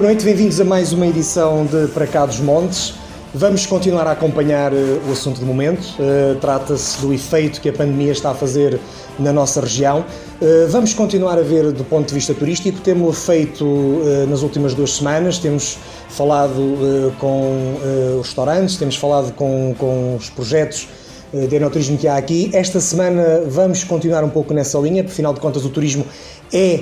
Boa 0.00 0.12
noite, 0.12 0.24
bem-vindos 0.24 0.58
a 0.58 0.64
mais 0.64 0.94
uma 0.94 1.06
edição 1.06 1.66
de 1.66 1.86
Para 1.88 2.06
Cá 2.06 2.24
dos 2.24 2.40
Montes. 2.40 2.94
Vamos 3.34 3.66
continuar 3.66 4.06
a 4.06 4.12
acompanhar 4.12 4.72
uh, 4.72 4.76
o 5.06 5.12
assunto 5.12 5.38
do 5.38 5.44
momento. 5.44 5.84
Uh, 5.98 6.36
Trata-se 6.40 7.02
do 7.02 7.12
efeito 7.12 7.60
que 7.60 7.68
a 7.68 7.72
pandemia 7.74 8.10
está 8.10 8.30
a 8.30 8.34
fazer 8.34 8.80
na 9.18 9.30
nossa 9.30 9.60
região. 9.60 10.06
Uh, 10.40 10.66
vamos 10.70 10.94
continuar 10.94 11.38
a 11.38 11.42
ver 11.42 11.70
do 11.72 11.84
ponto 11.84 12.08
de 12.08 12.14
vista 12.14 12.32
turístico. 12.32 12.80
Temos 12.80 13.26
feito 13.26 13.62
nas 14.26 14.40
últimas 14.40 14.72
duas 14.72 14.94
semanas, 14.94 15.36
temos 15.36 15.76
falado 16.08 17.12
com 17.18 17.76
os 18.18 18.26
restaurantes, 18.26 18.78
temos 18.78 18.96
falado 18.96 19.34
com, 19.34 19.74
com 19.76 20.16
os 20.16 20.30
projetos 20.30 20.88
de 21.30 21.56
enoturismo 21.56 21.98
que 21.98 22.08
há 22.08 22.16
aqui. 22.16 22.50
Esta 22.54 22.80
semana 22.80 23.42
vamos 23.46 23.84
continuar 23.84 24.24
um 24.24 24.30
pouco 24.30 24.54
nessa 24.54 24.78
linha, 24.78 25.02
porque 25.02 25.12
afinal 25.12 25.34
de 25.34 25.40
contas 25.40 25.62
o 25.66 25.68
turismo 25.68 26.06
é 26.52 26.80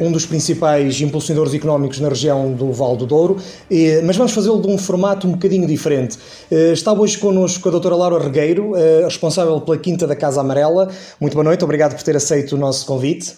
um 0.00 0.12
dos 0.12 0.24
principais 0.24 1.00
impulsionadores 1.00 1.52
económicos 1.54 1.98
na 2.00 2.08
região 2.08 2.52
do 2.52 2.72
Val 2.72 2.96
do 2.96 3.06
Douro, 3.06 3.34
uh, 3.34 4.06
mas 4.06 4.16
vamos 4.16 4.32
fazê-lo 4.32 4.60
de 4.60 4.68
um 4.68 4.78
formato 4.78 5.26
um 5.26 5.32
bocadinho 5.32 5.66
diferente. 5.66 6.16
Uh, 6.50 6.72
está 6.72 6.92
hoje 6.92 7.18
connosco 7.18 7.68
a 7.68 7.72
doutora 7.72 7.96
Laura 7.96 8.22
Regueiro, 8.22 8.72
responsável 9.04 9.60
pela 9.60 9.76
Quinta 9.78 10.06
da 10.06 10.14
Casa 10.14 10.40
Amarela. 10.40 10.88
Muito 11.20 11.34
boa 11.34 11.44
noite, 11.44 11.64
obrigado 11.64 11.94
por 11.94 12.02
ter 12.02 12.16
aceito 12.16 12.54
o 12.54 12.58
nosso 12.58 12.86
convite. 12.86 13.34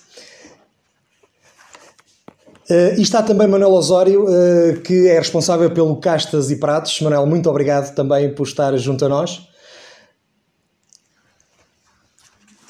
E 2.97 3.03
está 3.03 3.21
também 3.23 3.49
Manuel 3.49 3.73
Osório, 3.73 4.27
que 4.85 5.09
é 5.09 5.19
responsável 5.19 5.71
pelo 5.71 5.97
Castas 5.97 6.51
e 6.51 6.57
Pratos. 6.57 7.01
Manuel, 7.01 7.27
muito 7.27 7.51
obrigado 7.51 7.95
também 7.95 8.33
por 8.33 8.47
estar 8.47 8.77
junto 8.77 9.05
a 9.05 9.09
nós. 9.09 9.50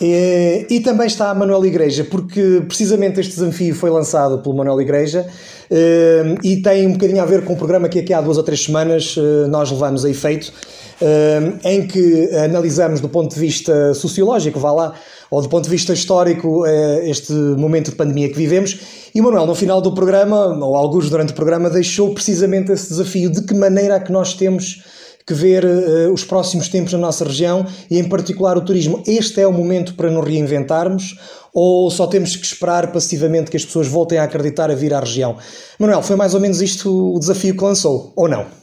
E, 0.00 0.66
e, 0.70 0.80
também 0.80 1.06
está 1.06 1.34
Manuel 1.34 1.64
Igreja, 1.66 2.04
porque 2.04 2.62
precisamente 2.66 3.20
este 3.20 3.34
desafio 3.34 3.74
foi 3.74 3.90
lançado 3.90 4.38
pelo 4.38 4.56
Manuel 4.56 4.80
Igreja 4.80 5.26
eh, 5.70 6.36
e 6.42 6.56
tem 6.56 6.86
um 6.86 6.92
bocadinho 6.92 7.22
a 7.22 7.26
ver 7.26 7.44
com 7.44 7.52
o 7.52 7.56
programa 7.56 7.86
que 7.86 7.98
aqui 7.98 8.14
há 8.14 8.20
duas 8.22 8.38
ou 8.38 8.42
três 8.42 8.64
semanas 8.64 9.14
eh, 9.18 9.46
nós 9.48 9.70
levamos 9.70 10.02
a 10.06 10.08
efeito, 10.08 10.52
eh, 11.02 11.52
em 11.64 11.86
que 11.86 12.34
analisamos 12.34 13.00
do 13.00 13.10
ponto 13.10 13.34
de 13.34 13.38
vista 13.38 13.92
sociológico, 13.92 14.58
vá 14.58 14.72
lá, 14.72 14.94
ou 15.30 15.42
do 15.42 15.50
ponto 15.50 15.64
de 15.64 15.70
vista 15.70 15.92
histórico, 15.92 16.66
este 17.04 17.32
momento 17.32 17.90
de 17.90 17.96
pandemia 17.96 18.28
que 18.28 18.36
vivemos. 18.36 18.80
E 19.14 19.20
o 19.20 19.24
Manuel, 19.24 19.46
no 19.46 19.54
final 19.54 19.80
do 19.80 19.92
programa, 19.92 20.46
ou 20.64 20.74
alguns 20.74 21.08
durante 21.08 21.32
o 21.32 21.36
programa, 21.36 21.70
deixou 21.70 22.12
precisamente 22.12 22.72
esse 22.72 22.88
desafio 22.88 23.30
de 23.30 23.42
que 23.42 23.54
maneira 23.54 23.94
é 23.94 24.00
que 24.00 24.10
nós 24.10 24.34
temos 24.34 24.82
que 25.26 25.34
ver 25.34 25.64
uh, 25.64 26.12
os 26.12 26.24
próximos 26.24 26.68
tempos 26.68 26.92
na 26.92 26.98
nossa 26.98 27.24
região 27.24 27.66
e, 27.90 27.98
em 27.98 28.08
particular, 28.08 28.56
o 28.56 28.64
turismo. 28.64 29.02
Este 29.06 29.40
é 29.40 29.46
o 29.46 29.52
momento 29.52 29.94
para 29.94 30.10
nos 30.10 30.24
reinventarmos 30.24 31.16
ou 31.52 31.90
só 31.90 32.06
temos 32.06 32.36
que 32.36 32.46
esperar 32.46 32.92
passivamente 32.92 33.50
que 33.50 33.56
as 33.56 33.64
pessoas 33.64 33.88
voltem 33.88 34.18
a 34.18 34.24
acreditar 34.24 34.70
a 34.70 34.74
vir 34.74 34.94
à 34.94 35.00
região? 35.00 35.36
Manuel, 35.78 36.02
foi 36.02 36.16
mais 36.16 36.34
ou 36.34 36.40
menos 36.40 36.62
isto 36.62 37.14
o 37.14 37.18
desafio 37.18 37.56
que 37.56 37.64
lançou, 37.64 38.12
ou 38.16 38.28
não? 38.28 38.59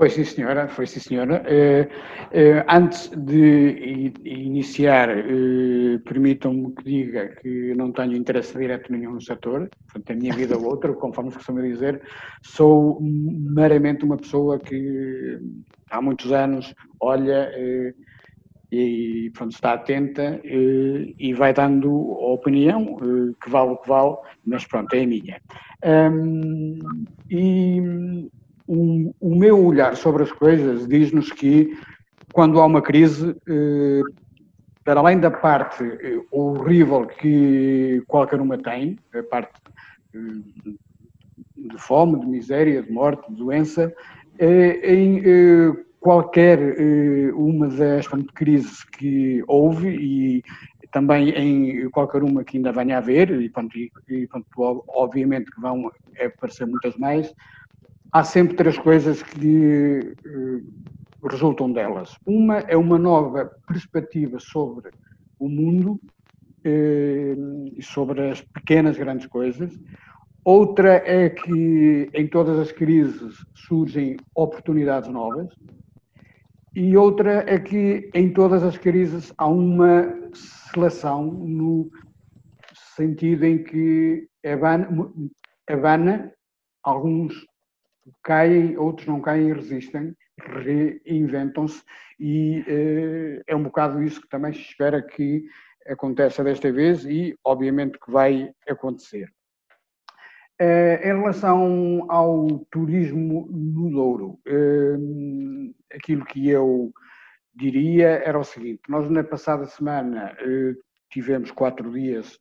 Foi 0.00 0.08
sim, 0.08 0.24
senhora, 0.24 0.66
foi 0.66 0.86
sim, 0.86 0.98
senhora. 0.98 1.42
Uh, 1.44 1.84
uh, 1.84 2.64
antes 2.70 3.10
de 3.10 4.10
iniciar, 4.24 5.10
uh, 5.10 6.00
permitam-me 6.06 6.74
que 6.74 6.84
diga 6.84 7.28
que 7.42 7.74
não 7.74 7.92
tenho 7.92 8.16
interesse 8.16 8.56
direto 8.56 8.90
nenhum 8.90 9.12
no 9.12 9.20
setor, 9.20 9.68
portanto, 9.92 10.10
a 10.10 10.14
minha 10.14 10.34
vida 10.34 10.56
ou 10.56 10.64
outra, 10.64 10.94
conforme 10.94 11.30
costumo 11.30 11.60
dizer, 11.60 12.00
sou 12.42 12.98
meramente 13.02 14.02
uma 14.02 14.16
pessoa 14.16 14.58
que 14.58 15.38
há 15.90 16.00
muitos 16.00 16.32
anos 16.32 16.74
olha 16.98 17.52
e 18.72 19.30
pronto, 19.34 19.52
está 19.52 19.74
atenta 19.74 20.40
e 20.42 21.34
vai 21.34 21.52
dando 21.52 21.90
a 21.90 22.32
opinião, 22.32 22.96
que 23.42 23.50
vale 23.50 23.72
o 23.72 23.76
que 23.76 23.88
vale, 23.88 24.16
mas 24.46 24.64
pronto, 24.64 24.94
é 24.94 25.02
a 25.02 25.06
minha. 25.06 25.42
Um, 25.84 26.80
e 27.30 28.30
o, 28.70 29.12
o 29.20 29.34
meu 29.34 29.66
olhar 29.66 29.96
sobre 29.96 30.22
as 30.22 30.30
coisas 30.30 30.86
diz-nos 30.86 31.32
que 31.32 31.76
quando 32.32 32.60
há 32.60 32.66
uma 32.66 32.80
crise, 32.80 33.34
eh, 33.48 34.00
para 34.84 35.00
além 35.00 35.18
da 35.18 35.28
parte 35.30 35.82
eh, 35.82 36.22
horrível 36.30 37.04
que 37.04 38.00
qualquer 38.06 38.40
uma 38.40 38.56
tem, 38.56 38.96
a 39.12 39.24
parte 39.24 39.50
eh, 40.14 40.18
de 41.56 41.78
fome, 41.78 42.20
de 42.20 42.26
miséria, 42.26 42.80
de 42.80 42.92
morte, 42.92 43.28
de 43.28 43.36
doença, 43.38 43.92
em 44.38 45.20
qualquer 45.98 46.58
uma 47.34 47.68
das 47.68 48.06
crises 48.34 48.82
que 48.84 49.44
houve 49.46 49.88
e 49.90 50.42
também 50.90 51.28
em 51.30 51.90
qualquer 51.90 52.22
uma 52.22 52.42
que 52.42 52.56
ainda 52.56 52.72
venha 52.72 52.94
a 52.94 52.98
haver, 52.98 53.30
e, 53.30 53.50
pronto, 53.50 53.76
e, 53.76 54.26
pronto, 54.28 54.84
obviamente 54.88 55.50
que 55.50 55.60
vão 55.60 55.92
aparecer 56.24 56.66
muitas 56.66 56.96
mais, 56.96 57.30
há 58.12 58.24
sempre 58.24 58.56
três 58.56 58.78
coisas 58.78 59.22
que 59.22 60.14
uh, 60.26 61.28
resultam 61.28 61.72
delas. 61.72 62.16
Uma 62.26 62.58
é 62.60 62.76
uma 62.76 62.98
nova 62.98 63.50
perspectiva 63.66 64.38
sobre 64.38 64.90
o 65.38 65.48
mundo 65.48 65.92
uh, 65.92 67.72
e 67.76 67.82
sobre 67.82 68.30
as 68.30 68.40
pequenas 68.40 68.96
grandes 68.96 69.26
coisas. 69.26 69.78
Outra 70.44 71.02
é 71.06 71.28
que 71.28 72.08
em 72.14 72.26
todas 72.26 72.58
as 72.58 72.72
crises 72.72 73.44
surgem 73.54 74.16
oportunidades 74.34 75.08
novas. 75.10 75.48
E 76.74 76.96
outra 76.96 77.44
é 77.46 77.58
que 77.58 78.08
em 78.14 78.32
todas 78.32 78.62
as 78.62 78.78
crises 78.78 79.32
há 79.36 79.46
uma 79.46 80.14
seleção 80.32 81.24
no 81.24 81.90
sentido 82.96 83.44
em 83.44 83.62
que 83.62 84.28
abana 85.68 86.32
alguns 86.82 87.34
caem, 88.22 88.76
outros 88.76 89.06
não 89.06 89.20
caem 89.20 89.48
e 89.48 89.52
resistem, 89.52 90.14
reinventam-se 91.04 91.82
e 92.18 92.60
uh, 92.60 93.42
é 93.46 93.56
um 93.56 93.62
bocado 93.62 94.02
isso 94.02 94.20
que 94.20 94.28
também 94.28 94.52
se 94.52 94.60
espera 94.60 95.02
que 95.02 95.44
aconteça 95.86 96.44
desta 96.44 96.70
vez 96.70 97.04
e 97.04 97.38
obviamente 97.44 97.98
que 97.98 98.10
vai 98.10 98.52
acontecer. 98.68 99.32
Uh, 100.60 101.00
em 101.02 101.18
relação 101.18 102.04
ao 102.10 102.46
turismo 102.70 103.48
no 103.50 103.90
Douro, 103.90 104.38
uh, 104.46 105.74
aquilo 105.94 106.24
que 106.26 106.50
eu 106.50 106.92
diria 107.54 108.22
era 108.24 108.38
o 108.38 108.44
seguinte: 108.44 108.82
nós 108.88 109.08
na 109.10 109.24
passada 109.24 109.64
semana 109.64 110.36
tivemos 111.10 111.50
quatro 111.50 111.90
dias, 111.92 112.38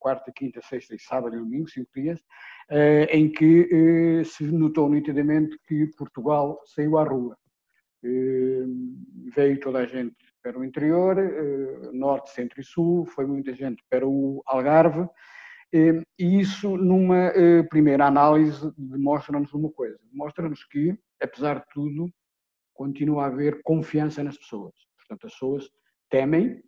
quarta, 0.00 0.32
quinta, 0.32 0.60
sexta 0.62 0.94
e 0.94 0.98
sábado 0.98 1.36
e 1.36 1.38
domingo, 1.38 1.68
cinco 1.68 1.90
dias, 1.94 2.20
eh, 2.70 3.04
em 3.12 3.30
que 3.30 3.68
eh, 3.70 4.24
se 4.24 4.44
notou 4.44 4.88
nitidamente 4.88 5.58
que 5.66 5.86
Portugal 5.96 6.60
saiu 6.64 6.98
à 6.98 7.04
rua. 7.04 7.36
Eh, 8.02 8.64
veio 9.34 9.60
toda 9.60 9.80
a 9.80 9.86
gente 9.86 10.16
para 10.42 10.58
o 10.58 10.64
interior, 10.64 11.16
norte, 11.92 12.30
centro 12.30 12.60
e 12.60 12.64
sul, 12.64 13.04
foi 13.04 13.26
muita 13.26 13.52
gente 13.52 13.82
para 13.90 14.06
o 14.06 14.42
Algarve, 14.46 15.08
e 15.72 16.40
isso, 16.40 16.76
numa 16.76 17.32
primeira 17.68 18.06
análise, 18.06 18.72
demonstra-nos 18.78 19.52
uma 19.52 19.68
coisa: 19.72 19.98
demonstra-nos 20.12 20.64
que, 20.64 20.96
apesar 21.20 21.58
de 21.58 21.64
tudo, 21.74 22.08
continua 22.72 23.24
a 23.24 23.26
haver 23.26 23.60
confiança 23.64 24.22
nas 24.22 24.38
pessoas. 24.38 24.72
Portanto, 24.96 25.26
as 25.26 25.32
pessoas 25.32 25.68
temem, 26.08 26.62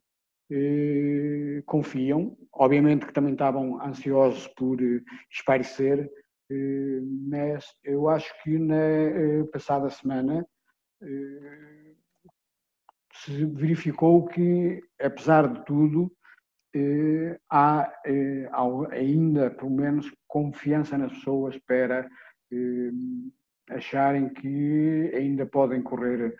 eh, 0.50 1.62
confiam. 1.66 2.36
Obviamente 2.52 3.06
que 3.06 3.12
também 3.12 3.32
estavam 3.32 3.80
ansiosos 3.82 4.46
por 4.48 4.80
eh, 4.80 5.02
espairecer, 5.30 6.10
eh, 6.50 7.00
mas 7.28 7.66
eu 7.84 8.08
acho 8.08 8.32
que 8.42 8.58
na 8.58 9.46
passada 9.52 9.90
semana 9.90 10.46
se 13.12 13.44
verificou 13.44 14.26
que, 14.26 14.82
apesar 15.00 15.46
de 15.46 15.64
tudo, 15.64 16.10
há, 17.48 17.92
ainda, 18.90 19.50
pelo 19.50 19.70
menos, 19.70 20.12
confiança 20.26 20.98
nas 20.98 21.12
pessoas 21.12 21.56
para 21.58 22.08
acharem 23.70 24.28
que 24.28 25.12
ainda 25.14 25.46
podem 25.46 25.82
correr 25.82 26.36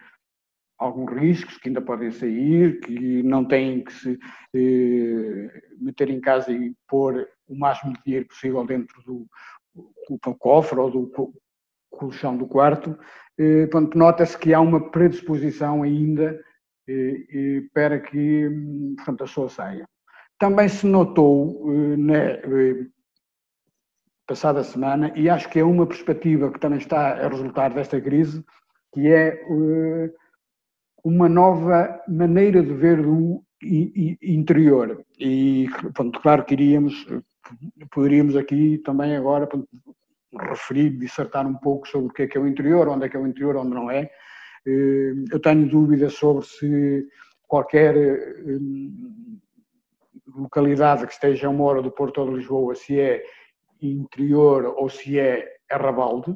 alguns 0.79 1.13
riscos 1.13 1.59
que 1.59 1.69
ainda 1.69 1.81
podem 1.81 2.11
sair, 2.11 2.81
que 2.81 3.23
não 3.23 3.45
têm 3.45 3.83
que 3.83 3.93
se 3.93 4.19
eh, 4.55 5.63
meter 5.81 6.09
em 6.09 6.21
casa 6.21 6.53
e 6.53 6.75
pôr 6.87 7.29
o 7.49 7.59
máximo 7.59 7.93
de 7.95 8.01
dinheiro 8.05 8.29
possível 8.29 8.65
dentro 8.65 9.03
do, 9.03 9.27
do 9.75 10.35
cofre 10.37 10.79
ou 10.79 10.91
do 10.91 11.33
colchão 11.91 12.37
do 12.37 12.47
quarto. 12.47 12.97
Eh, 13.39 13.67
portanto, 13.67 13.99
nota-se 13.99 14.39
que 14.39 14.55
há 14.55 14.61
uma 14.61 14.91
predisposição 14.91 15.83
ainda 15.83 16.41
eh, 16.89 17.27
eh 17.33 17.63
para 17.75 17.99
que 18.01 18.49
portanto, 18.97 19.23
a 19.23 19.27
pessoa 19.27 19.49
saia. 19.49 19.89
Também 20.39 20.69
se 20.69 20.87
notou 20.87 21.73
eh, 21.73 21.97
na 21.97 22.17
eh, 22.17 22.87
passada 24.27 24.63
semana, 24.63 25.13
e 25.17 25.29
acho 25.29 25.49
que 25.49 25.59
é 25.59 25.65
uma 25.65 25.87
perspectiva 25.87 26.53
que 26.53 26.61
também 26.61 26.79
está 26.79 27.13
a 27.25 27.29
resultar 27.29 27.73
desta 27.73 28.01
crise, 28.01 28.45
que 28.93 29.09
é 29.09 29.43
uma 31.05 31.29
nova 31.29 32.03
maneira 32.09 32.63
de 32.63 32.73
ver 32.73 33.01
o 33.01 33.43
interior. 33.63 35.05
E, 35.19 35.69
pronto, 35.95 36.21
claro 36.21 36.45
que 36.45 36.55
iríamos, 36.55 37.07
poderíamos 37.91 38.37
aqui 38.37 38.79
também 38.79 39.17
agora 39.17 39.49
referir, 40.33 40.91
dissertar 40.91 41.47
um 41.47 41.55
pouco 41.55 41.89
sobre 41.89 42.09
o 42.09 42.13
que 42.13 42.23
é 42.23 42.27
que 42.27 42.39
é 42.39 42.41
o 42.41 42.47
interior, 42.47 42.89
onde 42.89 43.07
é 43.07 43.09
que 43.09 43.17
é 43.17 43.21
o 43.21 43.27
interior, 43.27 43.57
onde 43.57 43.75
não 43.75 43.91
é. 43.91 44.11
Eu 44.65 45.41
tenho 45.41 45.69
dúvidas 45.69 46.15
sobre 46.15 46.45
se 46.45 47.07
qualquer 47.47 47.95
localidade 50.37 51.07
que 51.07 51.13
esteja 51.13 51.47
a 51.47 51.51
uma 51.51 51.65
hora 51.65 51.83
do 51.83 51.91
Porto 51.91 52.25
de 52.27 52.37
Lisboa, 52.37 52.75
se 52.75 53.01
é 53.01 53.25
interior 53.81 54.75
ou 54.77 54.89
se 54.89 55.19
é 55.19 55.49
arrabalde. 55.71 56.35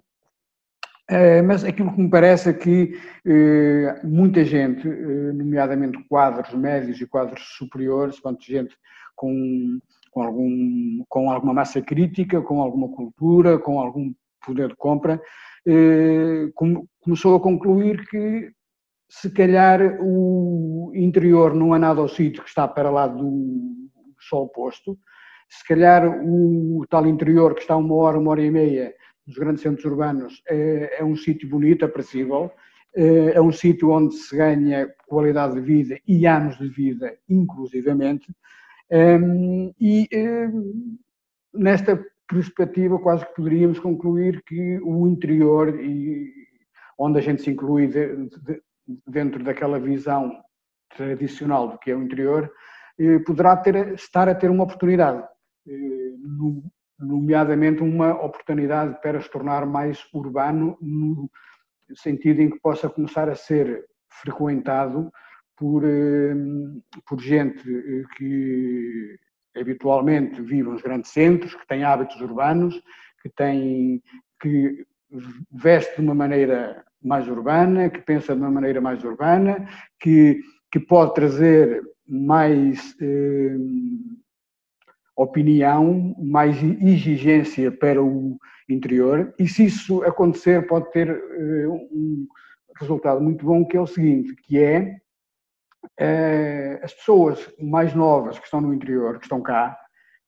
Eh, 1.10 1.42
mas 1.42 1.64
aquilo 1.64 1.92
que 1.92 2.00
me 2.00 2.08
parece 2.08 2.50
é 2.50 2.52
que 2.52 2.98
eh, 3.26 4.00
muita 4.04 4.44
gente, 4.44 4.88
eh, 4.88 5.32
nomeadamente 5.32 6.02
quadros 6.08 6.54
médios 6.54 7.00
e 7.00 7.06
quadros 7.06 7.42
superiores, 7.56 8.20
quanto 8.20 8.44
gente 8.44 8.74
com, 9.16 9.78
com, 10.12 10.22
algum, 10.22 11.04
com 11.08 11.30
alguma 11.30 11.54
massa 11.54 11.82
crítica, 11.82 12.40
com 12.40 12.62
alguma 12.62 12.88
cultura, 12.88 13.58
com 13.58 13.80
algum 13.80 14.12
poder 14.44 14.68
de 14.68 14.76
compra, 14.76 15.20
começou 17.04 17.36
a 17.36 17.40
concluir 17.40 18.04
que 18.08 18.50
se 19.08 19.30
calhar 19.30 19.98
o 20.00 20.90
interior 20.94 21.54
não 21.54 21.76
é 21.76 21.78
nada 21.78 22.00
ao 22.00 22.08
sítio 22.08 22.42
que 22.42 22.48
está 22.48 22.66
para 22.66 22.90
lá 22.90 23.06
do 23.06 23.88
sol 24.18 24.48
posto, 24.48 24.98
se 25.48 25.64
calhar 25.68 26.02
o 26.24 26.84
tal 26.88 27.06
interior 27.06 27.54
que 27.54 27.60
está 27.60 27.76
uma 27.76 27.94
hora, 27.94 28.18
uma 28.18 28.30
hora 28.32 28.42
e 28.42 28.50
meia 28.50 28.92
nos 29.26 29.36
grandes 29.36 29.62
centros 29.62 29.84
urbanos 29.84 30.42
é, 30.48 31.00
é 31.00 31.04
um 31.04 31.16
sítio 31.16 31.48
bonito, 31.48 31.84
aprazível, 31.84 32.50
é, 32.94 33.32
é 33.34 33.40
um 33.40 33.52
sítio 33.52 33.90
onde 33.90 34.14
se 34.14 34.36
ganha 34.36 34.88
qualidade 35.06 35.54
de 35.54 35.60
vida 35.60 35.98
e 36.06 36.26
anos 36.26 36.58
de 36.58 36.68
vida, 36.68 37.16
inclusivamente, 37.28 38.26
ehm, 38.90 39.72
e 39.80 40.08
ehm, 40.12 40.98
nesta 41.54 42.04
perspectiva 42.28 42.98
quase 42.98 43.26
que 43.26 43.34
poderíamos 43.34 43.78
concluir 43.78 44.42
que 44.44 44.78
o 44.82 45.06
interior, 45.06 45.68
e 45.80 46.32
onde 46.98 47.18
a 47.18 47.22
gente 47.22 47.42
se 47.42 47.50
inclui 47.50 47.90
dentro 49.06 49.42
daquela 49.44 49.78
visão 49.78 50.32
tradicional 50.96 51.68
do 51.68 51.78
que 51.78 51.90
é 51.90 51.96
o 51.96 52.02
interior, 52.02 52.50
eh, 52.98 53.18
poderá 53.20 53.56
ter, 53.56 53.94
estar 53.94 54.28
a 54.28 54.34
ter 54.34 54.50
uma 54.50 54.64
oportunidade 54.64 55.22
eh, 55.66 56.14
nomeadamente 56.98 57.82
uma 57.82 58.12
oportunidade 58.22 59.00
para 59.02 59.20
se 59.20 59.30
tornar 59.30 59.66
mais 59.66 60.04
urbano, 60.12 60.76
no 60.80 61.28
sentido 61.94 62.40
em 62.40 62.50
que 62.50 62.60
possa 62.60 62.88
começar 62.88 63.28
a 63.28 63.34
ser 63.34 63.84
frequentado 64.08 65.10
por, 65.56 65.84
eh, 65.84 66.34
por 67.06 67.20
gente 67.20 67.68
eh, 67.68 68.04
que 68.16 69.16
habitualmente 69.56 70.40
vive 70.40 70.68
nos 70.68 70.82
grandes 70.82 71.10
centros, 71.10 71.54
que 71.54 71.66
tem 71.66 71.84
hábitos 71.84 72.20
urbanos, 72.20 72.80
que 73.22 73.28
tem 73.28 74.02
que 74.40 74.84
veste 75.50 75.96
de 75.96 76.02
uma 76.02 76.14
maneira 76.14 76.84
mais 77.02 77.28
urbana, 77.28 77.90
que 77.90 78.00
pensa 78.00 78.34
de 78.34 78.40
uma 78.40 78.50
maneira 78.50 78.80
mais 78.80 79.04
urbana, 79.04 79.68
que, 80.00 80.40
que 80.70 80.80
pode 80.80 81.14
trazer 81.14 81.82
mais 82.06 82.96
eh, 83.00 83.56
opinião, 85.16 86.14
mais 86.18 86.56
exigência 86.62 87.70
para 87.70 88.02
o 88.02 88.38
interior, 88.68 89.34
e 89.38 89.46
se 89.46 89.66
isso 89.66 90.02
acontecer 90.02 90.66
pode 90.66 90.90
ter 90.90 91.10
uh, 91.10 91.72
um 91.92 92.26
resultado 92.80 93.20
muito 93.20 93.44
bom, 93.44 93.64
que 93.64 93.76
é 93.76 93.80
o 93.80 93.86
seguinte, 93.86 94.34
que 94.42 94.58
é 94.58 94.96
uh, 96.00 96.84
as 96.84 96.94
pessoas 96.94 97.52
mais 97.60 97.94
novas 97.94 98.38
que 98.38 98.44
estão 98.44 98.60
no 98.60 98.72
interior, 98.72 99.18
que 99.18 99.26
estão 99.26 99.42
cá, 99.42 99.76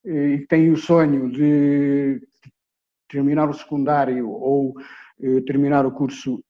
uh, 0.04 0.10
e 0.10 0.38
que 0.40 0.46
têm 0.46 0.70
o 0.70 0.76
sonho 0.76 1.30
de 1.30 2.20
terminar 3.08 3.48
o 3.48 3.54
secundário 3.54 4.28
ou 4.28 4.74
terminar 5.46 5.86
o 5.86 5.92
curso 5.92 6.42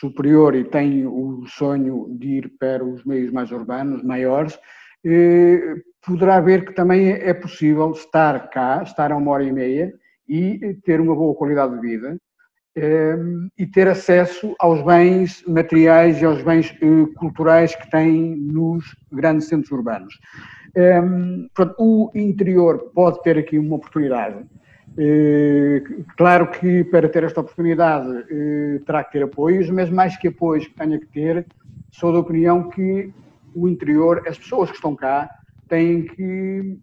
superior 0.00 0.54
e 0.54 0.64
têm 0.64 1.06
o 1.06 1.44
sonho 1.46 2.08
de 2.18 2.28
ir 2.28 2.52
para 2.58 2.82
os 2.82 3.04
meios 3.04 3.30
mais 3.30 3.52
urbanos, 3.52 4.02
maiores, 4.02 4.58
poderá 6.08 6.40
ver 6.40 6.64
que 6.64 6.72
também 6.72 7.10
é 7.10 7.34
possível 7.34 7.92
estar 7.92 8.48
cá, 8.48 8.82
estar 8.82 9.12
a 9.12 9.16
uma 9.16 9.30
hora 9.30 9.44
e 9.44 9.52
meia 9.52 9.92
e 10.26 10.74
ter 10.82 11.02
uma 11.02 11.14
boa 11.14 11.34
qualidade 11.34 11.74
de 11.74 11.80
vida 11.80 12.16
ehm, 12.74 13.48
e 13.58 13.66
ter 13.66 13.86
acesso 13.86 14.56
aos 14.58 14.82
bens 14.82 15.44
materiais 15.46 16.20
e 16.22 16.24
aos 16.24 16.42
bens 16.42 16.74
eh, 16.80 17.12
culturais 17.16 17.74
que 17.74 17.90
tem 17.90 18.36
nos 18.36 18.84
grandes 19.12 19.48
centros 19.48 19.70
urbanos. 19.70 20.14
Ehm, 20.74 21.46
o 21.78 22.10
interior 22.14 22.90
pode 22.94 23.22
ter 23.22 23.36
aqui 23.36 23.58
uma 23.58 23.76
oportunidade. 23.76 24.46
Eh, 24.96 25.82
claro 26.16 26.50
que 26.50 26.84
para 26.84 27.08
ter 27.08 27.24
esta 27.24 27.42
oportunidade 27.42 28.24
eh, 28.30 28.80
terá 28.86 29.04
que 29.04 29.12
ter 29.12 29.24
apoios, 29.24 29.68
mas 29.68 29.90
mais 29.90 30.16
que 30.16 30.28
apoios 30.28 30.66
que 30.66 30.74
tenha 30.74 30.98
que 30.98 31.06
ter, 31.06 31.46
sou 31.90 32.12
da 32.14 32.18
opinião 32.18 32.70
que 32.70 33.12
o 33.54 33.68
interior, 33.68 34.22
as 34.26 34.38
pessoas 34.38 34.70
que 34.70 34.76
estão 34.76 34.96
cá, 34.96 35.28
têm 35.68 36.04
que 36.04 36.78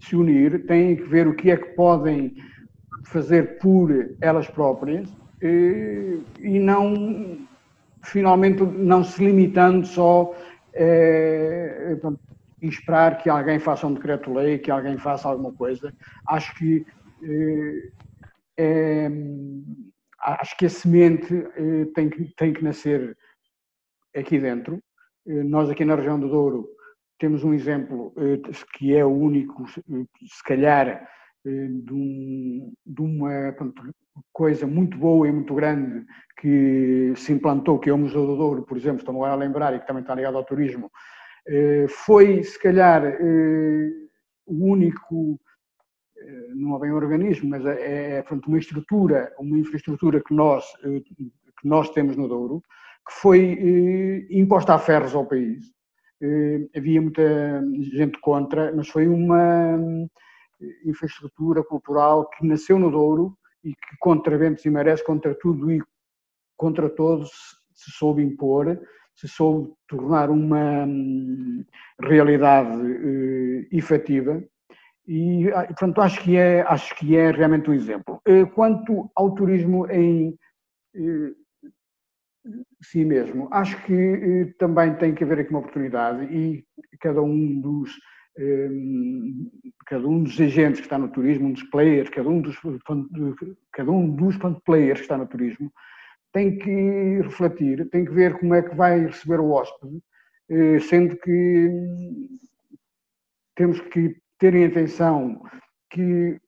se 0.00 0.16
unir, 0.16 0.66
têm 0.66 0.96
que 0.96 1.04
ver 1.04 1.26
o 1.26 1.34
que 1.34 1.50
é 1.50 1.56
que 1.56 1.74
podem 1.74 2.34
fazer 3.04 3.58
por 3.58 3.90
elas 4.20 4.48
próprias 4.48 5.08
e, 5.42 6.20
e 6.40 6.58
não, 6.58 7.38
finalmente, 8.02 8.62
não 8.62 9.02
se 9.02 9.24
limitando 9.24 9.86
só 9.86 10.34
é, 10.74 11.96
esperar 12.62 13.18
que 13.18 13.28
alguém 13.28 13.58
faça 13.58 13.86
um 13.86 13.94
decreto-lei, 13.94 14.58
que 14.58 14.70
alguém 14.70 14.98
faça 14.98 15.28
alguma 15.28 15.52
coisa. 15.52 15.92
Acho 16.26 16.54
que 16.56 16.86
é, 17.22 17.90
é, 18.58 19.10
acho 20.20 20.56
que 20.56 20.66
a 20.66 20.70
semente 20.70 21.46
tem, 21.94 22.10
que, 22.10 22.24
tem 22.36 22.52
que 22.52 22.62
nascer 22.62 23.16
aqui 24.14 24.38
dentro. 24.38 24.82
Nós 25.26 25.70
aqui 25.70 25.84
na 25.84 25.94
região 25.94 26.18
do 26.18 26.28
Douro 26.28 26.68
temos 27.20 27.44
um 27.44 27.52
exemplo 27.54 28.12
eh, 28.16 28.40
que 28.76 28.96
é 28.96 29.04
o 29.04 29.10
único, 29.10 29.68
se 29.68 30.42
calhar, 30.44 31.06
eh, 31.44 31.66
de, 31.68 31.92
um, 31.92 32.72
de 32.84 33.02
uma 33.02 33.54
coisa 34.32 34.66
muito 34.66 34.96
boa 34.96 35.28
e 35.28 35.32
muito 35.32 35.54
grande 35.54 36.04
que 36.40 37.12
se 37.16 37.32
implantou, 37.32 37.78
que 37.78 37.90
é 37.90 37.92
o 37.92 37.98
Museu 37.98 38.26
do 38.26 38.36
Douro, 38.36 38.62
por 38.62 38.76
exemplo, 38.76 38.98
estamos 38.98 39.20
agora 39.20 39.34
a 39.34 39.36
lembrar, 39.36 39.74
e 39.74 39.78
que 39.78 39.86
também 39.86 40.00
está 40.00 40.14
ligado 40.14 40.38
ao 40.38 40.44
turismo, 40.44 40.90
eh, 41.46 41.86
foi, 41.88 42.42
se 42.42 42.58
calhar, 42.58 43.02
o 44.46 44.64
único, 44.64 45.38
não 46.54 46.76
é 46.76 46.80
bem 46.80 46.92
um 46.92 46.96
organismo, 46.96 47.50
mas 47.50 47.64
é, 47.66 48.18
é 48.18 48.24
uma 48.46 48.58
estrutura, 48.58 49.32
uma 49.38 49.58
infraestrutura 49.58 50.22
que 50.26 50.34
nós, 50.34 50.64
que 50.82 51.68
nós 51.68 51.90
temos 51.90 52.16
no 52.16 52.26
Douro, 52.26 52.62
que 53.06 53.14
foi 53.14 54.26
imposta 54.30 54.74
a 54.74 54.78
ferros 54.78 55.14
ao 55.14 55.26
país, 55.26 55.64
eh, 55.64 55.79
havia 56.76 57.00
muita 57.00 57.62
gente 57.94 58.20
contra, 58.20 58.74
mas 58.74 58.88
foi 58.88 59.08
uma 59.08 59.78
eh, 60.60 60.88
infraestrutura 60.88 61.62
cultural 61.64 62.28
que 62.30 62.46
nasceu 62.46 62.78
no 62.78 62.90
Douro 62.90 63.36
e 63.64 63.70
que 63.70 63.96
contra 63.98 64.36
ventos 64.36 64.64
e 64.64 64.70
marés, 64.70 65.02
contra 65.02 65.34
tudo 65.34 65.70
e 65.70 65.82
contra 66.56 66.88
todos, 66.90 67.30
se 67.74 67.90
soube 67.92 68.22
impor, 68.22 68.78
se 69.14 69.28
soube 69.28 69.72
tornar 69.88 70.30
uma 70.30 70.84
hum, 70.84 71.64
realidade 72.00 72.76
uh, 72.76 73.66
efetiva 73.72 74.42
e, 75.06 75.50
ah, 75.52 75.64
portanto, 75.64 76.00
acho 76.00 76.22
que 76.22 76.36
é, 76.36 76.62
acho 76.62 76.94
que 76.94 77.16
é 77.16 77.30
realmente 77.32 77.68
um 77.68 77.74
exemplo. 77.74 78.22
Quanto 78.54 79.10
ao 79.16 79.34
turismo 79.34 79.90
em 79.90 80.38
si 82.82 83.04
mesmo. 83.04 83.48
Acho 83.52 83.82
que 83.84 83.92
eh, 83.94 84.54
também 84.58 84.94
tem 84.94 85.14
que 85.14 85.24
haver 85.24 85.40
aqui 85.40 85.50
uma 85.50 85.60
oportunidade 85.60 86.24
e 86.34 86.64
cada 87.00 87.22
um 87.22 87.60
dos 87.60 87.90
eh, 88.38 88.68
cada 89.86 90.06
um 90.06 90.22
dos 90.22 90.40
agentes 90.40 90.80
que 90.80 90.86
está 90.86 90.98
no 90.98 91.08
turismo, 91.08 91.48
um 91.48 91.52
dos 91.52 91.64
players, 91.64 92.08
cada 92.10 92.28
um 92.28 92.40
dos 92.40 92.56
cada 93.72 93.90
um 93.90 94.14
dos 94.14 94.36
players 94.64 95.00
que 95.00 95.04
está 95.04 95.18
no 95.18 95.26
turismo 95.26 95.72
tem 96.32 96.56
que 96.58 97.20
refletir, 97.22 97.88
tem 97.90 98.04
que 98.04 98.12
ver 98.12 98.38
como 98.38 98.54
é 98.54 98.62
que 98.62 98.74
vai 98.74 99.06
receber 99.06 99.40
o 99.40 99.50
hóspede, 99.50 100.00
eh, 100.48 100.78
sendo 100.80 101.16
que 101.16 102.28
temos 103.56 103.80
que 103.80 104.16
ter 104.38 104.54
em 104.54 104.64
atenção 104.66 105.42
que 105.90 106.40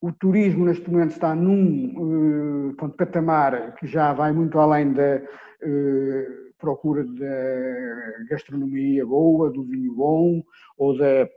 o 0.00 0.12
turismo 0.12 0.64
neste 0.64 0.90
momento 0.90 1.12
está 1.12 1.34
num 1.34 2.70
uh, 2.70 2.92
patamar 2.96 3.74
que 3.76 3.86
já 3.86 4.12
vai 4.12 4.32
muito 4.32 4.58
além 4.58 4.92
da 4.92 5.16
uh, 5.16 6.54
procura 6.58 7.04
da 7.04 8.24
gastronomia 8.30 9.04
boa, 9.04 9.50
do 9.50 9.62
vinho 9.62 9.94
bom 9.94 10.42
ou 10.78 10.96
da 10.96 11.28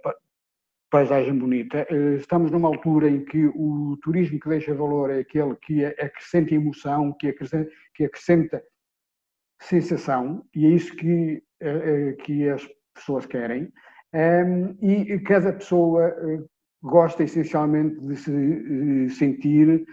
paisagem 0.90 1.38
bonita. 1.38 1.86
Uh, 1.92 2.16
estamos 2.16 2.52
numa 2.52 2.70
altura 2.70 3.10
em 3.10 3.26
que 3.26 3.48
o 3.48 3.98
turismo 4.02 4.40
que 4.40 4.50
deixa 4.50 4.74
valor 4.74 5.10
é 5.10 5.20
aquele 5.20 5.56
que 5.58 5.84
acrescenta 5.86 6.56
emoção, 6.56 7.12
que 7.14 7.28
acrescenta, 7.28 7.70
que 7.94 8.06
acrescenta 8.06 8.64
sensação, 9.62 10.46
e 10.54 10.66
é 10.66 10.70
isso 10.70 10.94
que, 10.98 11.42
que 12.26 12.50
as 12.50 12.68
pessoas 12.94 13.26
querem. 13.26 13.72
E 14.82 15.18
cada 15.20 15.54
pessoa 15.54 16.14
gosta 16.84 17.24
essencialmente 17.24 18.00
de 18.06 18.16
se 18.18 18.32
eh, 18.32 19.10
sentir 19.10 19.86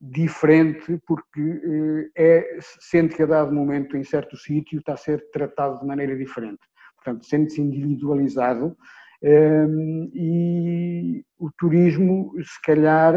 diferente 0.00 1.00
porque 1.06 2.10
é, 2.14 2.58
sente 2.60 3.14
que 3.16 3.22
a 3.22 3.26
dado 3.26 3.54
momento 3.54 3.96
em 3.96 4.04
certo 4.04 4.36
sítio 4.36 4.78
está 4.78 4.92
a 4.92 4.96
ser 4.96 5.30
tratado 5.30 5.80
de 5.80 5.86
maneira 5.86 6.14
diferente. 6.16 6.60
Portanto, 6.96 7.24
sente-se 7.24 7.62
individualizado 7.62 8.76
um, 9.22 10.10
e 10.12 11.24
o 11.38 11.50
turismo, 11.56 12.34
se 12.42 12.60
calhar, 12.62 13.14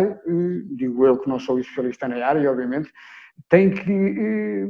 digo 0.76 1.06
eu 1.06 1.18
que 1.20 1.28
não 1.28 1.38
sou 1.38 1.60
especialista 1.60 2.08
na 2.08 2.26
área, 2.26 2.50
obviamente, 2.50 2.90
tem 3.50 3.72
que, 3.72 4.66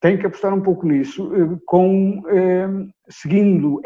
tem 0.00 0.16
que 0.16 0.26
apostar 0.26 0.54
um 0.54 0.60
pouco 0.60 0.86
nisso, 0.86 1.30
com, 1.66 2.22
seguindo 3.08 3.80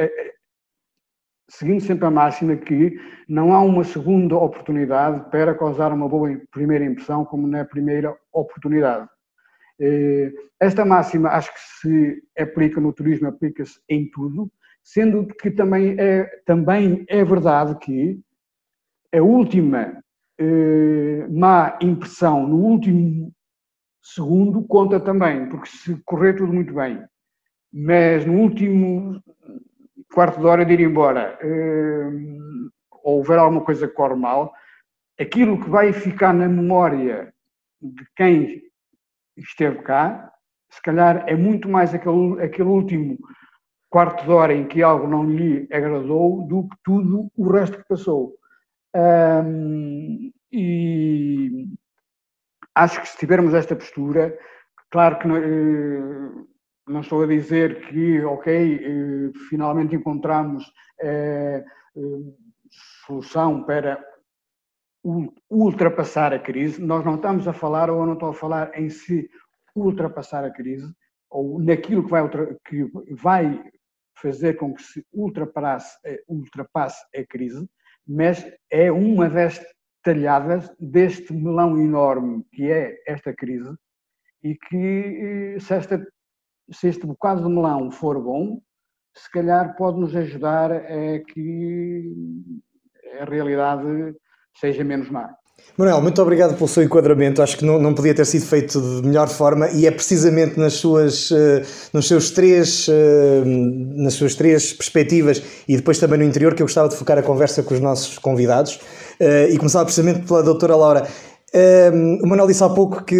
seguindo 1.53 1.83
sempre 1.83 2.07
a 2.07 2.11
máxima 2.11 2.57
que 2.57 2.99
não 3.29 3.53
há 3.53 3.61
uma 3.61 3.85
segunda 3.85 4.37
oportunidade 4.37 5.31
para 5.31 5.55
causar 5.55 5.93
uma 5.93 6.09
boa 6.09 6.41
primeira 6.51 6.85
impressão 6.85 7.25
como 7.25 7.47
na 7.47 7.65
primeira 7.65 8.17
oportunidade. 8.33 9.07
Eh, 9.79 10.33
esta 10.59 10.85
máxima 10.85 11.29
acho 11.29 11.53
que 11.53 11.61
se 11.61 12.23
aplica 12.39 12.81
no 12.81 12.93
turismo, 12.93 13.29
aplica-se 13.29 13.79
em 13.89 14.11
tudo, 14.11 14.51
sendo 14.83 15.27
que 15.27 15.51
também 15.51 15.95
é, 15.99 16.25
também 16.47 17.05
é 17.07 17.23
verdade 17.23 17.79
que 17.79 18.19
a 19.15 19.21
última 19.21 20.03
eh, 20.39 21.27
má 21.29 21.79
impressão 21.83 22.47
no 22.47 22.57
último 22.57 23.31
segundo 24.03 24.63
conta 24.63 24.99
também, 24.99 25.49
porque 25.51 25.69
se 25.69 26.01
correr 26.07 26.35
tudo 26.35 26.53
muito 26.53 26.73
bem, 26.73 27.05
mas 27.73 28.25
no 28.25 28.39
último 28.39 29.23
quarto 30.13 30.41
de 30.41 30.47
hora 30.47 30.65
de 30.65 30.75
ir 30.75 30.81
embora, 30.81 31.39
uh, 31.43 32.71
ou 33.03 33.19
houver 33.19 33.39
alguma 33.39 33.65
coisa 33.65 33.89
que 33.89 33.95
corre 33.95 34.15
mal, 34.15 34.53
aquilo 35.19 35.61
que 35.61 35.69
vai 35.69 35.93
ficar 35.93 36.33
na 36.33 36.49
memória 36.49 37.33
de 37.81 38.07
quem 38.15 38.63
esteve 39.37 39.83
cá, 39.83 40.33
se 40.71 40.81
calhar 40.81 41.25
é 41.27 41.35
muito 41.35 41.69
mais 41.69 41.95
aquele, 41.95 42.43
aquele 42.43 42.69
último 42.69 43.19
quarto 43.91 44.25
de 44.25 44.31
hora 44.31 44.55
em 44.55 44.67
que 44.67 44.83
algo 44.83 45.07
não 45.07 45.25
lhe 45.25 45.69
agradou 45.71 46.47
do 46.47 46.69
que 46.69 46.77
tudo 46.83 47.31
o 47.37 47.51
resto 47.51 47.77
que 47.79 47.89
passou. 47.89 48.35
Um, 48.95 50.33
e 50.51 51.67
acho 52.75 53.01
que 53.01 53.09
se 53.09 53.19
tivermos 53.19 53.53
esta 53.53 53.77
postura, 53.77 54.39
claro 54.91 55.19
que 55.19 55.29
uh, 55.29 56.49
não 56.87 57.01
estou 57.01 57.23
a 57.23 57.27
dizer 57.27 57.87
que, 57.89 58.21
ok, 58.23 58.53
eh, 58.53 59.39
finalmente 59.49 59.95
encontramos 59.95 60.73
eh, 61.01 61.65
eh, 61.97 62.01
solução 63.07 63.65
para 63.65 64.03
ultrapassar 65.51 66.33
a 66.33 66.39
crise. 66.39 66.81
Nós 66.81 67.05
não 67.05 67.17
estamos 67.17 67.47
a 67.47 67.53
falar, 67.53 67.91
ou 67.91 68.01
eu 68.01 68.07
não 68.07 68.15
estou 68.15 68.31
a 68.31 68.35
falar 68.35 68.79
em 68.79 68.89
se 68.89 69.29
ultrapassar 69.75 70.45
a 70.45 70.51
crise, 70.51 70.93
ou 71.31 71.61
naquilo 71.61 72.05
que 72.05 72.11
vai, 72.11 72.29
que 72.67 72.91
vai 73.11 73.65
fazer 74.15 74.55
com 74.55 74.75
que 74.75 74.83
se 74.83 75.07
ultrapasse, 75.13 75.97
ultrapasse 76.29 77.03
a 77.17 77.25
crise, 77.27 77.69
mas 78.07 78.45
é 78.71 78.93
uma 78.93 79.29
das 79.29 79.61
talhadas 80.03 80.71
deste 80.79 81.33
melão 81.33 81.79
enorme 81.79 82.45
que 82.53 82.71
é 82.71 82.97
esta 83.07 83.33
crise 83.33 83.75
e 84.43 84.57
que 84.57 85.57
se 85.61 85.75
esta 85.75 86.05
se 86.71 86.89
este 86.89 87.07
bocado 87.07 87.43
de 87.43 87.49
melão 87.49 87.91
for 87.91 88.21
bom, 88.23 88.61
se 89.15 89.31
calhar 89.31 89.77
pode 89.77 90.01
nos 90.01 90.15
ajudar 90.17 90.73
a 90.73 91.19
que 91.33 92.13
a 93.21 93.25
realidade 93.25 94.15
seja 94.55 94.85
menos 94.85 95.11
má. 95.11 95.35
Manuel, 95.77 96.03
muito 96.03 96.21
obrigado 96.21 96.55
pelo 96.55 96.69
seu 96.69 96.83
enquadramento. 96.83 97.43
Acho 97.43 97.57
que 97.57 97.65
não, 97.65 97.79
não 97.79 97.95
podia 97.95 98.15
ter 98.15 98.27
sido 98.27 98.45
feito 98.45 98.81
de 98.81 99.07
melhor 99.07 99.29
forma 99.29 99.71
e 99.71 99.87
é 99.87 99.91
precisamente 99.91 100.59
nas 100.59 100.75
suas, 100.75 101.31
uh, 101.31 101.63
nos 101.93 102.09
seus 102.09 102.31
três, 102.31 102.89
uh, 102.89 102.93
nas 103.97 104.15
suas 104.15 104.35
três 104.35 104.73
perspectivas 104.73 105.43
e 105.67 105.77
depois 105.77 105.99
também 105.99 106.19
no 106.19 106.25
interior 106.25 106.55
que 106.55 106.63
eu 106.63 106.67
gostava 106.67 106.89
de 106.89 106.97
focar 106.97 107.19
a 107.19 107.23
conversa 107.23 107.63
com 107.63 107.75
os 107.75 107.81
nossos 107.81 108.19
convidados. 108.19 108.77
Uh, 109.21 109.51
e 109.51 109.57
começar 109.57 109.85
precisamente 109.85 110.27
pela 110.27 110.43
doutora 110.43 110.77
Laura. 110.77 111.07
Um, 111.55 112.25
o 112.25 112.27
Manuel 112.27 112.47
disse 112.47 112.65
há 112.65 112.69
pouco 112.71 113.05
que 113.05 113.15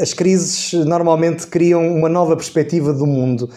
as 0.00 0.14
crises 0.14 0.72
normalmente 0.86 1.48
criam 1.48 1.84
uma 1.92 2.08
nova 2.08 2.36
perspectiva 2.36 2.92
do 2.92 3.06
mundo. 3.06 3.50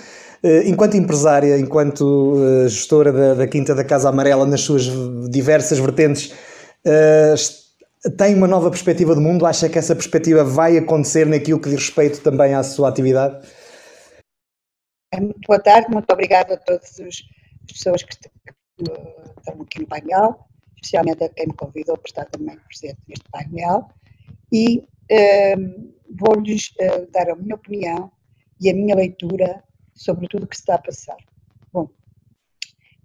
Uh, 0.44 0.62
enquanto 0.66 0.98
empresária, 0.98 1.58
enquanto 1.60 2.34
uh, 2.34 2.68
gestora 2.68 3.12
da, 3.12 3.34
da, 3.36 3.48
Quinta 3.48 3.76
da 3.76 3.84
Casa 3.84 4.10
Amarela, 4.10 4.46
nas 4.46 4.62
suas 4.62 4.84
diversas 5.30 5.78
vertentes, 5.78 6.34
uh, 6.86 8.12
tem 8.18 8.34
uma 8.34 8.48
nova 8.48 8.72
perspectiva 8.72 9.14
do 9.14 9.22
mundo? 9.22 9.46
Acha 9.46 9.70
que 9.70 9.78
essa 9.78 9.96
perspectiva 9.96 10.44
vai 10.44 10.76
acontecer 10.78 11.28
naquilo 11.28 11.60
que 11.60 11.70
diz 11.70 11.80
respeito 11.80 12.22
também 12.22 12.56
à 12.56 12.64
sua 12.64 12.90
atividade? 12.90 13.48
É, 15.14 15.20
muito 15.20 15.42
boa 15.48 15.60
tarde, 15.60 15.88
muito 15.92 16.12
obrigada 16.12 16.56
a 16.56 16.58
todas 16.58 17.00
as 17.00 17.22
pessoas 17.72 18.02
que 18.02 18.14
estão 18.14 19.62
aqui 19.62 19.80
no 19.80 19.88
painel, 19.88 20.40
especialmente 20.76 21.24
a 21.24 21.30
quem 21.30 21.48
me 21.48 21.54
convidou 21.54 21.96
para 21.98 22.10
estar 22.10 22.26
também 22.26 22.58
presente 22.68 22.98
neste 23.08 23.30
painel 23.32 23.88
e 24.52 24.80
uh, 24.80 25.94
vou-lhes 26.10 26.70
uh, 26.80 27.10
dar 27.12 27.30
a 27.30 27.36
minha 27.36 27.56
opinião 27.56 28.12
e 28.62 28.70
a 28.70 28.74
minha 28.74 28.96
leitura 28.96 29.64
sobre 29.94 30.28
tudo 30.28 30.44
o 30.44 30.48
que 30.48 30.56
se 30.56 30.62
está 30.62 30.76
a 30.76 30.80
passar. 30.80 31.18
Bom, 31.72 31.90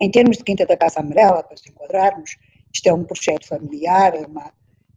em 0.01 0.11
termos 0.11 0.39
de 0.39 0.45
Quinta 0.45 0.67
da 0.67 0.77
Casa 0.77 1.01
Amarela, 1.01 1.43
para 1.43 1.57
se 1.57 1.71
enquadrarmos, 1.71 2.37
isto 2.73 2.87
é 2.87 2.95
um 2.95 3.05
projeto 3.05 3.47
familiar, 3.47 4.15
é, 4.15 4.27
uma, 4.27 4.53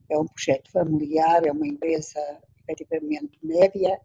é 0.09 0.17
um 0.17 0.25
projeto 0.25 0.71
familiar, 0.71 1.45
é 1.45 1.51
uma 1.51 1.67
empresa 1.67 2.19
efetivamente 2.61 3.37
média 3.43 3.99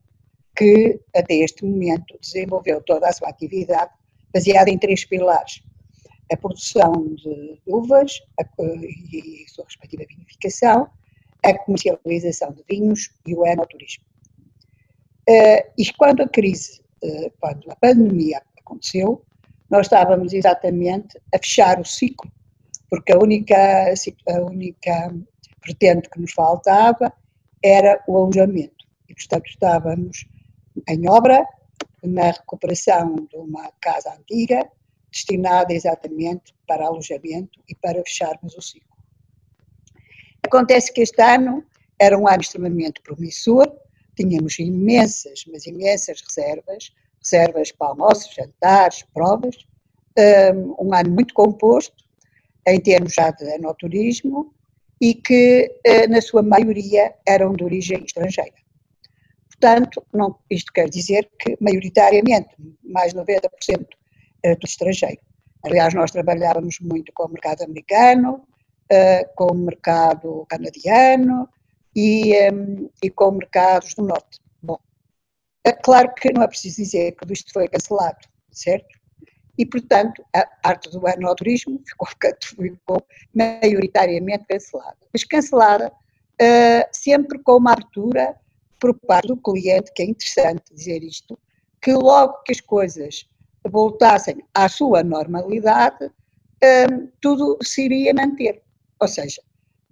que 0.57 1.00
até 1.14 1.35
este 1.35 1.64
momento 1.64 2.18
desenvolveu 2.21 2.83
toda 2.83 3.09
a 3.09 3.12
sua 3.12 3.28
atividade 3.28 3.92
baseada 4.33 4.71
em 4.71 4.78
três 4.78 5.04
pilares. 5.04 5.62
A 6.33 6.37
produção 6.37 6.92
de 7.14 7.61
uvas 7.66 8.21
a, 8.38 8.45
e 8.62 9.45
a 9.47 9.49
sua 9.49 9.64
respectiva 9.64 10.04
vinificação, 10.09 10.90
a 11.45 11.57
comercialização 11.59 12.52
de 12.52 12.64
vinhos 12.68 13.11
e 13.26 13.35
o 13.35 13.47
enoturismo. 13.47 14.04
E 15.76 15.92
quando 15.92 16.23
a 16.23 16.28
crise, 16.28 16.80
uh, 17.04 17.30
quando 17.38 17.71
a 17.71 17.76
pandemia 17.76 18.42
aconteceu, 18.59 19.23
nós 19.71 19.87
estávamos 19.87 20.33
exatamente 20.33 21.21
a 21.35 21.38
fechar 21.38 21.78
o 21.78 21.85
ciclo, 21.85 22.30
porque 22.88 23.12
a 23.12 23.18
única, 23.18 23.92
a 24.28 24.40
única 24.40 25.14
vertente 25.64 26.09
que 26.09 26.21
nos 26.21 26.33
faltava 26.33 27.12
era 27.62 28.02
o 28.09 28.16
alojamento. 28.16 28.87
E, 29.09 29.14
portanto, 29.14 29.47
estávamos 29.49 30.26
em 30.88 31.09
obra 31.09 31.47
na 32.02 32.30
recuperação 32.30 33.14
de 33.14 33.37
uma 33.37 33.71
casa 33.80 34.14
antiga, 34.14 34.71
destinada 35.11 35.73
exatamente 35.73 36.54
para 36.66 36.87
alojamento 36.87 37.61
e 37.68 37.75
para 37.75 38.02
fecharmos 38.04 38.57
o 38.57 38.62
ciclo. 38.62 38.88
Acontece 40.49 40.90
que 40.90 41.02
este 41.02 41.21
ano 41.21 41.62
era 42.00 42.19
um 42.19 42.26
ano 42.26 42.40
extremamente 42.40 43.02
promissor, 43.02 43.71
tínhamos 44.17 44.59
imensas, 44.59 45.45
mas 45.52 45.67
imensas 45.67 46.23
reservas, 46.23 46.90
reservas 47.23 47.71
para 47.73 47.88
almoços, 47.88 48.35
jantares, 48.35 49.05
provas, 49.12 49.57
um 50.81 50.95
ano 50.95 51.11
muito 51.11 51.35
composto, 51.35 52.02
em 52.67 52.81
termos 52.81 53.12
já 53.12 53.31
de 53.31 53.45
enoturismo, 53.45 54.55
e 55.00 55.14
que, 55.14 55.71
eh, 55.85 56.07
na 56.07 56.21
sua 56.23 56.43
maioria, 56.43 57.14
eram 57.26 57.52
de 57.52 57.62
origem 57.62 58.02
estrangeira. 58.05 58.57
Portanto, 59.49 60.02
não, 60.14 60.38
isto 60.50 60.73
quer 60.73 60.88
dizer 60.88 61.31
que, 61.38 61.57
maioritariamente, 61.61 62.49
mais 62.83 63.12
de 63.12 63.19
90% 63.19 63.87
era 64.43 64.57
do 64.57 64.67
estrangeiro. 64.67 65.21
Aliás, 65.62 65.93
nós 65.93 66.11
trabalhávamos 66.11 66.81
muito 66.81 67.12
com 67.12 67.26
o 67.26 67.28
mercado 67.28 67.62
americano, 67.62 68.43
com 69.37 69.52
o 69.52 69.54
mercado 69.54 70.47
canadiano 70.49 71.49
e, 71.95 72.33
um, 72.50 72.88
e 73.02 73.11
com 73.11 73.33
mercados 73.33 73.95
do 73.95 74.04
Norte. 74.04 74.40
Bom, 74.62 74.78
é 75.64 75.73
claro 75.73 76.12
que 76.14 76.33
não 76.33 76.42
é 76.42 76.49
preciso 76.49 76.76
dizer 76.76 77.12
que 77.12 77.33
isto 77.33 77.52
foi 77.52 77.68
cancelado, 77.68 78.18
certo? 78.50 78.99
E, 79.59 79.66
portanto, 79.66 80.25
a 80.35 80.47
arte 80.62 80.88
do 80.90 81.35
turismo 81.35 81.83
ficou, 81.87 82.09
ficou 82.40 83.07
maioritariamente 83.35 84.47
cancelada. 84.47 84.97
Mas 85.12 85.25
cancelada 85.25 85.88
uh, 85.90 86.88
sempre 86.92 87.40
com 87.40 87.57
uma 87.57 87.73
abertura 87.73 88.37
por 88.78 88.95
parte 88.95 89.28
do 89.28 89.37
cliente, 89.37 89.92
que 89.92 90.02
é 90.02 90.07
interessante 90.07 90.73
dizer 90.73 91.02
isto, 91.02 91.37
que 91.83 91.92
logo 91.92 92.42
que 92.45 92.52
as 92.52 92.61
coisas 92.61 93.28
voltassem 93.68 94.37
à 94.54 94.68
sua 94.68 95.02
normalidade, 95.02 96.11
um, 96.92 97.09
tudo 97.21 97.59
se 97.62 97.85
iria 97.85 98.14
manter. 98.14 98.62
Ou 99.00 99.09
seja, 99.09 99.43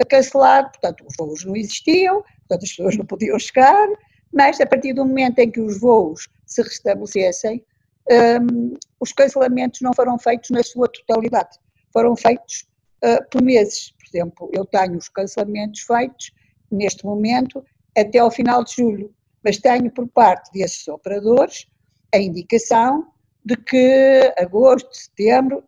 a 0.00 0.04
cancelar, 0.04 0.70
portanto, 0.70 1.04
os 1.06 1.14
voos 1.16 1.44
não 1.44 1.56
existiam, 1.56 2.22
portanto, 2.22 2.64
as 2.64 2.70
pessoas 2.70 2.96
não 2.96 3.06
podiam 3.06 3.38
chegar, 3.38 3.88
mas 4.32 4.60
a 4.60 4.66
partir 4.66 4.92
do 4.92 5.04
momento 5.04 5.38
em 5.38 5.50
que 5.50 5.60
os 5.60 5.80
voos 5.80 6.28
se 6.44 6.62
restabelecessem, 6.62 7.64
um, 8.10 8.75
os 9.00 9.12
cancelamentos 9.12 9.80
não 9.80 9.92
foram 9.94 10.18
feitos 10.18 10.50
na 10.50 10.62
sua 10.62 10.88
totalidade, 10.88 11.58
foram 11.92 12.14
feitos 12.14 12.66
uh, 13.04 13.28
por 13.30 13.42
meses. 13.42 13.92
Por 13.92 14.06
exemplo, 14.06 14.50
eu 14.52 14.64
tenho 14.64 14.96
os 14.96 15.08
cancelamentos 15.08 15.80
feitos 15.80 16.32
neste 16.70 17.04
momento 17.04 17.64
até 17.96 18.18
ao 18.18 18.30
final 18.30 18.62
de 18.62 18.75
julho, 18.75 19.14
mas 19.42 19.58
tenho 19.58 19.90
por 19.90 20.06
parte 20.08 20.52
desses 20.52 20.86
operadores 20.88 21.66
a 22.14 22.18
indicação 22.18 23.06
de 23.44 23.56
que 23.56 24.34
agosto, 24.38 24.88
setembro, 24.92 25.64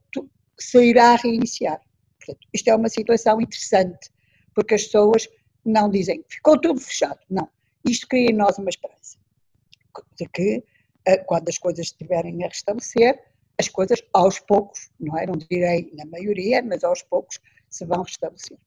se 0.58 0.82
irá 0.84 1.14
reiniciar. 1.16 1.80
Portanto, 2.28 2.48
isto 2.52 2.68
é 2.68 2.74
uma 2.74 2.88
situação 2.88 3.40
interessante, 3.40 4.10
porque 4.54 4.74
as 4.74 4.84
pessoas 4.84 5.28
não 5.64 5.90
dizem 5.90 6.22
ficou 6.28 6.60
tudo 6.60 6.80
fechado. 6.80 7.18
Não. 7.30 7.48
Isto 7.88 8.06
cria 8.06 8.30
em 8.30 8.34
nós 8.34 8.58
uma 8.58 8.68
esperança 8.68 9.16
de 10.16 10.28
que, 10.28 10.62
eh, 11.06 11.18
quando 11.18 11.48
as 11.48 11.58
coisas 11.58 11.86
estiverem 11.86 12.44
a 12.44 12.48
restabelecer, 12.48 13.18
as 13.58 13.68
coisas 13.68 14.02
aos 14.12 14.38
poucos, 14.38 14.90
não 15.00 15.16
é? 15.16 15.26
Não 15.26 15.36
direi 15.36 15.90
na 15.94 16.04
maioria, 16.04 16.62
mas 16.62 16.84
aos 16.84 17.02
poucos 17.02 17.40
se 17.68 17.84
vão 17.84 18.02
restabelecer. 18.02 18.58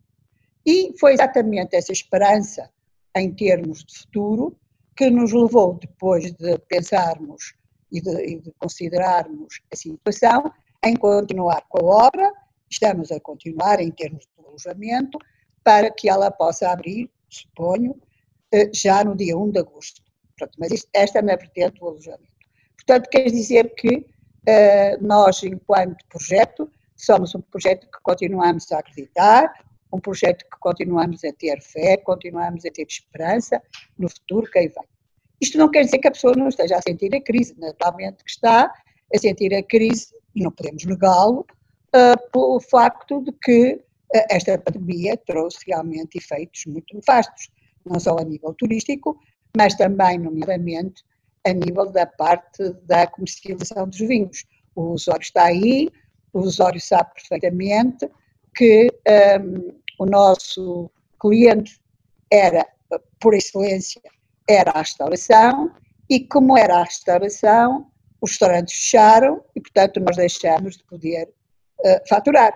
E 0.66 0.94
foi 1.00 1.14
exatamente 1.14 1.76
essa 1.76 1.92
esperança 1.92 2.70
em 3.16 3.34
termos 3.34 3.84
de 3.84 4.00
futuro 4.00 4.58
que 4.96 5.10
nos 5.10 5.32
levou, 5.32 5.76
depois 5.76 6.32
de 6.34 6.58
pensarmos 6.68 7.54
e 7.92 8.02
de, 8.02 8.26
e 8.26 8.40
de 8.40 8.52
considerarmos 8.60 9.62
a 9.72 9.76
situação, 9.76 10.52
em 10.84 10.96
continuar 10.96 11.66
com 11.70 11.90
a 11.90 12.08
obra, 12.08 12.32
estamos 12.72 13.12
a 13.12 13.20
continuar 13.20 13.80
em 13.80 13.92
termos 13.92 14.26
de 14.26 14.46
alojamento, 14.46 15.20
para 15.64 15.92
que 15.92 16.10
ela 16.10 16.32
possa 16.32 16.72
abrir, 16.72 17.10
suponho, 17.30 17.96
eh, 18.52 18.70
já 18.74 19.04
no 19.04 19.16
dia 19.16 19.38
1 19.38 19.52
de 19.52 19.60
agosto. 19.60 20.02
Pronto, 20.38 20.54
mas 20.58 20.72
isto, 20.72 20.90
esta 20.94 21.20
é 21.20 21.22
a 21.22 21.24
minha 21.24 21.38
vertente 21.38 21.80
do 21.80 21.88
alojamento. 21.88 22.32
Portanto, 22.78 23.10
quer 23.10 23.30
dizer 23.30 23.76
que 23.76 23.98
uh, 23.98 25.06
nós, 25.06 25.44
enquanto 25.44 26.04
projeto, 26.10 26.72
somos 26.96 27.36
um 27.36 27.42
projeto 27.42 27.86
que 27.86 28.02
continuamos 28.02 28.72
a 28.72 28.80
acreditar, 28.80 29.54
um 29.94 30.00
projeto 30.00 30.46
que 30.46 30.60
continuamos 30.60 31.24
a 31.24 31.32
ter 31.34 31.62
fé, 31.62 31.98
continuamos 31.98 32.66
a 32.66 32.72
ter 32.72 32.88
esperança 32.88 33.62
no 33.98 34.10
futuro 34.10 34.50
que 34.50 34.58
aí 34.58 34.68
vem. 34.68 34.86
Isto 35.40 35.58
não 35.58 35.70
quer 35.70 35.84
dizer 35.84 36.00
que 36.00 36.08
a 36.08 36.12
pessoa 36.12 36.34
não 36.36 36.48
esteja 36.48 36.78
a 36.78 36.82
sentir 36.82 37.14
a 37.16 37.22
crise, 37.22 37.56
naturalmente 37.60 38.24
que 38.24 38.32
está 38.32 38.72
a 39.14 39.18
sentir 39.18 39.54
a 39.54 39.62
crise, 39.62 40.14
e 40.34 40.42
não 40.42 40.52
podemos 40.52 40.86
negá-lo, 40.86 41.46
uh, 41.96 42.32
pelo 42.32 42.60
facto 42.60 43.22
de 43.22 43.32
que 43.32 43.74
uh, 43.74 44.26
esta 44.30 44.58
pandemia 44.58 45.18
trouxe 45.18 45.60
realmente 45.68 46.18
efeitos 46.18 46.66
muito 46.66 46.96
nefastos, 46.96 47.50
não 47.86 48.00
só 48.00 48.18
a 48.18 48.24
nível 48.24 48.54
turístico, 48.54 49.18
mas 49.56 49.76
também, 49.76 50.18
nomeadamente, 50.18 51.04
a 51.46 51.54
nível 51.54 51.92
da 51.92 52.06
parte 52.06 52.72
da 52.84 53.08
comercialização 53.08 53.88
dos 53.88 54.00
vinhos. 54.00 54.46
O 54.76 54.94
usuário 54.94 55.24
está 55.24 55.46
aí, 55.46 55.90
o 56.34 56.40
usuário 56.40 56.80
sabe 56.80 57.14
perfeitamente 57.16 58.10
que 58.56 58.90
um, 59.42 59.74
o 60.00 60.06
nosso 60.06 60.90
cliente 61.20 61.80
era, 62.32 62.66
por 63.20 63.34
excelência, 63.34 64.02
era 64.48 64.72
a 64.72 64.80
restauração, 64.80 65.72
e 66.10 66.20
como 66.20 66.58
era 66.58 66.78
a 66.78 66.84
restauração, 66.84 67.88
os 68.22 68.32
restaurantes 68.32 68.76
fecharam 68.76 69.44
e, 69.56 69.62
portanto, 69.62 70.00
nós 70.00 70.16
deixamos 70.16 70.78
de 70.78 70.84
poder 70.84 71.34
uh, 71.86 72.08
faturar. 72.08 72.54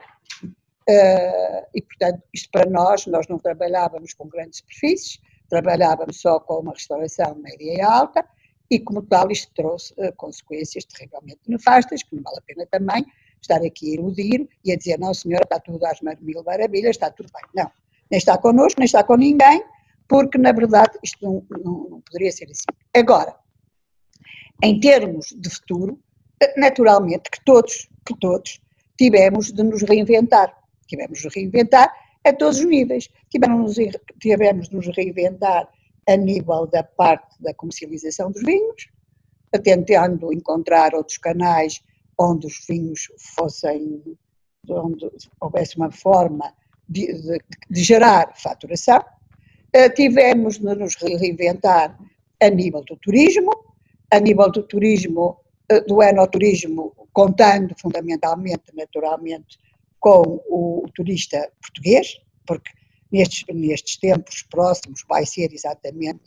Uh, 0.87 1.65
e, 1.73 1.81
portanto, 1.81 2.21
isto 2.33 2.49
para 2.51 2.69
nós, 2.69 3.07
nós 3.07 3.27
não 3.27 3.39
trabalhávamos 3.39 4.13
com 4.13 4.27
grandes 4.27 4.59
superfícies, 4.59 5.19
trabalhávamos 5.49 6.21
só 6.21 6.39
com 6.39 6.59
uma 6.59 6.73
restauração 6.73 7.35
média 7.35 7.73
e 7.73 7.81
alta, 7.81 8.25
e 8.69 8.79
como 8.79 9.01
tal 9.03 9.31
isto 9.31 9.51
trouxe 9.55 9.93
uh, 9.93 10.13
consequências 10.15 10.85
terrivelmente 10.85 11.41
nefastas, 11.47 12.03
que 12.03 12.15
não 12.15 12.23
vale 12.23 12.37
a 12.37 12.41
pena 12.41 12.67
também 12.67 13.05
estar 13.41 13.63
aqui 13.63 13.91
a 13.91 13.93
iludir 13.95 14.47
e 14.63 14.71
a 14.71 14.75
dizer, 14.75 14.99
não 14.99 15.13
senhora, 15.13 15.43
está 15.43 15.59
tudo 15.59 15.85
às 15.85 15.99
mil 16.21 16.43
maravilhas, 16.43 16.91
está 16.91 17.09
tudo 17.11 17.29
bem. 17.33 17.63
Não, 17.63 17.71
nem 18.09 18.17
está 18.17 18.37
connosco, 18.37 18.79
nem 18.79 18.85
está 18.85 19.03
com 19.03 19.15
ninguém, 19.15 19.63
porque 20.07 20.37
na 20.37 20.51
verdade 20.51 20.97
isto 21.03 21.23
não, 21.23 21.45
não, 21.63 21.89
não 21.89 22.01
poderia 22.01 22.31
ser 22.31 22.45
assim. 22.45 22.65
Agora, 22.95 23.35
em 24.63 24.79
termos 24.79 25.27
de 25.35 25.49
futuro, 25.49 25.99
naturalmente 26.57 27.29
que 27.29 27.43
todos, 27.43 27.89
que 28.05 28.17
todos 28.19 28.59
tivemos 28.97 29.51
de 29.51 29.63
nos 29.63 29.81
reinventar. 29.83 30.55
Tivemos 30.87 31.19
de 31.19 31.29
reinventar 31.29 31.93
a 32.23 32.33
todos 32.33 32.59
os 32.59 32.65
níveis. 32.65 33.09
Tivemos, 33.29 33.75
tivemos 34.19 34.69
de 34.69 34.75
nos 34.75 34.87
reinventar 34.95 35.69
a 36.07 36.15
nível 36.15 36.67
da 36.67 36.83
parte 36.83 37.41
da 37.41 37.53
comercialização 37.53 38.31
dos 38.31 38.43
vinhos, 38.43 38.89
tentando 39.63 40.31
encontrar 40.31 40.93
outros 40.93 41.17
canais 41.17 41.81
onde 42.17 42.47
os 42.47 42.65
vinhos 42.67 43.11
fossem, 43.35 44.01
onde 44.69 45.07
houvesse 45.39 45.77
uma 45.77 45.91
forma 45.91 46.53
de, 46.87 47.11
de, 47.13 47.39
de 47.69 47.83
gerar 47.83 48.33
faturação. 48.35 49.03
Uh, 49.75 49.93
tivemos 49.93 50.57
de 50.57 50.75
nos 50.75 50.95
reinventar 50.95 51.97
a 52.41 52.49
nível 52.49 52.83
do 52.83 52.95
turismo, 52.97 53.51
a 54.11 54.19
nível 54.19 54.49
do 54.51 54.63
turismo, 54.63 55.37
uh, 55.71 55.85
do 55.87 56.01
enoturismo, 56.01 56.93
contando 57.15 57.73
fundamentalmente, 57.79 58.75
naturalmente, 58.75 59.57
com 60.01 60.43
o 60.49 60.85
turista 60.93 61.49
português, 61.61 62.17
porque 62.45 62.69
nestes, 63.09 63.45
nestes 63.55 63.97
tempos 63.97 64.43
próximos 64.43 65.01
vai 65.07 65.25
ser 65.25 65.53
exatamente 65.53 66.25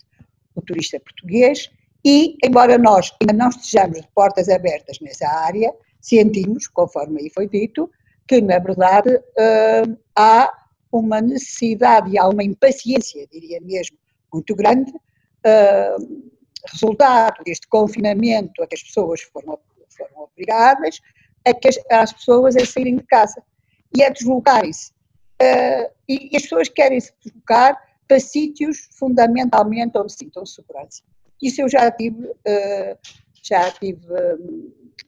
o 0.55 0.63
turista 0.63 0.99
português, 0.99 1.71
e 2.03 2.37
embora 2.43 2.79
nós 2.79 3.15
ainda 3.21 3.35
não 3.35 3.51
estejamos 3.51 4.01
de 4.01 4.09
portas 4.15 4.49
abertas 4.49 4.99
nessa 5.01 5.29
área, 5.29 5.71
sentimos, 6.01 6.67
conforme 6.67 7.21
aí 7.21 7.31
foi 7.31 7.47
dito, 7.47 7.91
que 8.27 8.41
na 8.41 8.59
verdade 8.59 9.15
uh, 9.15 9.99
há 10.17 10.51
uma 10.91 11.21
necessidade 11.21 12.11
e 12.11 12.19
há 12.19 12.27
uma 12.27 12.43
impaciência, 12.43 13.29
diria 13.31 13.61
mesmo, 13.61 13.99
muito 14.33 14.57
grande, 14.57 14.91
uh, 14.91 16.33
resultado 16.73 17.45
deste 17.45 17.69
confinamento 17.69 18.63
a 18.63 18.67
que 18.67 18.75
as 18.75 18.83
pessoas 18.83 19.21
foram, 19.21 19.59
foram 19.99 20.23
obrigadas 20.23 21.01
a 21.45 21.53
que 21.53 21.69
as, 21.69 21.79
as 21.91 22.13
pessoas 22.13 22.57
a 22.57 22.65
saírem 22.65 22.97
de 22.97 23.05
casa 23.05 23.43
e 23.95 24.03
a 24.03 24.09
deslocarem-se. 24.09 24.93
Uh, 25.41 25.91
e, 26.09 26.31
e, 26.33 26.37
as 26.37 26.43
pessoas 26.43 26.69
querem 26.69 27.01
se 27.01 27.13
deslocar 27.23 27.77
para 28.09 28.19
sítios 28.19 28.89
fundamentalmente 28.93 29.97
onde 29.97 30.13
sintam 30.13 30.47
segurança. 30.47 31.03
Isso 31.41 31.61
eu 31.61 31.69
já 31.69 31.91
tive, 31.91 32.27
uh, 32.27 32.99
já 33.43 33.71
tive, 33.71 34.09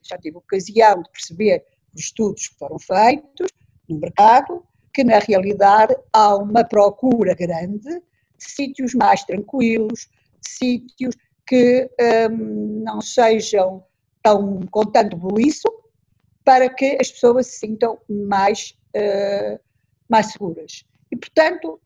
já 0.03 0.17
tive 0.17 0.37
ocasião 0.37 1.01
de 1.01 1.09
perceber 1.09 1.65
os 1.93 2.03
estudos 2.03 2.47
que 2.47 2.57
foram 2.57 2.79
feitos 2.79 3.49
no 3.89 3.99
mercado, 3.99 4.63
que 4.93 5.03
na 5.03 5.19
realidade 5.19 5.95
há 6.13 6.35
uma 6.35 6.63
procura 6.63 7.33
grande 7.33 7.89
de 7.89 8.01
sítios 8.39 8.93
mais 8.93 9.23
tranquilos, 9.23 10.09
de 10.41 10.49
sítios 10.49 11.15
que 11.45 11.89
um, 12.29 12.83
não 12.83 13.01
sejam 13.01 13.83
tão 14.21 14.61
com 14.71 14.85
tanto 14.85 15.17
buliço, 15.17 15.67
para 16.43 16.69
que 16.69 16.97
as 16.99 17.11
pessoas 17.11 17.47
se 17.47 17.59
sintam 17.59 17.99
mais, 18.09 18.77
uh, 18.95 19.59
mais 20.09 20.31
seguras. 20.31 20.85
E, 21.11 21.15
portanto, 21.15 21.79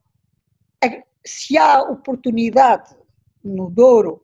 se 1.25 1.57
há 1.57 1.81
oportunidade 1.81 2.95
no 3.43 3.69
Douro, 3.69 4.23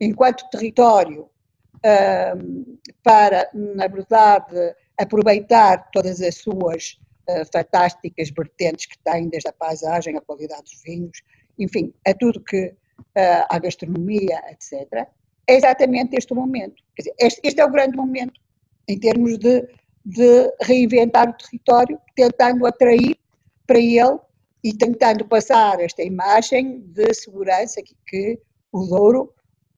enquanto 0.00 0.48
território, 0.50 1.30
uh, 1.76 2.78
para, 3.02 3.48
na 3.54 3.86
verdade, 3.86 4.74
aproveitar 4.98 5.90
todas 5.90 6.20
as 6.20 6.36
suas 6.36 6.98
uh, 7.28 7.44
fantásticas 7.52 8.30
vertentes 8.30 8.86
que 8.86 8.98
têm, 8.98 9.28
desde 9.28 9.48
a 9.48 9.52
paisagem, 9.52 10.16
a 10.16 10.20
qualidade 10.20 10.62
dos 10.62 10.82
vinhos, 10.82 11.22
enfim, 11.58 11.92
a 12.06 12.14
tudo 12.14 12.42
que 12.42 12.66
uh, 12.66 13.46
a 13.48 13.58
gastronomia, 13.58 14.42
etc., 14.50 15.08
é 15.50 15.56
exatamente 15.56 16.16
este 16.16 16.32
momento. 16.32 16.82
Dizer, 16.96 17.14
este, 17.18 17.40
este 17.42 17.60
é 17.60 17.64
o 17.64 17.70
grande 17.70 17.96
momento 17.96 18.40
em 18.88 18.98
termos 18.98 19.38
de, 19.38 19.68
de 20.04 20.52
reinventar 20.62 21.28
o 21.28 21.32
território, 21.32 22.00
tentando 22.14 22.66
atrair 22.66 23.18
para 23.66 23.78
ele 23.78 24.18
e 24.62 24.72
tentando 24.72 25.24
passar 25.26 25.80
esta 25.80 26.02
imagem 26.02 26.80
de 26.80 27.12
segurança 27.14 27.82
que, 27.82 27.96
que 28.06 28.38
o 28.72 28.84
Douro 28.84 29.22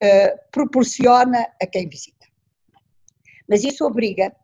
uh, 0.02 0.38
proporciona 0.50 1.46
a 1.62 1.66
quem 1.66 1.88
visita. 1.88 2.26
Mas 3.48 3.64
isso 3.64 3.84
obriga 3.86 4.34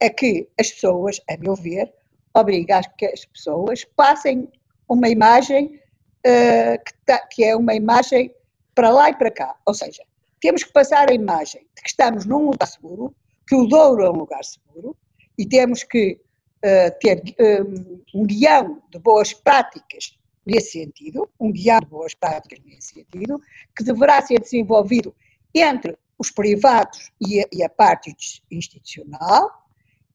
a 0.00 0.10
que 0.10 0.48
as 0.58 0.70
pessoas, 0.72 1.20
a 1.30 1.36
meu 1.36 1.54
ver, 1.54 1.92
obriga 2.34 2.78
a 2.78 2.82
que 2.82 3.06
as 3.06 3.24
pessoas 3.24 3.84
passem 3.84 4.48
uma 4.88 5.08
imagem 5.08 5.80
uh, 6.26 6.84
que, 6.84 6.92
tá, 7.06 7.18
que 7.26 7.44
é 7.44 7.54
uma 7.54 7.74
imagem 7.74 8.34
para 8.74 8.90
lá 8.90 9.10
e 9.10 9.14
para 9.14 9.30
cá. 9.30 9.56
Ou 9.66 9.74
seja, 9.74 10.02
temos 10.42 10.64
que 10.64 10.72
passar 10.72 11.08
a 11.08 11.14
imagem 11.14 11.62
de 11.74 11.82
que 11.82 11.88
estamos 11.88 12.26
num 12.26 12.46
lugar 12.46 12.66
seguro, 12.66 13.14
que 13.46 13.54
o 13.54 13.64
Douro 13.64 14.02
é 14.02 14.10
um 14.10 14.16
lugar 14.16 14.44
seguro, 14.44 14.96
e 15.38 15.46
temos 15.46 15.84
que 15.84 16.20
uh, 16.64 16.98
ter 17.00 17.22
um, 17.64 18.02
um 18.22 18.26
guião 18.26 18.82
de 18.90 18.98
boas 18.98 19.32
práticas 19.32 20.18
nesse 20.44 20.72
sentido, 20.72 21.30
um 21.38 21.52
guião 21.52 21.78
de 21.78 21.86
boas 21.86 22.12
práticas 22.12 22.58
nesse 22.66 22.94
sentido, 22.94 23.40
que 23.76 23.84
deverá 23.84 24.20
ser 24.20 24.40
desenvolvido 24.40 25.14
entre 25.54 25.96
os 26.18 26.32
privados 26.32 27.12
e 27.20 27.40
a, 27.40 27.46
e 27.52 27.62
a 27.62 27.68
parte 27.68 28.12
institucional, 28.50 29.48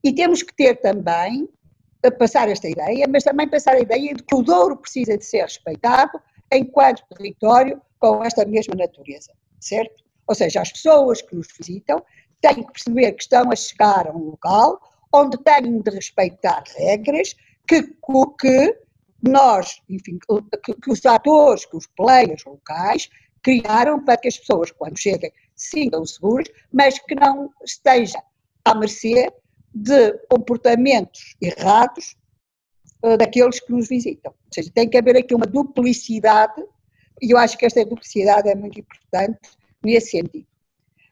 e 0.04 0.13
temos 0.13 0.44
que 0.44 0.54
ter 0.54 0.76
também, 0.76 1.48
a 2.04 2.12
passar 2.12 2.50
esta 2.50 2.68
ideia, 2.68 3.08
mas 3.10 3.24
também 3.24 3.50
passar 3.50 3.76
a 3.76 3.80
ideia 3.80 4.13
de 4.13 4.24
que 4.24 4.36
o 4.36 4.44
Douro 4.44 4.76
precisa 4.76 5.18
de 5.18 5.26
ser 5.26 5.44
respeitado 5.44 6.22
enquanto 6.52 7.04
território 7.16 7.82
com 7.98 8.24
esta 8.24 8.46
mesma 8.46 8.76
natureza, 8.76 9.32
certo? 9.60 10.07
Ou 10.28 10.36
seja, 10.36 10.62
as 10.62 10.72
pessoas 10.72 11.22
que 11.22 11.36
nos 11.36 11.48
visitam 11.58 12.04
têm 12.42 12.63
que 12.63 12.72
perceber 12.72 13.13
que 13.13 13.24
estão 13.24 13.52
a 13.52 13.56
chegar 13.56 14.08
a 14.08 14.12
um 14.12 14.32
local 14.32 14.80
onde 15.13 15.38
têm 15.38 15.82
de 15.82 15.92
respeitar 15.92 16.63
regras 16.76 17.36
que, 17.68 17.84
que 18.40 18.78
nós, 19.22 19.82
enfim, 19.90 20.20
que, 20.63 20.74
que 20.74 20.92
os 20.92 21.06
atores, 21.06 21.66
que 21.66 21.76
os 21.76 21.88
players 21.88 22.44
locais 22.46 23.10
criaram 23.42 24.04
para 24.04 24.18
que 24.18 24.28
as 24.28 24.38
pessoas, 24.38 24.72
quando 24.72 25.00
cheguem, 25.00 25.32
sintam 25.56 26.06
seguros, 26.06 26.50
mas 26.72 27.00
que 27.00 27.16
não 27.16 27.52
esteja 27.63 28.22
à 28.66 28.76
mercê 28.76 29.32
de 29.74 30.13
comportamentos 30.30 31.36
errados 31.42 32.16
uh, 33.04 33.18
daqueles 33.18 33.60
que 33.60 33.72
nos 33.72 33.88
visitam. 33.88 34.32
Ou 34.32 34.54
seja, 34.54 34.72
tem 34.74 34.90
que 34.90 34.98
haver 34.98 35.18
aqui 35.18 35.34
uma 35.34 35.46
duplicidade, 35.46 36.62
e 37.22 37.32
eu 37.32 37.38
acho 37.38 37.58
que 37.58 37.66
esta 37.66 37.84
duplicidade 37.86 38.50
é 38.50 38.56
muito 38.56 38.80
importante 38.80 39.40
nesse 39.88 40.12
sentido. 40.12 40.45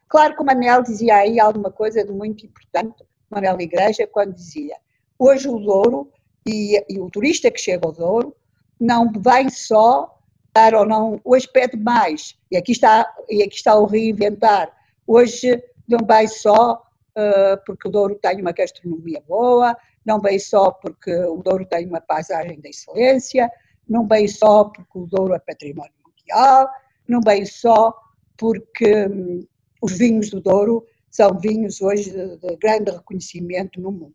Claro 0.06 0.36
que 0.36 0.42
o 0.42 0.44
Manel 0.44 0.82
dizia 0.82 1.16
aí 1.16 1.40
alguma 1.40 1.70
coisa 1.70 2.04
de 2.04 2.12
muito 2.12 2.44
importante, 2.44 3.02
Manel 3.30 3.60
Igreja, 3.60 4.06
quando 4.06 4.34
dizia 4.34 4.76
hoje 5.18 5.48
o 5.48 5.58
Douro 5.58 6.12
e, 6.46 6.84
e 6.88 7.00
o 7.00 7.10
turista 7.10 7.50
que 7.50 7.58
chega 7.58 7.86
ao 7.86 7.92
Douro 7.92 8.36
não 8.78 9.10
vem 9.10 9.48
só 9.48 10.18
para 10.52 10.78
ou 10.78 10.86
não, 10.86 11.20
hoje 11.24 11.48
pede 11.52 11.76
mais, 11.76 12.38
e 12.50 12.56
aqui 12.56 12.72
está, 12.72 13.12
e 13.28 13.42
aqui 13.42 13.56
está 13.56 13.74
o 13.78 13.84
reinventar, 13.86 14.70
hoje 15.06 15.62
não 15.88 15.98
vem 16.06 16.26
só 16.28 16.82
uh, 17.16 17.64
porque 17.66 17.88
o 17.88 17.90
Douro 17.90 18.14
tem 18.14 18.40
uma 18.40 18.52
gastronomia 18.52 19.22
boa, 19.26 19.76
não 20.04 20.20
vem 20.20 20.38
só 20.38 20.70
porque 20.70 21.14
o 21.14 21.42
Douro 21.42 21.66
tem 21.66 21.86
uma 21.86 22.00
paisagem 22.00 22.60
de 22.60 22.68
excelência, 22.68 23.50
não 23.88 24.06
vem 24.06 24.28
só 24.28 24.64
porque 24.64 24.98
o 24.98 25.06
Douro 25.06 25.34
é 25.34 25.38
património 25.38 25.92
mundial, 26.06 26.70
não 27.06 27.20
vem 27.20 27.44
só 27.44 27.94
porque 28.36 29.06
hum, 29.06 29.46
os 29.80 29.92
vinhos 29.92 30.30
do 30.30 30.40
Douro 30.40 30.84
são 31.10 31.38
vinhos 31.38 31.80
hoje 31.80 32.10
de, 32.10 32.36
de 32.36 32.56
grande 32.56 32.90
reconhecimento 32.90 33.80
no 33.80 33.90
mundo. 33.90 34.14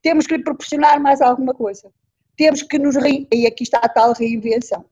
Temos 0.00 0.26
que 0.26 0.36
lhe 0.36 0.44
proporcionar 0.44 1.00
mais 1.00 1.20
alguma 1.20 1.54
coisa. 1.54 1.90
Temos 2.36 2.62
que 2.62 2.78
nos. 2.78 2.96
Re... 2.96 3.26
E 3.32 3.46
aqui 3.46 3.62
está 3.62 3.78
a 3.78 3.88
tal 3.88 4.12
reinvenção. 4.12 4.84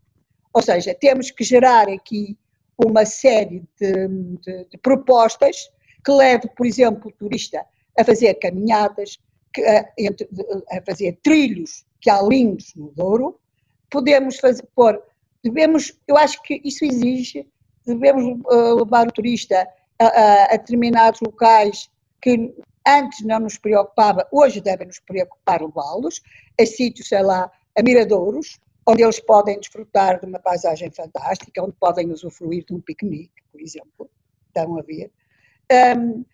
Ou 0.52 0.62
seja, 0.62 0.94
temos 0.94 1.30
que 1.30 1.44
gerar 1.44 1.88
aqui 1.88 2.36
uma 2.76 3.04
série 3.04 3.62
de, 3.78 4.08
de, 4.08 4.64
de 4.70 4.78
propostas 4.78 5.70
que 6.04 6.12
leve, 6.12 6.48
por 6.56 6.66
exemplo, 6.66 7.10
o 7.10 7.12
turista 7.12 7.64
a 7.98 8.04
fazer 8.04 8.34
caminhadas, 8.34 9.18
que, 9.52 9.62
a, 9.62 9.92
a, 10.70 10.82
fazer 10.82 11.18
trilhos 11.22 11.84
que 12.00 12.08
há 12.08 12.22
lindos 12.22 12.72
no 12.74 12.90
Douro. 12.92 13.38
Podemos 13.90 14.38
fazer, 14.38 14.66
pôr, 14.74 15.00
devemos, 15.42 15.92
eu 16.06 16.16
acho 16.16 16.42
que 16.42 16.60
isso 16.64 16.84
exige, 16.84 17.46
devemos 17.94 18.24
uh, 18.46 18.74
levar 18.76 19.07
o 19.07 19.12
turista 19.12 19.68
a, 19.98 20.07
a, 20.07 20.44
a 20.44 20.57
determinados 20.57 21.20
locais 21.20 21.90
que 22.20 22.55
antes 22.87 23.24
não 23.24 23.40
nos 23.40 23.59
preocupava, 23.59 24.26
hoje 24.33 24.61
devem 24.61 24.87
nos 24.87 24.98
preocupar 25.00 25.62
levá-los, 25.62 26.20
a 26.59 26.66
sítios, 26.66 27.09
sei 27.09 27.22
lá, 27.22 27.50
a 27.76 27.83
miradouros, 27.83 28.59
onde 28.87 29.03
eles 29.03 29.20
podem 29.20 29.59
desfrutar 29.59 30.20
de 30.20 30.26
uma 30.26 30.38
paisagem 30.38 30.90
fantástica, 30.90 31.62
onde 31.62 31.76
podem 31.79 32.11
usufruir 32.11 32.64
de 32.64 32.74
um 32.74 32.81
piquenique, 32.81 33.42
por 33.53 33.61
exemplo, 33.61 34.11
estão 34.46 34.79
a 34.79 34.83
ver. 34.83 35.11
Um, 35.96 36.24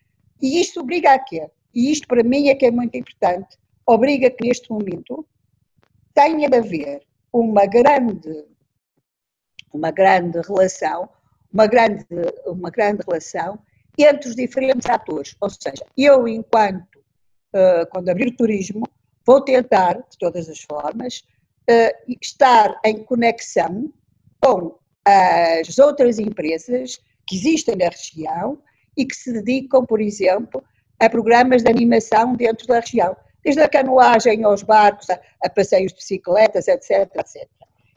e 0.41 0.59
isto 0.61 0.79
obriga 0.79 1.13
a 1.13 1.19
quê? 1.19 1.49
E 1.73 1.91
isto 1.91 2.07
para 2.07 2.23
mim 2.23 2.49
é 2.49 2.55
que 2.55 2.65
é 2.65 2.71
muito 2.71 2.95
importante, 2.97 3.57
obriga 3.85 4.29
que 4.29 4.47
neste 4.47 4.69
momento 4.71 5.25
tenha 6.13 6.49
de 6.49 6.57
haver 6.57 7.03
uma 7.31 7.65
grande, 7.65 8.45
uma 9.71 9.91
grande 9.91 10.39
relação, 10.41 11.09
uma 11.51 11.67
grande, 11.67 12.05
uma 12.45 12.69
grande 12.69 13.03
relação 13.07 13.59
entre 13.97 14.29
os 14.29 14.35
diferentes 14.35 14.89
atores. 14.89 15.35
Ou 15.41 15.49
seja, 15.49 15.85
eu, 15.97 16.27
enquanto, 16.27 16.97
uh, 17.53 17.87
quando 17.91 18.09
abrir 18.09 18.27
o 18.27 18.35
turismo, 18.35 18.87
vou 19.25 19.41
tentar, 19.41 19.93
de 19.93 20.17
todas 20.19 20.47
as 20.49 20.61
formas, 20.61 21.23
uh, 21.69 22.15
estar 22.21 22.79
em 22.85 23.03
conexão 23.03 23.91
com 24.39 24.77
as 25.05 25.79
outras 25.79 26.19
empresas 26.19 26.99
que 27.25 27.35
existem 27.35 27.75
na 27.75 27.89
região 27.89 28.61
e 28.95 29.05
que 29.05 29.15
se 29.15 29.31
dedicam, 29.31 29.85
por 29.85 30.01
exemplo, 30.01 30.63
a 30.99 31.09
programas 31.09 31.63
de 31.63 31.69
animação 31.69 32.33
dentro 32.33 32.67
da 32.67 32.79
região, 32.79 33.15
desde 33.43 33.61
a 33.61 33.69
canoagem 33.69 34.43
aos 34.43 34.63
barcos, 34.63 35.09
a, 35.09 35.19
a 35.43 35.49
passeios 35.49 35.91
de 35.91 35.97
bicicletas, 35.97 36.67
etc, 36.67 37.09
etc. 37.15 37.47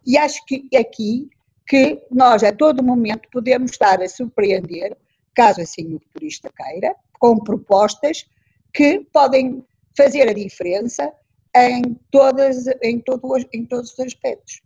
E 0.06 0.16
acho 0.16 0.44
que 0.46 0.68
aqui 0.76 1.28
que 1.70 2.02
nós, 2.10 2.42
a 2.42 2.50
todo 2.50 2.82
momento, 2.82 3.28
podemos 3.30 3.70
estar 3.70 4.02
a 4.02 4.08
surpreender, 4.08 4.96
caso 5.32 5.60
assim 5.60 5.94
o 5.94 6.00
turista 6.12 6.50
queira, 6.50 6.96
com 7.16 7.38
propostas 7.38 8.28
que 8.74 9.06
podem 9.12 9.64
fazer 9.96 10.28
a 10.28 10.32
diferença 10.32 11.12
em, 11.54 11.96
todas, 12.10 12.66
em, 12.82 12.98
todo, 12.98 13.22
em 13.52 13.64
todos 13.64 13.92
os 13.92 14.00
aspectos. 14.00 14.62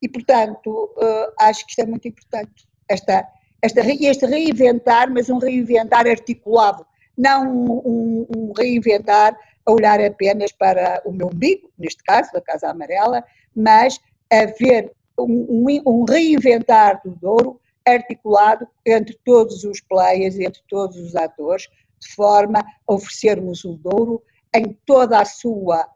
E, 0.00 0.08
portanto, 0.08 0.90
uh, 0.96 1.30
acho 1.40 1.62
que 1.66 1.72
isto 1.72 1.80
é 1.80 1.86
muito 1.86 2.08
importante. 2.08 2.66
Esta, 2.88 3.28
esta, 3.60 3.82
este 3.82 4.24
reinventar, 4.24 5.12
mas 5.12 5.28
um 5.28 5.36
reinventar 5.36 6.06
articulado, 6.06 6.86
não 7.18 7.52
um, 7.84 8.26
um, 8.34 8.52
reinventar 8.56 9.38
a 9.66 9.72
olhar 9.72 10.00
apenas 10.00 10.52
para 10.52 11.02
o 11.04 11.12
meu 11.12 11.26
umbigo, 11.26 11.70
neste 11.78 12.02
caso, 12.02 12.32
da 12.32 12.40
Casa 12.40 12.70
Amarela, 12.70 13.22
mas 13.54 14.00
haver 14.32 14.95
um, 15.18 15.66
um, 15.86 16.04
reinventar 16.04 17.00
do 17.04 17.10
Douro 17.10 17.60
articulado 17.86 18.66
entre 18.84 19.16
todos 19.24 19.64
os 19.64 19.80
players, 19.80 20.38
entre 20.38 20.60
todos 20.68 20.96
os 20.96 21.14
atores, 21.14 21.68
de 22.00 22.08
forma 22.14 22.58
a 22.60 22.92
oferecermos 22.92 23.64
o 23.64 23.74
Douro 23.74 24.22
em 24.54 24.76
toda 24.84 25.20
a 25.20 25.24
sua 25.24 25.86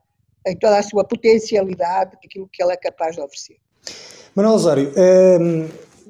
em 0.47 0.57
toda 0.57 0.79
a 0.79 0.83
sua 0.83 1.05
potencialidade, 1.05 2.17
aquilo 2.25 2.49
que 2.51 2.63
ele 2.63 2.73
é 2.73 2.77
capaz 2.77 3.15
de 3.15 3.21
oferecer. 3.21 3.57
Manuel 4.35 4.55
Osório, 4.55 4.91
ehm, 4.97 5.69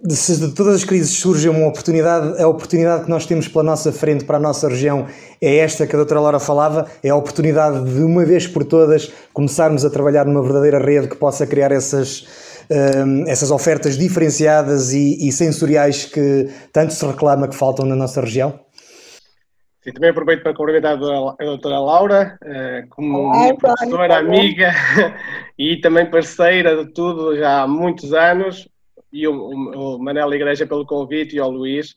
se 0.09 0.37
de 0.37 0.55
todas 0.55 0.77
as 0.77 0.85
crises 0.85 1.11
surge 1.19 1.49
uma 1.49 1.67
oportunidade, 1.67 2.41
a 2.41 2.49
oportunidade 2.49 3.05
que 3.05 3.11
nós 3.11 3.27
temos 3.27 3.49
pela 3.49 3.65
nossa 3.65 3.93
frente, 3.93 4.25
para 4.25 4.39
a 4.39 4.41
nossa 4.41 4.69
região, 4.69 5.07
é 5.41 5.57
esta 5.57 5.87
que 5.87 5.95
a 5.95 5.99
doutora 5.99 6.21
Laura 6.21 6.39
falava, 6.39 6.87
é 7.03 7.11
a 7.11 7.17
oportunidade 7.17 7.85
de 7.93 8.03
uma 8.03 8.25
vez 8.25 8.47
por 8.47 8.65
todas 8.65 9.13
começarmos 9.33 9.85
a 9.85 9.91
trabalhar 9.91 10.25
numa 10.25 10.43
verdadeira 10.43 10.79
rede 10.79 11.09
que 11.09 11.17
possa 11.17 11.47
criar 11.47 11.71
essas, 11.71 12.27
essas 13.27 13.51
ofertas 13.51 13.99
diferenciadas 13.99 14.93
e, 14.93 15.29
e 15.29 15.33
sensoriais 15.33 16.05
que 16.05 16.49
tanto 16.73 16.93
se 16.93 17.05
reclama 17.05 17.49
que 17.49 17.57
faltam 17.57 17.85
na 17.85 17.97
nossa 17.97 18.21
região? 18.21 18.61
Sim, 19.83 19.93
também 19.93 20.11
aproveito 20.11 20.43
para 20.43 20.55
cumprimentar 20.55 20.93
a 20.93 21.45
doutora 21.45 21.79
Laura, 21.79 22.39
eh, 22.45 22.85
como 22.91 23.31
minha 23.31 23.57
professora, 23.57 24.19
amiga 24.19 24.73
e 25.59 25.81
também 25.81 26.11
parceira 26.11 26.85
de 26.85 26.93
tudo 26.93 27.35
já 27.35 27.63
há 27.63 27.67
muitos 27.67 28.13
anos, 28.13 28.69
e 29.11 29.27
o, 29.27 29.33
o, 29.33 29.99
Manel 29.99 30.33
Igreja 30.35 30.67
pelo 30.67 30.87
convite 30.87 31.37
e 31.37 31.39
ao 31.39 31.51
Luís. 31.51 31.97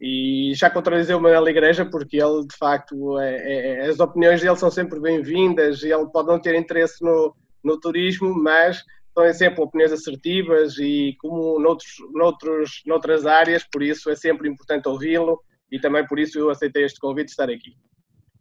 E 0.00 0.52
já 0.54 0.68
contradizer 0.68 1.16
o 1.16 1.20
Manel 1.20 1.48
Igreja 1.48 1.86
porque 1.86 2.20
ele, 2.22 2.46
de 2.46 2.56
facto, 2.56 3.18
é, 3.18 3.36
é, 3.36 3.86
é 3.86 3.88
as 3.88 3.98
opiniões 3.98 4.40
dele 4.40 4.56
são 4.56 4.70
sempre 4.70 5.00
bem-vindas 5.00 5.82
e 5.82 5.90
ele 5.90 6.06
pode 6.12 6.28
não 6.28 6.40
ter 6.40 6.54
interesse 6.54 7.02
no, 7.02 7.34
no 7.64 7.80
turismo, 7.80 8.34
mas 8.34 8.82
são 9.14 9.32
sempre 9.34 9.62
opiniões 9.62 9.92
assertivas 9.92 10.78
e 10.78 11.16
como 11.20 11.58
noutros, 11.58 11.96
noutros, 12.12 12.82
noutras 12.86 13.26
áreas, 13.26 13.64
por 13.64 13.82
isso 13.82 14.10
é 14.10 14.16
sempre 14.16 14.48
importante 14.48 14.88
ouvi-lo 14.88 15.40
e 15.70 15.78
também 15.78 16.06
por 16.06 16.18
isso 16.18 16.38
eu 16.38 16.50
aceitei 16.50 16.84
este 16.84 17.00
convite 17.00 17.26
de 17.26 17.32
estar 17.32 17.50
aqui. 17.50 17.74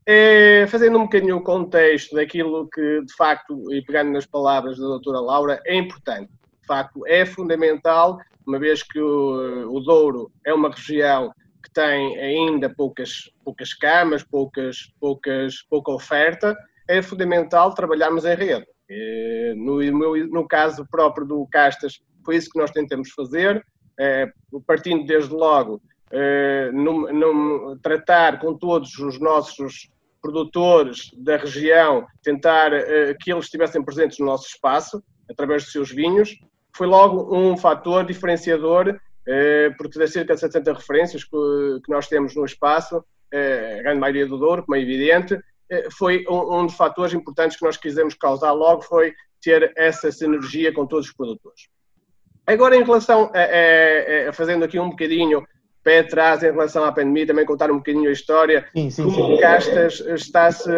É, 0.05 0.65
fazendo 0.67 0.97
um 0.97 1.03
bocadinho 1.03 1.37
o 1.37 1.43
contexto 1.43 2.15
daquilo 2.15 2.67
que, 2.69 3.01
de 3.05 3.13
facto, 3.15 3.71
e 3.71 3.81
pegando 3.83 4.11
nas 4.11 4.25
palavras 4.25 4.77
da 4.77 4.85
doutora 4.85 5.19
Laura, 5.19 5.61
é 5.65 5.75
importante. 5.75 6.31
De 6.61 6.67
facto, 6.67 7.05
é 7.05 7.25
fundamental, 7.25 8.17
uma 8.45 8.57
vez 8.57 8.81
que 8.81 8.99
o, 8.99 9.71
o 9.71 9.79
Douro 9.79 10.31
é 10.45 10.53
uma 10.53 10.71
região 10.71 11.31
que 11.63 11.71
tem 11.71 12.17
ainda 12.19 12.69
poucas, 12.69 13.31
poucas 13.43 13.73
camas, 13.73 14.23
poucas, 14.23 14.91
poucas, 14.99 15.61
pouca 15.69 15.91
oferta, 15.91 16.57
é 16.87 17.01
fundamental 17.01 17.73
trabalharmos 17.73 18.25
em 18.25 18.35
rede. 18.35 18.65
É, 18.93 19.53
no, 19.55 19.81
no, 20.27 20.47
caso 20.47 20.85
próprio 20.91 21.25
do 21.25 21.47
Castas, 21.49 22.01
foi 22.25 22.35
isso 22.35 22.49
que 22.49 22.59
nós 22.59 22.71
tentamos 22.71 23.09
fazer, 23.11 23.65
é, 23.97 24.29
partindo 24.67 25.05
desde 25.05 25.33
logo 25.33 25.81
eh, 26.11 26.69
num, 26.73 27.11
num, 27.13 27.77
tratar 27.81 28.37
com 28.39 28.53
todos 28.53 28.97
os 28.97 29.17
nossos 29.17 29.89
produtores 30.21 31.09
da 31.17 31.37
região, 31.37 32.05
tentar 32.21 32.71
que 33.21 33.31
eles 33.31 33.45
estivessem 33.45 33.81
presentes 33.81 34.19
no 34.19 34.25
nosso 34.25 34.45
espaço, 34.47 35.01
através 35.29 35.63
dos 35.63 35.71
seus 35.71 35.89
vinhos, 35.89 36.37
foi 36.75 36.85
logo 36.85 37.33
um 37.35 37.55
fator 37.55 38.05
diferenciador, 38.05 38.99
porque 39.77 39.97
das 39.97 40.11
cerca 40.11 40.35
de 40.35 40.41
70 40.41 40.73
referências 40.73 41.23
que, 41.23 41.81
nós 41.89 42.07
temos 42.07 42.35
no 42.35 42.45
espaço, 42.45 43.03
a 43.33 43.81
grande 43.81 43.99
maioria 43.99 44.27
do 44.27 44.37
Douro, 44.37 44.63
como 44.63 44.75
é 44.75 44.81
evidente, 44.81 45.39
foi 45.91 46.25
um, 46.29 46.59
um 46.59 46.65
dos 46.65 46.75
fatores 46.75 47.13
importantes 47.13 47.57
que 47.57 47.65
nós 47.65 47.77
quisemos 47.77 48.13
causar 48.13 48.51
logo, 48.51 48.81
foi 48.81 49.13
ter 49.41 49.73
essa 49.75 50.11
sinergia 50.11 50.73
com 50.73 50.85
todos 50.85 51.07
os 51.07 51.13
produtores. 51.13 51.69
Agora, 52.45 52.75
em 52.75 52.83
relação 52.83 53.31
a, 53.33 53.39
a, 53.39 54.29
a, 54.29 54.33
fazendo 54.33 54.65
aqui 54.65 54.79
um 54.79 54.89
bocadinho 54.89 55.45
pé 55.83 55.99
atrás 55.99 56.43
em 56.43 56.51
relação 56.51 56.83
à 56.83 56.91
pandemia, 56.91 57.27
também 57.27 57.45
contar 57.45 57.71
um 57.71 57.77
bocadinho 57.77 58.09
a 58.09 58.13
história, 58.13 58.67
sim, 58.75 58.89
sim, 58.89 59.03
como 59.03 59.35
sim. 59.35 59.41
Castas 59.41 59.99
está-se 59.99 60.69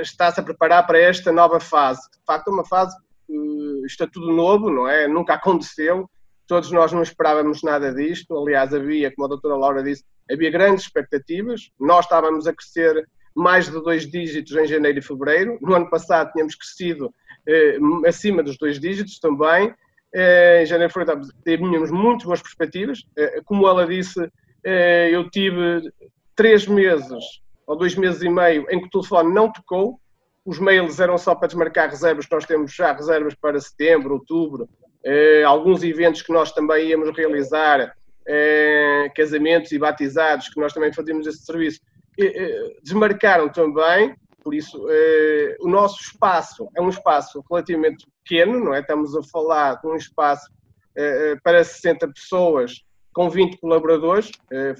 está 0.00 0.28
a 0.28 0.42
preparar 0.42 0.86
para 0.86 0.98
esta 0.98 1.32
nova 1.32 1.58
fase. 1.58 2.00
De 2.10 2.24
facto, 2.26 2.48
é 2.48 2.52
uma 2.52 2.64
fase 2.64 2.94
uh, 3.30 3.86
está 3.86 4.06
tudo 4.06 4.32
novo, 4.32 4.70
não 4.70 4.88
é? 4.88 5.08
Nunca 5.08 5.34
aconteceu. 5.34 6.08
Todos 6.46 6.70
nós 6.70 6.92
não 6.92 7.02
esperávamos 7.02 7.62
nada 7.62 7.94
disto. 7.94 8.36
Aliás, 8.36 8.74
havia, 8.74 9.14
como 9.14 9.24
a 9.24 9.28
doutora 9.28 9.56
Laura 9.56 9.82
disse, 9.82 10.04
havia 10.30 10.50
grandes 10.50 10.84
expectativas. 10.84 11.70
Nós 11.80 12.04
estávamos 12.04 12.46
a 12.46 12.52
crescer 12.52 13.08
mais 13.34 13.66
de 13.66 13.82
dois 13.82 14.10
dígitos 14.10 14.54
em 14.56 14.66
janeiro 14.66 14.98
e 14.98 15.02
fevereiro. 15.02 15.58
No 15.60 15.74
ano 15.74 15.88
passado 15.88 16.32
tínhamos 16.32 16.54
crescido 16.54 17.12
eh, 17.46 17.78
acima 18.06 18.42
dos 18.42 18.56
dois 18.58 18.78
dígitos 18.78 19.18
também. 19.18 19.74
Eh, 20.14 20.62
em 20.62 20.66
janeiro 20.66 20.90
e 20.90 20.92
fevereiro 20.92 21.28
tínhamos 21.44 21.90
muito 21.90 22.26
boas 22.26 22.42
perspectivas. 22.42 23.02
Eh, 23.16 23.40
como 23.44 23.66
ela 23.66 23.86
disse, 23.86 24.20
eh, 24.64 25.10
eu 25.12 25.28
tive 25.30 25.92
três 26.36 26.66
meses 26.66 27.42
ou 27.66 27.76
dois 27.76 27.94
meses 27.94 28.22
e 28.22 28.28
meio 28.28 28.66
em 28.70 28.80
que 28.80 28.86
o 28.86 28.90
telefone 28.90 29.32
não 29.32 29.50
tocou. 29.50 29.98
Os 30.44 30.58
mails 30.58 30.98
eram 30.98 31.16
só 31.16 31.34
para 31.34 31.46
desmarcar 31.46 31.88
reservas, 31.88 32.26
nós 32.30 32.44
temos 32.44 32.74
já 32.74 32.92
reservas 32.92 33.34
para 33.34 33.60
setembro, 33.60 34.14
outubro, 34.14 34.68
eh, 35.04 35.44
alguns 35.44 35.82
eventos 35.84 36.22
que 36.22 36.32
nós 36.32 36.52
também 36.52 36.88
íamos 36.88 37.16
realizar, 37.16 37.94
eh, 38.26 39.10
casamentos 39.14 39.70
e 39.72 39.78
batizados, 39.78 40.48
que 40.48 40.60
nós 40.60 40.72
também 40.72 40.92
fazíamos 40.92 41.26
esse 41.26 41.44
serviço, 41.44 41.80
desmarcaram 42.82 43.48
também, 43.48 44.14
por 44.42 44.54
isso 44.54 44.86
eh, 44.90 45.56
o 45.60 45.68
nosso 45.68 46.00
espaço 46.02 46.68
é 46.76 46.82
um 46.82 46.88
espaço 46.88 47.44
relativamente 47.48 48.06
pequeno, 48.24 48.58
não 48.58 48.74
é? 48.74 48.80
Estamos 48.80 49.16
a 49.16 49.22
falar 49.22 49.80
de 49.80 49.86
um 49.86 49.94
espaço 49.94 50.50
eh, 50.96 51.36
para 51.42 51.62
60 51.62 52.08
pessoas, 52.08 52.82
com 53.14 53.28
20 53.30 53.58
colaboradores. 53.58 54.30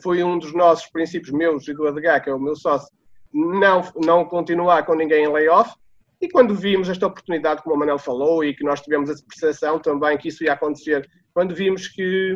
Foi 0.03 0.25
um 0.25 0.39
dos 0.39 0.55
nossos 0.55 0.87
princípios 0.91 1.31
meus 1.31 1.69
e 1.69 1.75
do 1.75 1.87
ADH, 1.87 2.25
que 2.25 2.31
é 2.31 2.35
o 2.35 2.41
meu 2.41 2.57
sócio, 2.57 2.89
não, 3.33 3.83
não 4.03 4.25
continuar 4.25 4.85
com 4.85 4.95
ninguém 4.95 5.25
em 5.25 5.29
layoff. 5.29 5.75
E 6.21 6.29
quando 6.29 6.55
vimos 6.55 6.89
esta 6.89 7.07
oportunidade, 7.07 7.63
como 7.63 7.75
o 7.75 7.79
Manel 7.79 7.99
falou, 7.99 8.45
e 8.45 8.55
que 8.55 8.65
nós 8.65 8.81
tivemos 8.81 9.11
essa 9.11 9.25
percepção 9.27 9.79
também 9.79 10.17
que 10.17 10.29
isso 10.29 10.45
ia 10.45 10.53
acontecer, 10.53 11.09
quando 11.35 11.55
vimos 11.55 11.89
que, 11.89 12.35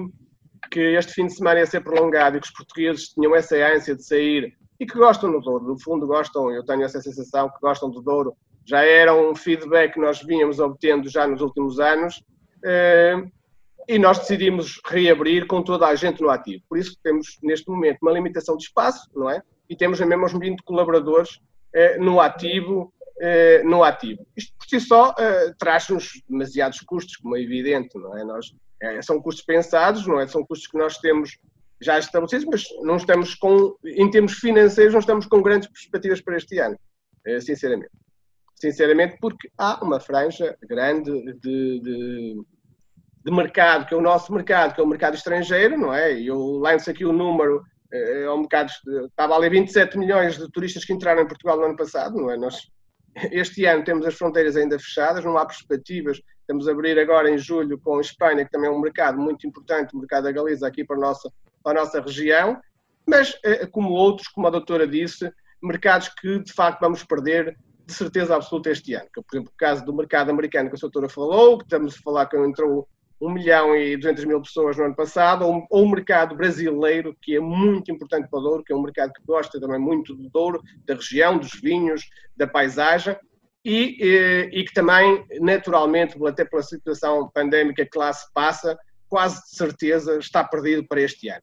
que 0.70 0.80
este 0.80 1.12
fim 1.12 1.26
de 1.26 1.34
semana 1.34 1.60
ia 1.60 1.66
ser 1.66 1.82
prolongado 1.82 2.36
e 2.36 2.40
que 2.40 2.46
os 2.46 2.52
portugueses 2.52 3.08
tinham 3.10 3.34
essa 3.34 3.56
ânsia 3.56 3.94
de 3.94 4.04
sair 4.04 4.56
e 4.78 4.86
que 4.86 4.98
gostam 4.98 5.30
do 5.30 5.40
Douro, 5.40 5.64
no 5.64 5.80
fundo 5.80 6.06
gostam, 6.06 6.50
eu 6.50 6.64
tenho 6.64 6.82
essa 6.82 7.00
sensação 7.00 7.48
que 7.48 7.60
gostam 7.60 7.90
do 7.90 8.02
Douro, 8.02 8.36
já 8.64 8.84
era 8.84 9.14
um 9.14 9.34
feedback 9.34 9.94
que 9.94 10.00
nós 10.00 10.20
vínhamos 10.22 10.58
obtendo 10.58 11.08
já 11.08 11.26
nos 11.26 11.40
últimos 11.40 11.78
anos, 11.78 12.22
eh, 12.64 13.16
e 13.88 13.98
nós 13.98 14.18
decidimos 14.18 14.80
reabrir 14.84 15.46
com 15.46 15.62
toda 15.62 15.86
a 15.86 15.94
gente 15.94 16.20
no 16.20 16.28
ativo. 16.28 16.64
Por 16.68 16.76
isso 16.76 16.98
temos 17.02 17.38
neste 17.42 17.70
momento 17.70 17.98
uma 18.02 18.10
limitação 18.10 18.56
de 18.56 18.64
espaço, 18.64 19.08
não 19.14 19.30
é? 19.30 19.40
E 19.70 19.76
temos 19.76 20.00
mesmo 20.00 20.24
uns 20.24 20.32
20 20.32 20.62
colaboradores 20.64 21.38
eh, 21.72 21.96
no 21.98 22.20
ativo, 22.20 22.92
eh, 23.20 23.62
no 23.62 23.84
ativo. 23.84 24.26
Isto 24.36 24.52
por 24.58 24.66
si 24.68 24.80
só 24.80 25.14
traz-nos 25.58 26.20
demasiados 26.28 26.80
custos, 26.80 27.16
como 27.16 27.36
é 27.36 27.40
evidente, 27.40 27.96
não 27.96 28.18
é? 28.18 28.24
Nós, 28.24 28.52
são 29.02 29.22
custos 29.22 29.44
pensados, 29.44 30.06
não 30.06 30.18
é? 30.18 30.26
São 30.26 30.44
custos 30.44 30.66
que 30.66 30.76
nós 30.76 30.98
temos 30.98 31.38
já 31.80 31.98
estabelecidos, 31.98 32.46
mas 32.46 32.64
não 32.82 32.96
estamos 32.96 33.34
com, 33.34 33.76
em 33.84 34.10
termos 34.10 34.34
financeiros, 34.34 34.92
não 34.92 35.00
estamos 35.00 35.26
com 35.26 35.42
grandes 35.42 35.68
perspectivas 35.68 36.20
para 36.20 36.36
este 36.36 36.58
ano, 36.58 36.78
eh, 37.26 37.40
sinceramente. 37.40 37.90
Sinceramente, 38.54 39.18
porque 39.20 39.50
há 39.58 39.84
uma 39.84 40.00
franja 40.00 40.56
grande 40.62 41.10
de, 41.34 41.80
de 41.80 42.36
de 43.26 43.32
mercado, 43.32 43.86
que 43.86 43.92
é 43.92 43.96
o 43.96 44.00
nosso 44.00 44.32
mercado, 44.32 44.72
que 44.72 44.80
é 44.80 44.84
o 44.84 44.86
mercado 44.86 45.16
estrangeiro, 45.16 45.76
não 45.76 45.92
é? 45.92 46.12
Eu 46.12 46.38
lanço 46.58 46.88
aqui 46.88 47.04
o 47.04 47.12
número, 47.12 47.60
é, 47.92 48.22
é 48.22 48.30
um 48.30 48.38
mercado, 48.38 48.70
estava 49.04 49.34
ali 49.34 49.48
27 49.50 49.98
milhões 49.98 50.38
de 50.38 50.48
turistas 50.52 50.84
que 50.84 50.92
entraram 50.92 51.22
em 51.22 51.26
Portugal 51.26 51.56
no 51.56 51.64
ano 51.64 51.76
passado, 51.76 52.16
não 52.16 52.30
é? 52.30 52.36
Nós, 52.36 52.70
este 53.32 53.64
ano 53.64 53.82
temos 53.82 54.06
as 54.06 54.14
fronteiras 54.14 54.56
ainda 54.56 54.78
fechadas, 54.78 55.24
não 55.24 55.36
há 55.36 55.44
perspectivas, 55.44 56.20
estamos 56.38 56.68
a 56.68 56.70
abrir 56.70 57.00
agora 57.00 57.28
em 57.28 57.36
julho 57.36 57.80
com 57.80 57.98
a 57.98 58.00
Espanha, 58.00 58.44
que 58.44 58.50
também 58.52 58.70
é 58.70 58.72
um 58.72 58.78
mercado 58.78 59.18
muito 59.18 59.44
importante, 59.44 59.96
o 59.96 59.98
mercado 59.98 60.22
da 60.22 60.30
Galiza 60.30 60.64
aqui 60.64 60.84
para 60.84 60.94
a 60.94 61.00
nossa, 61.00 61.28
a 61.68 61.74
nossa 61.74 62.00
região, 62.00 62.60
mas 63.06 63.38
é, 63.44 63.66
como 63.66 63.90
outros, 63.90 64.28
como 64.28 64.46
a 64.46 64.50
doutora 64.50 64.86
disse, 64.86 65.30
mercados 65.62 66.08
que 66.08 66.40
de 66.40 66.52
facto 66.52 66.80
vamos 66.80 67.04
perder 67.04 67.56
de 67.86 67.92
certeza 67.92 68.34
absoluta 68.34 68.70
este 68.70 68.94
ano. 68.94 69.08
Por 69.14 69.24
exemplo, 69.32 69.52
o 69.54 69.56
caso 69.56 69.84
do 69.84 69.94
mercado 69.94 70.30
americano 70.30 70.68
que 70.68 70.76
a 70.76 70.80
doutora 70.80 71.08
falou, 71.08 71.58
que 71.58 71.64
estamos 71.64 71.94
a 71.94 72.02
falar 72.02 72.26
que 72.26 72.36
entrou 72.36 72.88
1 73.20 73.30
milhão 73.30 73.76
e 73.76 73.96
200 73.96 74.24
mil 74.24 74.42
pessoas 74.42 74.76
no 74.76 74.84
ano 74.84 74.96
passado, 74.96 75.46
ou, 75.46 75.66
ou 75.70 75.84
o 75.84 75.90
mercado 75.90 76.34
brasileiro, 76.36 77.16
que 77.22 77.36
é 77.36 77.40
muito 77.40 77.90
importante 77.90 78.28
para 78.28 78.38
o 78.38 78.42
Douro, 78.42 78.64
que 78.64 78.72
é 78.72 78.76
um 78.76 78.82
mercado 78.82 79.12
que 79.12 79.22
gosta 79.24 79.60
também 79.60 79.78
muito 79.78 80.14
do 80.14 80.28
Douro, 80.28 80.60
da 80.84 80.94
região, 80.94 81.38
dos 81.38 81.52
vinhos, 81.60 82.02
da 82.36 82.46
paisagem, 82.46 83.16
e, 83.64 83.96
e, 84.00 84.60
e 84.60 84.64
que 84.64 84.72
também, 84.72 85.24
naturalmente, 85.40 86.16
até 86.26 86.44
pela 86.44 86.62
situação 86.62 87.30
pandémica 87.32 87.86
que 87.86 87.98
lá 87.98 88.12
se 88.12 88.32
passa, 88.32 88.78
quase 89.08 89.42
de 89.42 89.56
certeza 89.56 90.18
está 90.18 90.44
perdido 90.44 90.86
para 90.86 91.00
este 91.00 91.28
ano. 91.28 91.42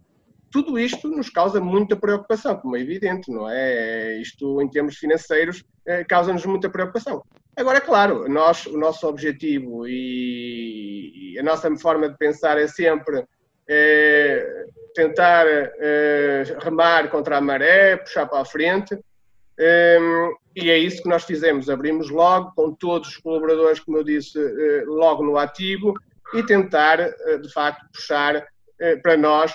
Tudo 0.53 0.77
isto 0.77 1.09
nos 1.09 1.31
causa 1.31 1.59
muita 1.59 1.95
preocupação, 1.95 2.55
como 2.57 2.77
é 2.77 2.79
evidente, 2.79 3.31
não 3.31 3.49
é? 3.49 4.17
Isto, 4.21 4.61
em 4.61 4.69
termos 4.69 4.97
financeiros, 4.97 5.63
eh, 5.83 6.03
causa-nos 6.03 6.45
muita 6.45 6.69
preocupação. 6.69 7.23
Agora, 7.57 7.79
é 7.79 7.81
claro, 7.81 8.29
nós, 8.29 8.67
o 8.67 8.77
nosso 8.77 9.07
objetivo 9.07 9.87
e, 9.87 11.35
a 11.39 11.43
nossa 11.43 11.75
forma 11.75 12.07
de 12.07 12.15
pensar 12.19 12.59
é 12.59 12.67
sempre 12.67 13.25
é, 13.67 14.65
tentar 14.93 15.47
é, 15.47 16.43
remar 16.59 17.09
contra 17.09 17.37
a 17.37 17.41
maré, 17.41 17.97
puxar 17.97 18.27
para 18.27 18.41
a 18.41 18.45
frente, 18.45 18.95
é, 19.59 19.97
e 20.55 20.69
é 20.69 20.77
isso 20.77 21.01
que 21.01 21.09
nós 21.09 21.23
fizemos. 21.23 21.67
Abrimos 21.67 22.11
logo 22.11 22.51
com 22.55 22.75
todos 22.75 23.09
os 23.09 23.17
colaboradores, 23.17 23.79
como 23.79 23.97
eu 23.97 24.03
disse, 24.03 24.37
logo 24.85 25.23
no 25.23 25.35
ativo 25.35 25.95
e 26.35 26.43
tentar, 26.43 26.97
de 27.41 27.51
facto, 27.51 27.87
puxar 27.91 28.52
para 29.01 29.17
nós 29.17 29.53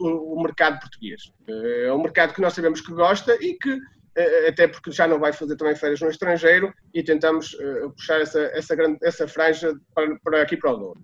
o 0.00 0.42
mercado 0.42 0.80
português. 0.80 1.32
É 1.48 1.92
um 1.92 2.02
mercado 2.02 2.34
que 2.34 2.40
nós 2.40 2.52
sabemos 2.52 2.80
que 2.80 2.92
gosta 2.92 3.34
e 3.40 3.54
que 3.54 3.78
eh, 4.14 4.48
até 4.48 4.68
porque 4.68 4.90
já 4.90 5.06
não 5.06 5.18
vai 5.18 5.32
fazer 5.32 5.56
também 5.56 5.74
férias 5.74 6.00
no 6.00 6.10
estrangeiro 6.10 6.72
e 6.92 7.02
tentamos 7.02 7.56
puxar 7.96 8.20
essa, 8.20 8.40
essa, 8.54 8.74
grande, 8.74 8.98
essa 9.02 9.26
franja 9.26 9.74
para, 9.94 10.18
para 10.22 10.42
aqui 10.42 10.56
para 10.56 10.72
o 10.72 10.76
Douro. 10.76 11.00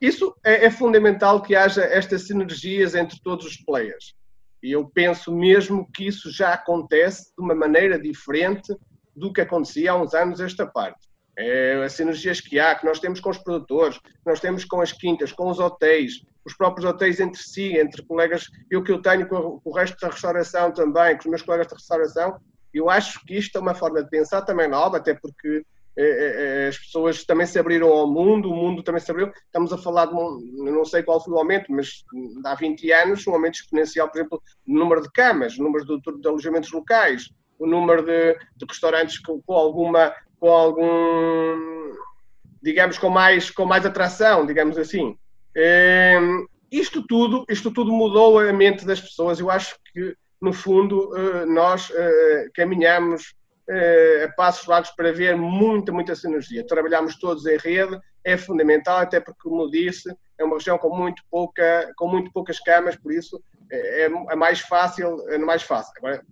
Isso 0.00 0.34
é, 0.44 0.66
é, 0.66 0.70
fundamental 0.70 1.42
que 1.42 1.56
haja 1.56 1.82
estas 1.82 2.22
sinergias 2.26 2.94
entre 2.94 3.20
todos 3.20 3.44
os 3.46 3.56
players. 3.56 4.14
E 4.62 4.72
eu 4.72 4.88
penso 4.88 5.34
mesmo 5.34 5.88
que 5.92 6.06
isso 6.06 6.30
já 6.30 6.52
acontece 6.52 7.34
de 7.36 7.42
uma 7.42 7.54
maneira 7.54 7.98
diferente 7.98 8.74
do 9.14 9.32
que 9.32 9.40
acontecia 9.40 9.92
há 9.92 10.00
uns 10.00 10.14
anos 10.14 10.40
esta 10.40 10.66
parte. 10.66 11.07
É, 11.38 11.80
as 11.84 11.92
sinergias 11.92 12.40
que 12.40 12.58
há, 12.58 12.74
que 12.74 12.84
nós 12.84 12.98
temos 12.98 13.20
com 13.20 13.30
os 13.30 13.38
produtores, 13.38 13.96
que 13.98 14.10
nós 14.26 14.40
temos 14.40 14.64
com 14.64 14.80
as 14.80 14.92
quintas, 14.92 15.30
com 15.32 15.48
os 15.48 15.60
hotéis, 15.60 16.24
os 16.44 16.56
próprios 16.56 16.84
hotéis 16.84 17.20
entre 17.20 17.40
si, 17.40 17.78
entre 17.78 18.04
colegas, 18.04 18.46
eu 18.68 18.82
que 18.82 18.90
eu 18.90 19.00
tenho 19.00 19.28
com 19.28 19.60
o 19.64 19.70
resto 19.70 19.96
da 20.00 20.08
restauração 20.08 20.72
também, 20.72 21.14
com 21.14 21.20
os 21.20 21.26
meus 21.26 21.42
colegas 21.42 21.68
de 21.68 21.74
restauração, 21.74 22.40
eu 22.74 22.90
acho 22.90 23.24
que 23.24 23.36
isto 23.36 23.56
é 23.56 23.60
uma 23.60 23.74
forma 23.74 24.02
de 24.02 24.10
pensar 24.10 24.42
também 24.42 24.68
nova, 24.68 24.96
até 24.96 25.14
porque 25.14 25.64
eh, 25.96 26.64
eh, 26.64 26.68
as 26.68 26.78
pessoas 26.78 27.24
também 27.24 27.44
se 27.44 27.58
abriram 27.58 27.88
ao 27.88 28.06
mundo, 28.06 28.50
o 28.50 28.54
mundo 28.54 28.84
também 28.84 29.00
se 29.00 29.10
abriu. 29.10 29.32
Estamos 29.46 29.72
a 29.72 29.78
falar 29.78 30.06
de, 30.06 30.14
não 30.14 30.84
sei 30.84 31.02
qual 31.02 31.22
foi 31.22 31.34
o 31.34 31.38
aumento, 31.38 31.72
mas 31.72 32.04
há 32.44 32.54
20 32.54 32.92
anos, 32.92 33.26
um 33.26 33.32
aumento 33.32 33.56
exponencial, 33.56 34.08
por 34.08 34.18
exemplo, 34.18 34.42
no 34.64 34.78
número 34.78 35.02
de 35.02 35.10
camas, 35.10 35.58
no 35.58 35.64
número 35.64 35.84
de, 35.84 36.20
de 36.20 36.28
alojamentos 36.28 36.70
locais, 36.70 37.30
o 37.58 37.66
número 37.66 38.04
de, 38.04 38.34
de 38.34 38.66
restaurantes 38.68 39.18
com, 39.18 39.42
com, 39.42 39.54
alguma, 39.54 40.14
com 40.38 40.50
algum, 40.50 41.92
digamos, 42.62 42.98
com 42.98 43.10
mais, 43.10 43.50
com 43.50 43.64
mais 43.64 43.84
atração, 43.84 44.46
digamos 44.46 44.78
assim. 44.78 45.16
Ehm, 45.56 46.46
isto 46.70 47.04
tudo, 47.06 47.44
isto 47.48 47.70
tudo 47.72 47.92
mudou 47.92 48.38
a 48.38 48.52
mente 48.52 48.84
das 48.84 49.00
pessoas. 49.00 49.40
Eu 49.40 49.50
acho 49.50 49.76
que, 49.92 50.14
no 50.40 50.52
fundo, 50.52 51.16
eh, 51.16 51.46
nós 51.46 51.90
eh, 51.94 52.48
caminhamos 52.54 53.34
eh, 53.68 54.26
a 54.28 54.32
passos 54.34 54.66
largos 54.66 54.90
para 54.90 55.12
ver 55.12 55.36
muita, 55.36 55.90
muita 55.90 56.14
sinergia. 56.14 56.66
Trabalhamos 56.66 57.18
todos 57.18 57.46
em 57.46 57.56
rede, 57.56 57.98
é 58.24 58.36
fundamental, 58.36 58.98
até 58.98 59.18
porque, 59.18 59.40
como 59.42 59.70
disse, 59.70 60.14
é 60.38 60.44
uma 60.44 60.56
região 60.56 60.78
com 60.78 60.94
muito, 60.94 61.22
pouca, 61.30 61.90
com 61.96 62.06
muito 62.08 62.30
poucas 62.32 62.60
camas, 62.60 62.96
por 62.96 63.12
isso 63.12 63.42
é, 63.70 64.04
é 64.04 64.36
mais 64.36 64.60
fácil, 64.60 65.18
é 65.28 65.38
mais 65.38 65.62
fácil. 65.62 65.92
Agora, 65.96 66.22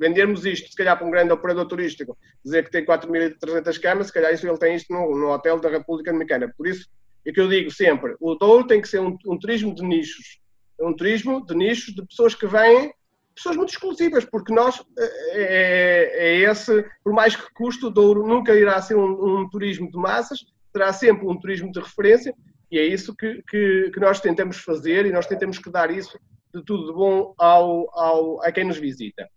vendermos 0.00 0.46
isto, 0.46 0.70
se 0.70 0.74
calhar 0.74 0.96
para 0.96 1.06
um 1.06 1.10
grande 1.10 1.30
operador 1.30 1.66
turístico, 1.66 2.16
dizer 2.42 2.64
que 2.64 2.70
tem 2.70 2.84
4.300 2.86 3.78
camas, 3.78 4.06
se 4.06 4.12
calhar 4.14 4.32
isso 4.32 4.48
ele 4.48 4.56
tem 4.56 4.74
isto 4.74 4.90
no, 4.90 5.14
no 5.14 5.30
Hotel 5.30 5.60
da 5.60 5.68
República 5.68 6.10
Dominicana. 6.10 6.52
Por 6.56 6.66
isso, 6.66 6.88
é 7.26 7.30
que 7.30 7.38
eu 7.38 7.46
digo 7.46 7.70
sempre, 7.70 8.16
o 8.18 8.34
Douro 8.34 8.66
tem 8.66 8.80
que 8.80 8.88
ser 8.88 8.98
um, 8.98 9.18
um 9.26 9.38
turismo 9.38 9.74
de 9.74 9.82
nichos, 9.82 10.40
um 10.80 10.96
turismo 10.96 11.44
de 11.44 11.54
nichos 11.54 11.94
de 11.94 12.04
pessoas 12.06 12.34
que 12.34 12.46
vêm, 12.46 12.90
pessoas 13.34 13.56
muito 13.56 13.68
exclusivas, 13.68 14.24
porque 14.24 14.54
nós, 14.54 14.82
é, 14.98 15.04
é, 15.32 16.28
é 16.28 16.50
esse, 16.50 16.82
por 17.04 17.12
mais 17.12 17.36
que 17.36 17.52
custe, 17.52 17.84
o 17.84 17.90
Douro 17.90 18.26
nunca 18.26 18.54
irá 18.54 18.80
ser 18.80 18.96
um, 18.96 19.42
um, 19.42 19.50
turismo 19.50 19.90
de 19.90 19.98
massas, 19.98 20.40
terá 20.72 20.94
sempre 20.94 21.26
um 21.26 21.38
turismo 21.38 21.70
de 21.70 21.78
referência 21.78 22.34
e 22.72 22.78
é 22.78 22.86
isso 22.86 23.14
que, 23.14 23.42
que, 23.42 23.90
que 23.92 24.00
nós 24.00 24.18
tentamos 24.18 24.56
fazer 24.58 25.04
e 25.04 25.12
nós 25.12 25.26
tentamos 25.26 25.58
que 25.58 25.70
dar 25.70 25.90
isso 25.90 26.18
de 26.54 26.64
tudo 26.64 26.86
de 26.86 26.92
bom 26.94 27.34
ao, 27.36 27.86
ao, 27.98 28.42
a 28.42 28.50
quem 28.50 28.64
nos 28.64 28.78
visita. 28.78 29.28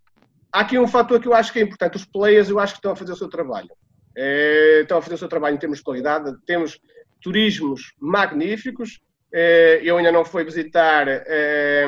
Há 0.54 0.60
aqui 0.60 0.78
um 0.78 0.88
fator 0.88 1.20
que 1.20 1.28
eu 1.28 1.34
acho 1.34 1.52
que 1.52 1.58
é 1.58 1.64
importante. 1.64 1.98
Os 1.98 2.06
players, 2.06 2.48
eu 2.48 2.60
acho 2.60 2.74
que 2.74 2.78
estão 2.78 2.92
a 2.92 2.96
fazer 2.96 3.12
o 3.12 3.16
seu 3.16 3.28
trabalho. 3.28 3.70
É, 4.16 4.82
estão 4.82 5.00
a 5.00 5.02
fazer 5.02 5.16
o 5.16 5.18
seu 5.18 5.28
trabalho 5.28 5.56
em 5.56 5.60
termos 5.60 5.80
de 5.80 5.84
qualidade. 5.84 6.32
Temos 6.46 6.80
turismos 7.20 7.94
magníficos. 8.00 9.02
É, 9.34 9.82
eu 9.84 9.98
ainda 9.98 10.12
não 10.12 10.24
fui 10.24 10.44
visitar 10.44 11.08
é, 11.08 11.88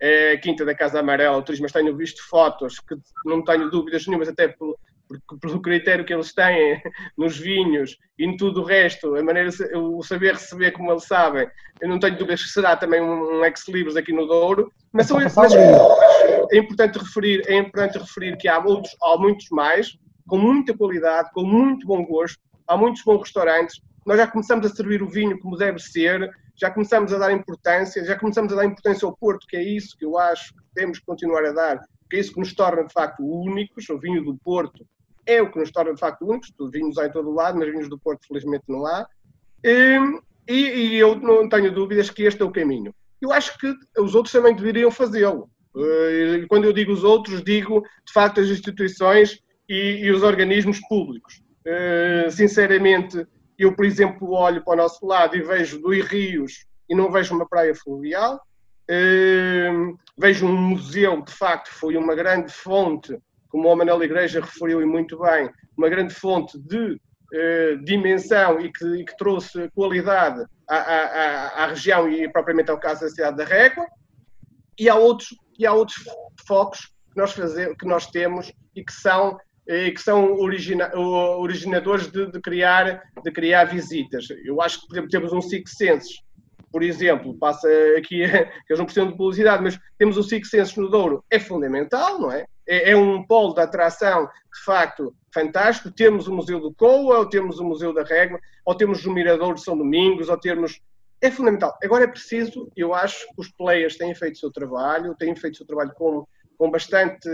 é, 0.00 0.32
a 0.32 0.40
Quinta 0.40 0.64
da 0.64 0.74
Casa 0.74 1.00
Amarela, 1.00 1.36
o 1.36 1.42
turismo, 1.42 1.64
mas 1.64 1.72
tenho 1.72 1.94
visto 1.94 2.26
fotos 2.26 2.80
que 2.80 2.96
não 3.26 3.44
tenho 3.44 3.68
dúvidas 3.68 4.06
nenhumas, 4.06 4.28
até 4.28 4.48
pelo, 4.48 4.78
pelo 5.40 5.60
critério 5.60 6.04
que 6.04 6.12
eles 6.12 6.32
têm 6.32 6.80
nos 7.16 7.36
vinhos 7.36 7.96
e 8.18 8.24
em 8.24 8.36
tudo 8.36 8.60
o 8.60 8.64
resto, 8.64 9.16
a 9.16 9.22
maneira, 9.22 9.50
o 9.76 10.02
saber 10.02 10.34
receber 10.34 10.72
como 10.72 10.90
eles 10.90 11.04
sabem, 11.04 11.48
eu 11.80 11.88
não 11.88 11.98
tenho 11.98 12.16
dúvidas 12.16 12.42
que 12.42 12.50
será 12.50 12.76
também 12.76 13.00
um 13.00 13.44
ex-libris 13.44 13.96
aqui 13.96 14.12
no 14.12 14.26
Douro, 14.26 14.72
mas, 14.92 15.06
são, 15.06 15.18
mas 15.18 15.54
é 15.54 16.56
importante 16.56 16.98
referir, 16.98 17.42
é 17.46 17.56
importante 17.56 17.98
referir 17.98 18.36
que 18.36 18.48
há, 18.48 18.58
outros, 18.58 18.96
há 19.02 19.16
muitos 19.16 19.48
mais, 19.50 19.98
com 20.26 20.38
muita 20.38 20.76
qualidade, 20.76 21.30
com 21.32 21.42
muito 21.42 21.86
bom 21.86 22.04
gosto, 22.04 22.38
há 22.66 22.76
muitos 22.76 23.02
bons 23.02 23.20
restaurantes, 23.20 23.80
nós 24.06 24.18
já 24.18 24.26
começamos 24.26 24.66
a 24.66 24.74
servir 24.74 25.02
o 25.02 25.08
vinho 25.08 25.38
como 25.40 25.56
deve 25.56 25.78
ser, 25.78 26.30
já 26.56 26.70
começamos 26.70 27.12
a 27.12 27.18
dar 27.18 27.32
importância, 27.32 28.04
já 28.04 28.18
começamos 28.18 28.52
a 28.52 28.56
dar 28.56 28.64
importância 28.64 29.06
ao 29.06 29.16
Porto, 29.16 29.46
que 29.46 29.56
é 29.56 29.62
isso 29.62 29.96
que 29.96 30.04
eu 30.04 30.18
acho 30.18 30.54
que 30.54 30.62
temos 30.74 30.98
que 30.98 31.06
continuar 31.06 31.44
a 31.44 31.52
dar, 31.52 31.80
que 32.08 32.16
é 32.16 32.20
isso 32.20 32.32
que 32.32 32.40
nos 32.40 32.54
torna 32.54 32.84
de 32.84 32.92
facto 32.92 33.22
únicos, 33.22 33.88
o 33.88 33.98
vinho 33.98 34.22
do 34.24 34.36
Porto 34.36 34.86
é 35.26 35.40
o 35.40 35.50
que 35.50 35.58
nos 35.58 35.70
torna 35.70 35.94
de 35.94 36.00
facto 36.00 36.26
únicos, 36.26 36.52
vinhos 36.72 36.98
há 36.98 37.06
em 37.06 37.12
todo 37.12 37.30
o 37.30 37.34
lado, 37.34 37.58
mas 37.58 37.70
vinhos 37.70 37.88
do 37.88 37.98
Porto 37.98 38.26
felizmente 38.26 38.64
não 38.68 38.86
há, 38.86 39.06
e, 39.64 40.10
e, 40.48 40.96
eu 40.96 41.16
não 41.16 41.48
tenho 41.48 41.72
dúvidas 41.72 42.10
que 42.10 42.24
este 42.24 42.42
é 42.42 42.44
o 42.44 42.50
caminho. 42.50 42.94
Eu 43.20 43.32
acho 43.32 43.56
que 43.58 43.72
os 43.98 44.14
outros 44.14 44.32
também 44.32 44.54
deveriam 44.54 44.90
fazê-lo. 44.90 45.50
Eh, 45.76 46.46
quando 46.48 46.64
eu 46.64 46.72
digo 46.72 46.90
os 46.92 47.04
outros, 47.04 47.44
digo 47.44 47.82
de 48.04 48.12
facto 48.12 48.40
as 48.40 48.48
instituições 48.48 49.38
e, 49.68 50.00
e 50.02 50.10
os 50.10 50.22
organismos 50.22 50.80
públicos. 50.88 51.42
Eh, 51.64 52.28
sinceramente, 52.30 53.24
eu, 53.58 53.76
por 53.76 53.84
exemplo, 53.84 54.32
olho 54.32 54.64
para 54.64 54.72
o 54.72 54.76
nosso 54.76 55.06
lado 55.06 55.36
e 55.36 55.42
vejo 55.42 55.80
dois 55.80 56.04
rios 56.06 56.64
e 56.88 56.94
não 56.94 57.12
vejo 57.12 57.34
uma 57.34 57.46
praia 57.46 57.74
fluvial. 57.74 58.40
Uh, 58.90 59.96
vejo 60.18 60.46
um 60.46 60.56
museu, 60.56 61.22
de 61.22 61.30
facto, 61.30 61.68
foi 61.68 61.96
uma 61.96 62.12
grande 62.12 62.52
fonte, 62.52 63.16
como 63.50 63.68
o 63.68 63.76
Manel 63.76 64.02
Igreja 64.02 64.40
referiu 64.40 64.80
e 64.80 64.86
muito 64.86 65.18
bem, 65.18 65.50
uma 65.76 65.88
grande 65.88 66.14
fonte 66.14 66.58
de 66.58 66.92
uh, 66.94 67.84
dimensão 67.84 68.60
e 68.60 68.72
que, 68.72 68.84
e 68.96 69.04
que, 69.04 69.16
trouxe 69.16 69.68
qualidade 69.74 70.44
à, 70.68 70.76
à, 70.76 71.64
à, 71.64 71.66
região 71.66 72.08
e 72.08 72.30
propriamente 72.30 72.70
ao 72.70 72.78
caso 72.78 73.02
da 73.02 73.08
cidade 73.10 73.36
da 73.36 73.44
Régua. 73.44 73.86
E 74.78 74.88
há 74.88 74.94
outros, 74.94 75.28
e 75.58 75.66
há 75.66 75.72
outros 75.72 76.02
focos 76.46 76.86
que 77.12 77.16
nós, 77.16 77.32
fazer, 77.32 77.76
que 77.76 77.86
nós 77.86 78.06
temos 78.06 78.52
e 78.74 78.82
que 78.82 78.92
são 78.92 79.36
e 79.66 79.92
que 79.92 80.00
são 80.00 80.34
origina, 80.34 80.90
originadores 80.96 82.10
de, 82.10 82.26
de, 82.26 82.40
criar, 82.40 83.02
de 83.22 83.30
criar 83.30 83.64
visitas. 83.64 84.26
Eu 84.44 84.60
acho 84.60 84.80
que, 84.80 84.88
por 84.88 84.94
exemplo, 84.94 85.10
temos 85.10 85.32
um 85.32 85.40
Six 85.40 85.76
Senses, 85.76 86.22
por 86.70 86.82
exemplo, 86.82 87.36
passa 87.36 87.68
aqui, 87.96 88.22
eles 88.22 88.78
não 88.78 88.84
precisam 88.84 89.10
de 89.10 89.16
publicidade, 89.16 89.62
mas 89.62 89.78
temos 89.98 90.16
o 90.16 90.22
Six 90.22 90.48
Senses 90.48 90.76
no 90.76 90.88
Douro, 90.88 91.24
é 91.30 91.38
fundamental, 91.38 92.20
não 92.20 92.30
é? 92.30 92.44
é? 92.66 92.90
É 92.90 92.96
um 92.96 93.24
polo 93.24 93.54
de 93.54 93.60
atração, 93.60 94.26
de 94.26 94.64
facto, 94.64 95.14
fantástico. 95.32 95.90
Temos 95.90 96.28
o 96.28 96.34
Museu 96.34 96.60
do 96.60 96.72
Coa, 96.74 97.18
ou 97.18 97.28
temos 97.28 97.58
o 97.58 97.64
Museu 97.64 97.92
da 97.92 98.02
Régua, 98.02 98.38
ou 98.64 98.74
temos 98.74 99.04
o 99.04 99.12
Mirador 99.12 99.54
de 99.54 99.62
São 99.62 99.76
Domingos, 99.76 100.28
ou 100.28 100.38
temos... 100.38 100.80
É 101.22 101.30
fundamental. 101.30 101.76
Agora 101.84 102.04
é 102.04 102.06
preciso, 102.06 102.70
eu 102.74 102.94
acho 102.94 103.26
que 103.26 103.34
os 103.40 103.50
players 103.50 103.96
têm 103.96 104.14
feito 104.14 104.36
o 104.36 104.38
seu 104.38 104.50
trabalho, 104.50 105.14
têm 105.16 105.36
feito 105.36 105.54
o 105.54 105.56
seu 105.58 105.66
trabalho 105.66 105.92
com, 105.94 106.26
com 106.56 106.70
bastante 106.70 107.28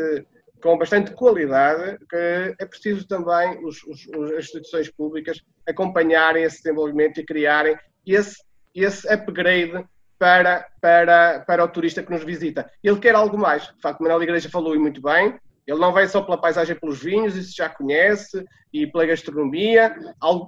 com 0.62 0.77
bastante 0.79 1.12
qualidade, 1.12 1.99
que 2.09 2.57
é 2.59 2.66
preciso 2.66 3.07
também 3.07 3.62
os, 3.64 3.83
os, 3.85 4.09
as 4.33 4.44
instituições 4.46 4.90
públicas 4.90 5.40
acompanharem 5.68 6.42
esse 6.42 6.62
desenvolvimento 6.62 7.20
e 7.20 7.25
criarem 7.25 7.77
esse, 8.07 8.42
esse 8.84 9.08
upgrade 9.12 9.84
para, 10.18 10.66
para, 10.80 11.40
para 11.40 11.64
o 11.64 11.68
turista 11.68 12.02
que 12.02 12.10
nos 12.10 12.24
visita. 12.24 12.70
Ele 12.82 12.98
quer 12.98 13.14
algo 13.14 13.36
mais. 13.36 13.64
De 13.64 13.80
facto, 13.80 14.00
Manuel 14.00 14.22
Igreja 14.22 14.48
falou 14.48 14.74
e 14.74 14.78
muito 14.78 15.00
bem. 15.00 15.38
Ele 15.66 15.80
não 15.80 15.92
vem 15.92 16.06
só 16.06 16.22
pela 16.22 16.40
paisagem 16.40 16.76
pelos 16.76 17.02
vinhos, 17.02 17.36
isso 17.36 17.56
já 17.56 17.68
conhece, 17.68 18.44
e 18.72 18.86
pela 18.86 19.06
gastronomia. 19.06 19.94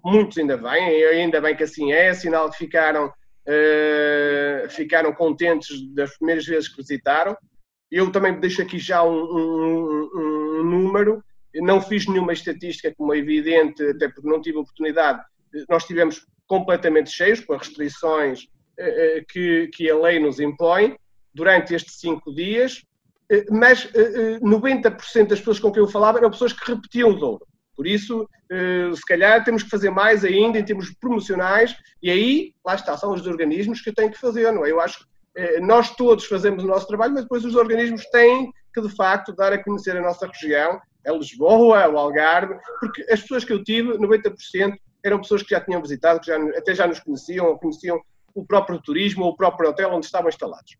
Muitos 0.04 0.38
ainda 0.38 0.56
vêm, 0.56 1.04
ainda 1.04 1.40
bem 1.40 1.56
que 1.56 1.64
assim 1.64 1.92
é, 1.92 2.14
sinal 2.14 2.50
que 2.50 2.58
ficaram, 2.58 3.06
uh, 3.06 4.70
ficaram 4.70 5.12
contentes 5.12 5.92
das 5.92 6.16
primeiras 6.16 6.46
vezes 6.46 6.68
que 6.68 6.76
visitaram. 6.76 7.36
Eu 7.90 8.12
também 8.12 8.38
deixo 8.38 8.62
aqui 8.62 8.78
já 8.78 9.02
um, 9.02 9.10
um, 9.10 10.10
um, 10.14 10.62
número, 10.62 11.24
não 11.54 11.80
fiz 11.80 12.06
nenhuma 12.06 12.32
estatística, 12.32 12.94
como 12.94 13.12
é 13.12 13.18
evidente, 13.18 13.82
até 13.82 14.08
porque 14.08 14.28
não 14.28 14.40
tive 14.40 14.58
oportunidade. 14.58 15.20
Nós 15.68 15.84
tivemos 15.84 16.26
completamente 16.48 17.10
cheios, 17.10 17.40
com 17.40 17.52
as 17.52 17.68
restrições 17.68 18.48
eh, 18.78 19.18
eh, 19.18 19.24
que, 19.28 19.68
que 19.74 19.90
a 19.90 19.96
lei 19.96 20.18
nos 20.18 20.40
impõe, 20.40 20.96
durante 21.32 21.74
estes 21.74 22.00
cinco 22.00 22.34
dias, 22.34 22.82
eh, 23.30 23.44
mas 23.50 23.86
90% 24.40 25.28
das 25.28 25.38
pessoas 25.38 25.60
com 25.60 25.70
quem 25.70 25.82
eu 25.82 25.88
falava 25.88 26.18
eram 26.18 26.30
pessoas 26.30 26.52
que 26.52 26.72
repetiam 26.72 27.10
o 27.10 27.14
Douro. 27.14 27.46
Por 27.76 27.86
isso, 27.86 28.28
se 28.92 29.06
calhar 29.06 29.44
temos 29.44 29.62
que 29.62 29.70
fazer 29.70 29.90
mais 29.90 30.24
ainda 30.24 30.58
em 30.58 30.64
termos 30.64 30.92
promocionais, 30.98 31.76
e 32.02 32.10
aí, 32.10 32.52
lá 32.66 32.74
está, 32.74 32.96
são 32.96 33.12
os 33.12 33.24
organismos 33.24 33.80
que 33.80 33.92
tenho 33.92 34.10
que 34.10 34.18
fazer, 34.18 34.50
não 34.50 34.66
é? 34.66 34.72
Eu 34.72 34.80
acho 34.80 34.98
que 34.98 35.60
nós 35.60 35.94
todos 35.94 36.24
fazemos 36.24 36.64
o 36.64 36.66
nosso 36.66 36.88
trabalho, 36.88 37.14
mas 37.14 37.22
depois 37.22 37.44
os 37.44 37.54
organismos 37.54 38.04
têm 38.06 38.50
que, 38.74 38.80
de 38.80 38.88
facto, 38.96 39.32
dar 39.32 39.52
a 39.52 39.62
conhecer 39.62 39.96
a 39.96 40.00
nossa 40.00 40.26
região, 40.26 40.80
a 41.06 41.12
Lisboa, 41.12 41.88
o 41.88 41.96
Algarve, 41.96 42.56
porque 42.80 43.02
as 43.12 43.20
pessoas 43.20 43.44
que 43.44 43.52
eu 43.52 43.62
tive, 43.62 43.92
90%, 43.92 44.74
eram 45.04 45.20
pessoas 45.20 45.42
que 45.42 45.50
já 45.50 45.60
tinham 45.60 45.80
visitado, 45.80 46.20
que 46.20 46.26
já, 46.26 46.36
até 46.56 46.74
já 46.74 46.86
nos 46.86 47.00
conheciam, 47.00 47.46
ou 47.46 47.58
conheciam 47.58 48.00
o 48.34 48.44
próprio 48.44 48.80
turismo, 48.80 49.24
ou 49.24 49.30
o 49.32 49.36
próprio 49.36 49.70
hotel 49.70 49.92
onde 49.92 50.06
estavam 50.06 50.28
instalados. 50.28 50.76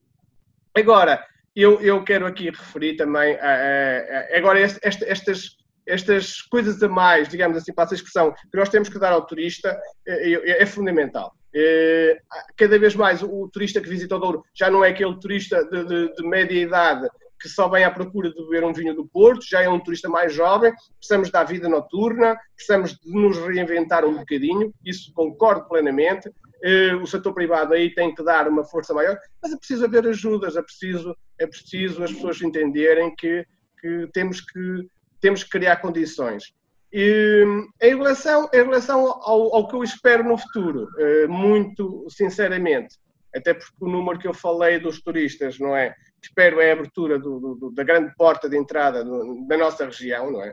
Agora, 0.75 1.25
eu, 1.55 1.81
eu 1.81 2.05
quero 2.05 2.27
aqui 2.27 2.51
referir 2.51 2.97
também, 2.97 3.35
a, 3.37 3.45
a, 3.45 4.35
a, 4.35 4.39
agora, 4.39 4.61
este, 4.61 4.79
estas, 4.83 5.57
estas 5.87 6.43
coisas 6.43 6.83
a 6.83 6.89
mais, 6.89 7.29
digamos 7.29 7.57
assim, 7.57 7.73
para 7.73 7.85
essa 7.85 7.95
expressão, 7.95 8.33
que 8.33 8.57
nós 8.57 8.69
temos 8.69 8.89
que 8.89 8.99
dar 8.99 9.13
ao 9.13 9.27
turista, 9.27 9.77
é, 10.07 10.33
é, 10.33 10.63
é 10.63 10.67
fundamental. 10.67 11.35
Eh, 11.55 12.19
cada 12.57 12.79
vez 12.79 12.95
mais 12.95 13.23
o 13.23 13.49
turista 13.49 13.81
que 13.81 13.89
visita 13.89 14.17
o 14.17 14.19
Douro 14.19 14.45
já 14.55 14.71
não 14.71 14.85
é 14.85 14.91
aquele 14.91 15.19
turista 15.19 15.65
de, 15.65 15.85
de, 15.85 16.15
de, 16.15 16.29
média 16.29 16.61
idade 16.61 17.09
que 17.41 17.49
só 17.49 17.69
vem 17.69 17.85
à 17.85 17.91
procura 17.91 18.31
de 18.31 18.43
beber 18.45 18.65
um 18.65 18.73
vinho 18.73 18.95
do 18.95 19.07
Porto, 19.07 19.45
já 19.47 19.63
é 19.63 19.69
um 19.69 19.81
turista 19.81 20.09
mais 20.09 20.33
jovem, 20.33 20.73
precisamos 20.99 21.31
da 21.31 21.45
vida 21.45 21.69
noturna, 21.69 22.39
precisamos 22.55 22.99
de 22.99 23.13
nos 23.13 23.39
reinventar 23.39 24.05
um 24.05 24.19
bocadinho, 24.19 24.73
isso 24.85 25.13
concordo 25.15 25.69
plenamente. 25.69 26.31
Eh, 26.63 26.95
o 26.97 27.07
setor 27.07 27.33
privado 27.33 27.73
aí 27.73 27.95
tem 27.95 28.13
que 28.13 28.23
dar 28.23 28.49
uma 28.49 28.65
força 28.65 28.93
maior, 28.93 29.17
mas 29.41 29.53
é 29.53 29.57
preciso 29.57 29.85
haver 29.85 30.07
ajudas, 30.09 30.57
é 30.57 30.63
preciso, 30.63 31.17
é 31.39 31.47
preciso 31.47 32.03
as 32.03 32.13
pessoas 32.13 32.43
entenderem 32.43 33.15
que, 33.15 33.47
que, 33.81 34.09
temos, 34.13 34.41
que 34.41 34.89
temos 35.21 35.45
que 35.45 35.51
criar 35.51 35.77
condições. 35.77 36.53
E, 36.93 37.45
em 37.81 37.97
relação, 37.97 38.49
em 38.53 38.63
relação 38.65 39.01
ao, 39.23 39.55
ao, 39.55 39.69
que 39.69 39.77
eu 39.77 39.85
espero 39.85 40.25
no 40.25 40.37
futuro, 40.37 40.89
eh, 40.99 41.27
muito 41.27 42.07
sinceramente, 42.09 42.97
até 43.35 43.55
porque 43.55 43.77
o 43.81 43.89
número 43.89 44.19
que 44.19 44.27
eu 44.27 44.35
falei 44.35 44.79
dos 44.79 45.01
turistas, 45.01 45.59
não 45.59 45.77
é? 45.77 45.95
Espero 46.23 46.61
é 46.61 46.71
a 46.71 46.73
abertura 46.75 47.19
do, 47.19 47.55
do, 47.55 47.71
da 47.71 47.83
grande 47.85 48.15
porta 48.17 48.49
de 48.49 48.57
entrada 48.57 49.05
do, 49.05 49.47
da 49.47 49.57
nossa 49.57 49.85
região, 49.85 50.31
não 50.31 50.43
é? 50.43 50.53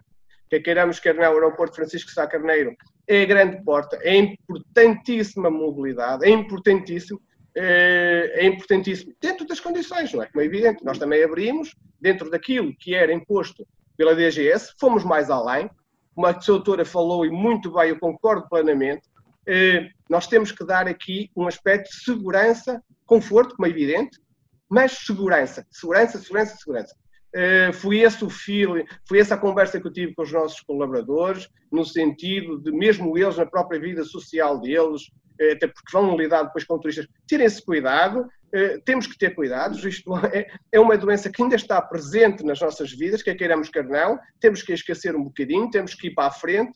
Que 0.49 0.59
queiramos 0.59 0.99
quer 0.99 1.15
não, 1.15 1.31
o 1.31 1.33
aeroporto 1.33 1.75
Francisco 1.75 2.11
Sá 2.11 2.27
Carneiro 2.27 2.75
é 3.07 3.23
a 3.23 3.25
grande 3.25 3.63
porta, 3.63 3.97
é 4.01 4.15
importantíssima 4.15 5.49
mobilidade, 5.49 6.25
é 6.25 6.29
importantíssimo, 6.29 7.21
é, 7.55 8.31
é 8.35 8.45
importantíssimo, 8.45 9.13
dentro 9.21 9.45
das 9.45 9.59
condições, 9.59 10.11
não 10.13 10.23
é? 10.23 10.27
Como 10.27 10.41
é 10.41 10.45
evidente, 10.45 10.83
nós 10.83 10.97
também 10.97 11.23
abrimos, 11.23 11.75
dentro 11.99 12.29
daquilo 12.29 12.75
que 12.75 12.93
era 12.95 13.13
imposto 13.13 13.65
pela 13.97 14.15
DGS, 14.15 14.73
fomos 14.79 15.03
mais 15.03 15.29
além, 15.29 15.69
como 16.13 16.27
a 16.27 16.31
doutora 16.31 16.85
falou 16.85 17.25
e 17.25 17.29
muito 17.29 17.71
bem, 17.71 17.89
eu 17.89 17.99
concordo 17.99 18.47
plenamente, 18.49 19.07
eh, 19.47 19.89
nós 20.09 20.27
temos 20.27 20.51
que 20.51 20.65
dar 20.65 20.87
aqui 20.87 21.29
um 21.35 21.47
aspecto 21.47 21.89
de 21.89 22.03
segurança, 22.03 22.81
conforto, 23.05 23.55
como 23.55 23.67
é 23.67 23.69
evidente, 23.69 24.19
mas 24.69 24.91
segurança, 24.91 25.65
segurança, 25.71 26.19
segurança, 26.19 26.57
segurança. 26.57 26.95
Eh, 27.33 27.73
foi 27.73 27.99
esse 27.99 28.23
o 28.23 28.29
fio, 28.29 28.85
foi 29.07 29.19
essa 29.19 29.35
a 29.35 29.37
conversa 29.37 29.79
que 29.79 29.85
eu 29.85 29.91
tive 29.91 30.15
com 30.15 30.23
os 30.23 30.31
nossos 30.31 30.61
colaboradores, 30.61 31.49
no 31.69 31.83
sentido 31.83 32.61
de 32.61 32.71
mesmo 32.71 33.17
eles, 33.17 33.35
na 33.35 33.45
própria 33.45 33.79
vida 33.79 34.05
social 34.05 34.59
deles, 34.61 35.01
eh, 35.39 35.51
até 35.51 35.67
porque 35.67 35.91
vão 35.91 36.15
lidar 36.15 36.43
depois 36.43 36.63
com 36.63 36.79
turistas, 36.79 37.07
terem 37.27 37.45
esse 37.45 37.63
cuidado, 37.63 38.25
eh, 38.53 38.79
temos 38.85 39.05
que 39.05 39.17
ter 39.17 39.35
cuidados, 39.35 39.83
isto 39.83 40.15
é, 40.33 40.47
é, 40.71 40.79
uma 40.79 40.97
doença 40.97 41.29
que 41.29 41.43
ainda 41.43 41.57
está 41.57 41.81
presente 41.81 42.41
nas 42.41 42.61
nossas 42.61 42.93
vidas, 42.93 43.21
quer 43.21 43.35
queiramos, 43.35 43.67
quer 43.67 43.85
não, 43.85 44.17
temos 44.39 44.61
que 44.61 44.71
esquecer 44.71 45.13
um 45.13 45.25
bocadinho, 45.25 45.69
temos 45.69 45.93
que 45.93 46.07
ir 46.07 46.13
para 46.15 46.29
a 46.29 46.31
frente, 46.31 46.71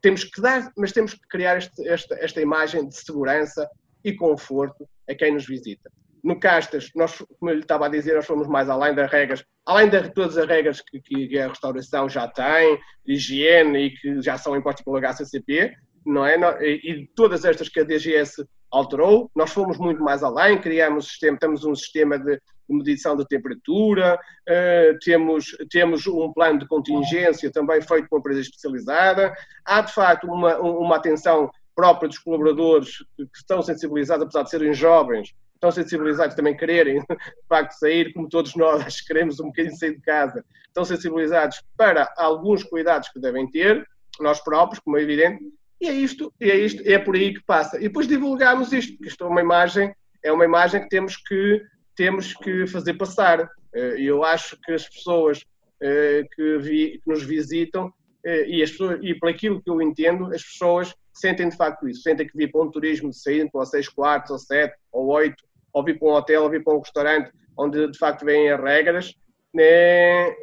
temos 0.00 0.24
que 0.24 0.40
dar, 0.40 0.72
mas 0.74 0.90
temos 0.90 1.12
que 1.12 1.28
criar 1.28 1.58
este, 1.58 1.86
esta, 1.86 2.14
esta 2.14 2.40
imagem 2.40 2.88
de 2.88 2.96
segurança 2.96 3.68
e 4.02 4.14
conforto 4.14 4.88
a 5.06 5.14
quem 5.14 5.34
nos 5.34 5.46
visita. 5.46 5.90
No 6.22 6.38
Castas, 6.38 6.90
nós, 6.94 7.18
como 7.38 7.50
eu 7.50 7.54
lhe 7.56 7.62
estava 7.62 7.86
a 7.86 7.88
dizer, 7.88 8.14
nós 8.14 8.26
fomos 8.26 8.46
mais 8.46 8.68
além 8.68 8.94
das 8.94 9.10
regras, 9.10 9.44
além 9.66 9.88
de 9.88 10.08
todas 10.10 10.36
as 10.38 10.46
regras 10.46 10.80
que, 10.80 11.00
que 11.00 11.38
a 11.38 11.48
restauração 11.48 12.08
já 12.08 12.28
tem, 12.28 12.78
higiene 13.04 13.86
e 13.86 13.90
que 13.90 14.22
já 14.22 14.38
são 14.38 14.56
impostas 14.56 14.84
pelo 14.84 14.98
HCCP, 14.98 15.74
não 16.06 16.24
é? 16.24 16.36
E 16.62 17.08
todas 17.14 17.44
estas 17.44 17.68
que 17.68 17.80
a 17.80 17.84
DGS 17.84 18.44
alterou, 18.70 19.30
nós 19.34 19.52
fomos 19.52 19.78
muito 19.78 20.02
mais 20.02 20.22
além, 20.22 20.60
criamos 20.60 21.08
sistema, 21.08 21.38
temos 21.38 21.64
um 21.64 21.74
sistema 21.74 22.18
de, 22.18 22.40
medição 22.68 23.16
de 23.16 23.26
temperatura, 23.26 24.18
uh, 24.48 24.98
temos, 25.04 25.56
temos 25.70 26.06
um 26.06 26.32
plano 26.32 26.60
de 26.60 26.66
contingência 26.66 27.52
também 27.52 27.82
feito 27.82 28.08
por 28.08 28.16
uma 28.16 28.20
empresa 28.20 28.40
especializada, 28.40 29.34
há 29.64 29.82
de 29.82 29.92
facto 29.92 30.24
uma, 30.26 30.58
uma 30.58 30.96
atenção 30.96 31.50
própria 31.74 32.08
dos 32.08 32.18
colaboradores 32.18 32.98
que 33.16 33.38
estão 33.38 33.60
sensibilizados, 33.62 34.24
apesar 34.24 34.42
de 34.42 34.50
serem 34.50 34.72
jovens, 34.72 35.34
estão 35.62 35.70
sensibilizados 35.70 36.34
também 36.34 36.56
quererem, 36.56 36.98
de 37.06 37.48
facto, 37.48 37.72
sair, 37.74 38.12
como 38.12 38.28
todos 38.28 38.56
nós 38.56 39.00
queremos 39.06 39.38
um 39.38 39.46
bocadinho 39.46 39.76
sair 39.76 39.94
de 39.94 40.02
casa, 40.02 40.44
estão 40.66 40.84
sensibilizados 40.84 41.62
para 41.76 42.12
alguns 42.16 42.64
cuidados 42.64 43.08
que 43.10 43.20
devem 43.20 43.48
ter, 43.48 43.86
nós 44.20 44.40
próprios, 44.40 44.80
como 44.80 44.98
é 44.98 45.02
evidente, 45.02 45.40
e 45.80 45.88
é 45.88 45.92
isto, 45.92 46.32
e 46.40 46.50
é 46.50 46.56
isto, 46.56 46.82
é 46.84 46.98
por 46.98 47.14
aí 47.14 47.32
que 47.32 47.42
passa. 47.44 47.78
E 47.78 47.82
depois 47.82 48.08
divulgamos 48.08 48.72
isto, 48.72 48.96
que 48.98 49.06
isto 49.06 49.24
é 49.24 49.26
uma 49.26 49.40
imagem, 49.40 49.94
é 50.22 50.32
uma 50.32 50.44
imagem 50.44 50.82
que 50.82 50.88
temos 50.88 51.16
que, 51.16 51.62
temos 51.96 52.34
que 52.34 52.66
fazer 52.66 52.94
passar. 52.94 53.48
Eh, 53.74 54.00
e 54.00 54.06
eu 54.06 54.22
acho 54.22 54.56
que 54.62 54.72
as 54.72 54.88
pessoas 54.88 55.44
eh, 55.80 56.22
que, 56.36 56.58
vi, 56.58 57.00
que 57.02 57.10
nos 57.10 57.24
visitam, 57.24 57.92
eh, 58.24 58.46
e, 58.46 58.62
as 58.62 58.70
pessoas, 58.70 59.00
e 59.02 59.14
por 59.14 59.28
aquilo 59.28 59.60
que 59.60 59.70
eu 59.70 59.82
entendo, 59.82 60.26
as 60.26 60.44
pessoas 60.44 60.94
sentem 61.12 61.48
de 61.48 61.56
facto 61.56 61.88
isso, 61.88 62.02
sentem 62.02 62.28
que 62.28 62.36
vir 62.36 62.50
para 62.50 62.62
um 62.62 62.70
turismo 62.70 63.10
de 63.10 63.18
5 63.18 63.50
ou 63.52 63.66
6 63.66 63.88
quartos, 63.88 64.30
ou 64.30 64.38
7 64.38 64.72
ou 64.92 65.08
8, 65.08 65.34
ou 65.72 65.84
vir 65.84 65.98
para 65.98 66.08
um 66.08 66.12
hotel, 66.12 66.42
ou 66.42 66.50
vir 66.50 66.62
para 66.62 66.74
um 66.74 66.80
restaurante, 66.80 67.32
onde 67.56 67.90
de 67.90 67.98
facto 67.98 68.24
vêm 68.24 68.50
as 68.50 68.60
regras, 68.60 69.14
né, 69.54 70.34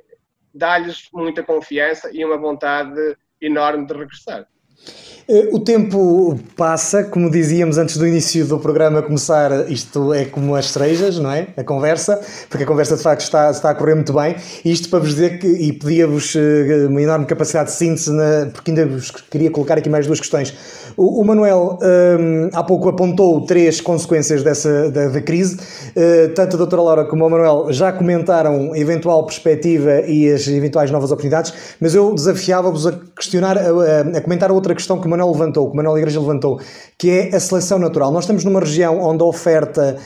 dá-lhes 0.54 1.10
muita 1.14 1.44
confiança 1.44 2.10
e 2.14 2.24
uma 2.24 2.38
vontade 2.38 3.18
enorme 3.42 3.86
de 3.86 3.94
regressar. 3.94 4.48
Eh, 5.32 5.50
o 5.52 5.60
tempo 5.60 6.40
passa, 6.58 7.04
como 7.04 7.30
dizíamos 7.30 7.78
antes 7.78 7.98
do 7.98 8.08
início 8.08 8.48
do 8.48 8.58
programa 8.58 9.04
começar, 9.04 9.70
isto 9.70 10.12
é 10.12 10.26
como 10.26 10.56
as 10.56 10.72
cerejas, 10.72 11.20
não 11.20 11.32
é? 11.32 11.50
A 11.56 11.64
conversa, 11.64 12.20
porque 12.50 12.64
a 12.64 12.68
conversa 12.68 12.98
de 12.98 13.04
facto 13.04 13.22
está, 13.22 13.52
está 13.52 13.70
a 13.70 13.76
correr 13.76 13.94
muito 13.94 14.12
bem. 14.12 14.36
Isto 14.66 14.90
para 14.90 14.98
vos 14.98 15.10
dizer 15.10 15.38
que, 15.38 15.46
e 15.46 15.72
pedia-vos 15.72 16.36
eh, 16.36 16.88
uma 16.88 17.00
enorme 17.00 17.28
capacidade 17.28 17.70
de 17.70 17.76
síntese, 17.76 18.12
na, 18.12 18.48
porque 18.52 18.72
ainda 18.72 18.88
vos 18.88 19.12
queria 19.12 19.52
colocar 19.52 19.78
aqui 19.78 19.88
mais 19.88 20.08
duas 20.08 20.20
questões. 20.20 20.52
O, 20.98 21.22
o 21.22 21.24
Manuel 21.24 21.78
um, 21.80 22.50
há 22.52 22.64
pouco 22.64 22.90
apontou 22.90 23.46
três 23.46 23.80
consequências 23.80 24.42
dessa, 24.42 24.90
da, 24.90 25.10
da 25.10 25.22
crise. 25.22 25.58
Uh, 25.96 26.34
tanto 26.34 26.56
a 26.56 26.58
doutora 26.58 26.82
Laura 26.82 27.06
como 27.06 27.24
o 27.24 27.30
Manuel 27.30 27.68
já 27.70 27.92
comentaram 27.92 28.74
a 28.74 28.80
eventual 28.80 29.24
perspectiva 29.26 30.02
e 30.08 30.32
as 30.32 30.48
eventuais 30.48 30.90
novas 30.90 31.12
oportunidades, 31.12 31.54
mas 31.80 31.94
eu 31.94 32.16
desafiava-vos 32.16 32.88
a 32.88 32.94
questionar, 33.16 33.60
a, 33.60 34.18
a 34.18 34.22
comentar 34.22 34.50
a 34.50 34.54
outra 34.54 34.74
questão 34.74 35.00
que 35.00 35.06
o 35.06 35.10
Manuel 35.10 35.19
levantou, 35.26 35.68
que 35.68 35.74
o 35.74 35.76
Manuel 35.76 35.98
Igreja 35.98 36.20
levantou, 36.20 36.60
que 36.98 37.10
é 37.10 37.36
a 37.36 37.40
seleção 37.40 37.80
natural. 37.80 38.12
Nós 38.12 38.24
estamos 38.24 38.44
numa 38.44 38.60
região 38.60 39.00
onde 39.02 39.24
a 39.24 39.26
oferta 39.26 39.98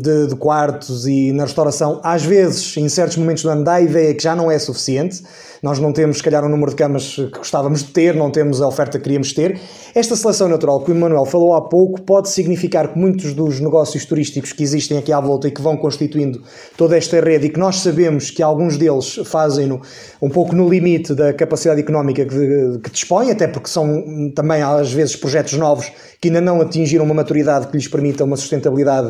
de, 0.00 0.28
de, 0.28 0.36
quartos 0.36 1.06
e 1.06 1.32
na 1.32 1.44
restauração, 1.44 2.00
às 2.02 2.24
vezes, 2.24 2.76
em 2.76 2.88
certos 2.88 3.16
momentos 3.18 3.42
do 3.42 3.50
ano, 3.50 3.62
dá 3.62 3.74
a 3.74 3.80
ideia 3.80 4.14
que 4.14 4.22
já 4.22 4.34
não 4.34 4.50
é 4.50 4.58
suficiente. 4.58 5.22
Nós 5.62 5.78
não 5.78 5.92
temos, 5.92 6.16
se 6.16 6.22
calhar, 6.24 6.44
o 6.44 6.48
número 6.48 6.70
de 6.70 6.76
camas 6.76 7.14
que 7.14 7.38
gostávamos 7.38 7.84
de 7.84 7.90
ter, 7.90 8.16
não 8.16 8.32
temos 8.32 8.60
a 8.60 8.66
oferta 8.66 8.98
que 8.98 9.04
queríamos 9.04 9.32
ter. 9.32 9.60
Esta 9.94 10.16
seleção 10.16 10.48
natural 10.48 10.80
que 10.80 10.90
o 10.90 10.94
Manuel 10.94 11.24
falou 11.24 11.54
há 11.54 11.68
pouco 11.68 12.00
pode 12.02 12.30
significar 12.30 12.92
que 12.92 12.98
muitos 12.98 13.32
dos 13.32 13.60
negócios 13.60 14.04
turísticos 14.04 14.52
que 14.52 14.62
existem 14.62 14.98
aqui 14.98 15.12
à 15.12 15.20
volta 15.20 15.46
e 15.46 15.52
que 15.52 15.62
vão 15.62 15.76
constituindo 15.76 16.42
toda 16.76 16.96
esta 16.96 17.20
rede 17.20 17.46
e 17.46 17.48
que 17.48 17.60
nós 17.60 17.76
sabemos 17.76 18.30
que 18.30 18.42
alguns 18.42 18.76
deles 18.76 19.20
fazem-no 19.24 19.80
um 20.20 20.28
pouco 20.28 20.52
no 20.52 20.68
limite 20.68 21.14
da 21.14 21.32
capacidade 21.32 21.80
económica 21.80 22.24
que, 22.24 22.80
que 22.82 22.90
dispõem, 22.90 23.30
até 23.30 23.46
porque 23.46 23.68
são 23.68 24.32
também 24.34 24.62
às 24.62 24.92
vezes 24.92 25.14
projetos 25.14 25.52
novos 25.52 25.92
que 26.20 26.28
ainda 26.28 26.40
não 26.40 26.60
atingiram 26.60 27.04
uma 27.04 27.14
maturidade 27.14 27.66
que 27.66 27.76
lhes 27.76 27.86
permita 27.86 28.24
uma 28.24 28.36
sustentabilidade 28.36 29.01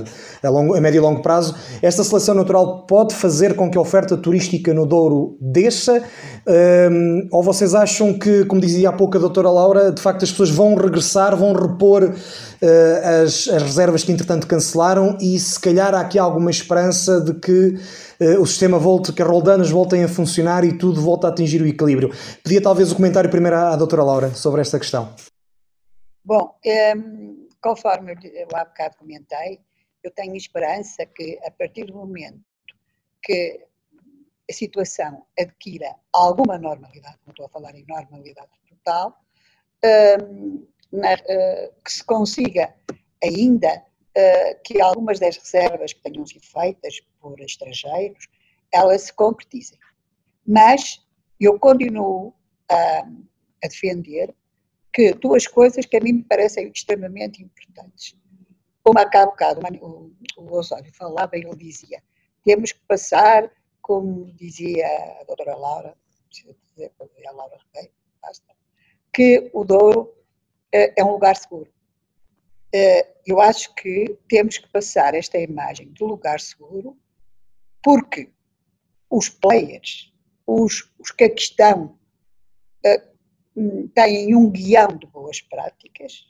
a, 0.43 0.49
longo, 0.49 0.75
a 0.75 0.81
médio 0.81 0.99
e 0.99 1.01
longo 1.01 1.23
prazo. 1.23 1.55
Esta 1.81 2.03
seleção 2.03 2.35
natural 2.35 2.87
pode 2.87 3.15
fazer 3.15 3.55
com 3.55 3.71
que 3.71 3.79
a 3.79 3.81
oferta 3.81 4.17
turística 4.17 4.73
no 4.73 4.87
Douro 4.87 5.37
desça? 5.41 6.03
Um, 6.47 7.29
ou 7.31 7.43
vocês 7.43 7.75
acham 7.75 8.19
que, 8.19 8.45
como 8.47 8.61
dizia 8.61 8.89
há 8.89 8.93
pouco 8.93 9.17
a 9.17 9.21
doutora 9.21 9.51
Laura, 9.51 9.93
de 9.93 10.03
facto 10.03 10.25
as 10.25 10.31
pessoas 10.31 10.51
vão 10.51 10.75
regressar, 10.75 11.37
vão 11.37 11.53
repor 11.53 12.03
uh, 12.05 13.23
as, 13.25 13.49
as 13.49 13.63
reservas 13.63 14.03
que 14.03 14.11
entretanto 14.11 14.47
cancelaram 14.47 15.17
e 15.21 15.39
se 15.39 15.61
calhar 15.61 15.95
há 15.95 16.01
aqui 16.01 16.19
alguma 16.19 16.51
esperança 16.51 17.21
de 17.21 17.35
que 17.35 17.79
uh, 18.21 18.41
o 18.41 18.47
sistema 18.47 18.79
volte, 18.79 19.13
que 19.13 19.23
as 19.23 19.29
roldanas 19.29 19.71
voltem 19.71 20.03
a 20.03 20.09
funcionar 20.09 20.65
e 20.65 20.77
tudo 20.77 21.01
volta 21.01 21.29
a 21.29 21.31
atingir 21.31 21.63
o 21.63 21.67
equilíbrio. 21.67 22.11
Pedia 22.43 22.61
talvez 22.61 22.91
o 22.91 22.97
comentário 22.97 23.31
primeiro 23.31 23.57
à, 23.57 23.73
à 23.73 23.77
doutora 23.77 24.03
Laura 24.03 24.35
sobre 24.35 24.61
esta 24.61 24.79
questão. 24.79 25.11
Bom, 26.25 26.55
um, 26.97 27.47
conforme 27.61 28.13
eu 28.13 28.47
há 28.55 28.65
bocado 28.65 28.97
comentei, 28.97 29.61
eu 30.03 30.11
tenho 30.11 30.37
esperança 30.37 31.07
que 31.07 31.39
a 31.45 31.51
partir 31.51 31.85
do 31.85 31.95
momento 31.95 32.45
que 33.23 33.65
a 34.51 34.53
situação 34.53 35.25
adquira 35.39 35.95
alguma 36.13 36.59
normalidade, 36.59 37.19
não 37.25 37.31
estou 37.31 37.47
a 37.47 37.49
falar 37.49 37.75
em 37.75 37.85
normalidade 37.87 38.51
total, 38.69 39.19
na, 40.93 41.15
uh, 41.15 41.75
que 41.85 41.93
se 41.93 42.05
consiga 42.05 42.75
ainda 43.23 43.79
uh, 43.79 44.63
que 44.65 44.81
algumas 44.81 45.19
das 45.19 45.37
reservas 45.37 45.93
que 45.93 46.03
tenham 46.03 46.27
sido 46.27 46.45
feitas 46.45 47.01
por 47.21 47.41
estrangeiros, 47.41 48.29
elas 48.73 49.03
se 49.03 49.13
concretizem. 49.13 49.79
Mas 50.47 51.05
eu 51.41 51.59
continuo 51.59 52.35
a, 52.69 53.01
a 53.65 53.69
defender 53.69 54.35
que 54.93 55.15
duas 55.15 55.47
coisas 55.47 55.87
que 55.87 55.97
a 55.97 56.01
mim 56.01 56.13
me 56.13 56.25
parecem 56.25 56.69
extremamente 56.69 57.43
importantes. 57.43 58.17
Uma, 58.85 59.03
há 59.03 59.27
bocado, 59.27 59.61
o, 59.81 60.13
o 60.37 60.57
Osório 60.57 60.93
falava 60.93 61.37
ele 61.37 61.55
dizia, 61.55 62.03
temos 62.45 62.73
que 62.73 62.81
passar 62.87 63.51
como 63.81 64.33
dizia 64.33 64.87
a 65.21 65.25
doutora 65.25 65.57
Laura, 65.57 65.97
preciso 66.29 66.57
dizer 66.71 66.93
a 67.27 67.33
Laura 67.33 67.59
basta, 68.21 68.55
que 69.13 69.51
o 69.53 69.65
Douro 69.65 70.15
é, 70.73 71.01
é 71.01 71.05
um 71.05 71.13
lugar 71.13 71.37
seguro. 71.37 71.71
É, 72.75 73.15
eu 73.27 73.41
acho 73.41 73.75
que 73.75 74.19
temos 74.29 74.57
que 74.57 74.69
passar 74.71 75.15
esta 75.15 75.39
imagem 75.39 75.93
de 75.93 76.03
lugar 76.03 76.41
seguro, 76.41 76.97
porque 77.83 78.33
os 79.11 79.29
players, 79.29 80.13
os, 80.47 80.91
os 80.99 81.11
que 81.11 81.25
aqui 81.25 81.43
estão, 81.43 81.99
é, 82.85 83.03
têm 83.95 84.35
um 84.35 84.51
guião 84.51 84.97
de 84.97 85.07
boas 85.07 85.41
práticas, 85.41 86.27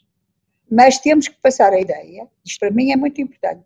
mas 0.72 0.98
temos 0.98 1.28
que 1.28 1.36
passar 1.42 1.70
a 1.74 1.78
ideia, 1.78 2.26
isto 2.42 2.58
para 2.58 2.70
mim 2.70 2.92
é 2.92 2.96
muito 2.96 3.20
importante, 3.20 3.62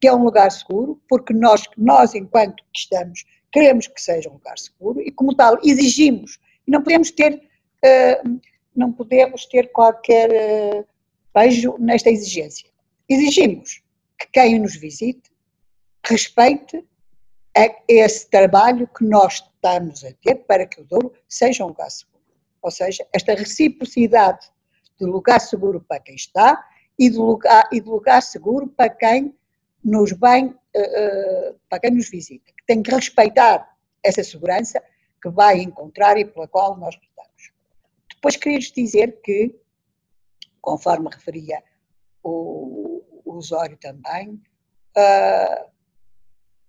que 0.00 0.08
é 0.08 0.12
um 0.12 0.24
lugar 0.24 0.50
seguro, 0.50 1.00
porque 1.08 1.32
nós, 1.32 1.62
nós 1.76 2.16
enquanto 2.16 2.64
estamos, 2.74 3.24
queremos 3.52 3.86
que 3.86 4.02
seja 4.02 4.28
um 4.28 4.34
lugar 4.34 4.58
seguro 4.58 5.00
e, 5.00 5.12
como 5.12 5.36
tal, 5.36 5.56
exigimos. 5.62 6.36
E 6.66 6.70
não 6.72 6.82
podemos 6.82 7.12
ter, 7.12 7.34
uh, 7.34 8.40
não 8.74 8.92
podemos 8.92 9.46
ter 9.46 9.70
qualquer 9.70 10.30
uh, 10.30 10.84
beijo 11.32 11.76
nesta 11.78 12.10
exigência. 12.10 12.68
Exigimos 13.08 13.80
que 14.18 14.26
quem 14.32 14.58
nos 14.58 14.74
visite 14.74 15.30
respeite 16.04 16.84
esse 17.86 18.28
trabalho 18.28 18.88
que 18.88 19.04
nós 19.04 19.34
estamos 19.34 20.04
a 20.04 20.12
ter 20.12 20.34
para 20.46 20.66
que 20.66 20.80
o 20.80 20.84
Douro 20.84 21.12
seja 21.28 21.64
um 21.64 21.68
lugar 21.68 21.90
seguro. 21.90 22.18
Ou 22.62 22.70
seja, 22.70 23.06
esta 23.12 23.34
reciprocidade 23.34 24.48
de 24.98 25.06
lugar 25.06 25.40
seguro 25.40 25.80
para 25.80 26.00
quem 26.00 26.14
está 26.14 26.64
e 26.98 27.08
de 27.08 27.16
lugar, 27.16 27.68
e 27.72 27.80
de 27.80 27.88
lugar 27.88 28.20
seguro 28.22 28.66
para 28.66 28.90
quem 28.90 29.34
nos 29.84 30.10
vem, 30.12 30.46
uh, 30.46 30.50
uh, 30.50 31.60
para 31.68 31.80
quem 31.80 31.92
nos 31.92 32.10
visita, 32.10 32.52
que 32.56 32.66
tem 32.66 32.82
que 32.82 32.90
respeitar 32.90 33.76
essa 34.02 34.22
segurança 34.24 34.82
que 35.22 35.28
vai 35.28 35.58
encontrar 35.60 36.16
e 36.16 36.24
pela 36.24 36.48
qual 36.48 36.76
nós 36.76 36.94
lutamos. 36.94 37.52
Depois 38.14 38.36
queria-lhes 38.36 38.72
dizer 38.72 39.20
que, 39.22 39.54
conforme 40.60 41.08
referia 41.10 41.62
o, 42.22 43.02
o 43.24 43.36
Osório 43.36 43.76
também, 43.76 44.40
uh, 44.96 45.70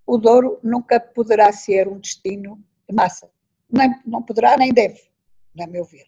o 0.06 0.18
Douro 0.18 0.60
nunca 0.64 1.00
poderá 1.00 1.52
ser 1.52 1.88
um 1.88 2.00
destino 2.00 2.64
de 2.88 2.96
massa. 2.96 3.30
Nem, 3.72 3.94
não 4.06 4.24
poderá 4.24 4.58
nem 4.58 4.74
deve, 4.74 5.02
a 5.60 5.68
meu 5.68 5.86
ver. 5.86 6.08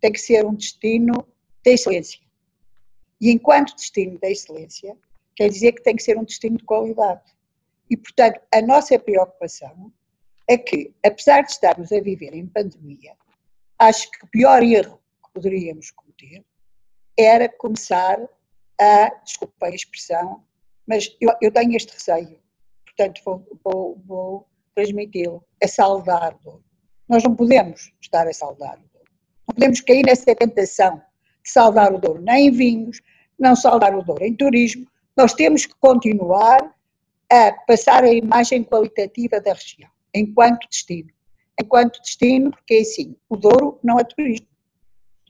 Tem 0.00 0.12
que 0.12 0.18
ser 0.18 0.44
um 0.44 0.54
destino 0.54 1.26
de 1.68 1.74
excelência. 1.74 2.20
E 3.20 3.30
enquanto 3.30 3.74
destino 3.74 4.18
de 4.18 4.28
excelência, 4.28 4.96
quer 5.36 5.48
dizer 5.48 5.72
que 5.72 5.82
tem 5.82 5.96
que 5.96 6.02
ser 6.02 6.16
um 6.16 6.24
destino 6.24 6.56
de 6.56 6.64
qualidade. 6.64 7.22
E, 7.90 7.96
portanto, 7.96 8.40
a 8.52 8.62
nossa 8.62 8.98
preocupação 8.98 9.92
é 10.46 10.56
que, 10.56 10.94
apesar 11.04 11.42
de 11.42 11.50
estarmos 11.50 11.92
a 11.92 12.00
viver 12.00 12.34
em 12.34 12.46
pandemia, 12.46 13.14
acho 13.78 14.10
que 14.10 14.24
o 14.24 14.28
pior 14.28 14.62
erro 14.62 15.00
que 15.24 15.32
poderíamos 15.32 15.90
cometer 15.90 16.44
era 17.18 17.48
começar 17.48 18.18
a, 18.80 19.08
desculpem 19.24 19.72
a 19.72 19.74
expressão, 19.74 20.44
mas 20.86 21.14
eu, 21.20 21.30
eu 21.42 21.52
tenho 21.52 21.76
este 21.76 21.92
receio, 21.92 22.40
portanto 22.86 23.20
vou, 23.24 23.58
vou, 23.64 24.02
vou 24.06 24.48
transmiti-lo, 24.74 25.44
a 25.62 25.66
saldar 25.66 26.36
o 26.36 26.38
Douro. 26.38 26.64
Nós 27.08 27.24
não 27.24 27.34
podemos 27.34 27.92
estar 28.00 28.26
a 28.28 28.32
saldar 28.32 28.78
o 28.78 28.88
Douro. 28.92 29.10
Não 29.48 29.54
podemos 29.54 29.80
cair 29.80 30.04
nessa 30.04 30.34
tentação 30.34 31.02
saldar 31.50 31.92
o 31.92 31.98
Douro, 31.98 32.22
nem 32.22 32.48
em 32.48 32.50
vinhos, 32.50 33.00
não 33.38 33.54
saldar 33.54 33.96
o 33.96 34.02
Douro 34.02 34.24
em 34.24 34.34
turismo. 34.34 34.86
Nós 35.16 35.32
temos 35.32 35.66
que 35.66 35.74
continuar 35.80 36.74
a 37.30 37.52
passar 37.66 38.04
a 38.04 38.12
imagem 38.12 38.64
qualitativa 38.64 39.40
da 39.40 39.52
região, 39.52 39.90
enquanto 40.14 40.68
destino. 40.68 41.10
Enquanto 41.60 42.00
destino, 42.00 42.50
porque 42.52 42.74
é 42.74 42.80
assim, 42.80 43.16
o 43.28 43.36
Douro 43.36 43.78
não 43.82 43.98
é 43.98 44.04
turismo. 44.04 44.46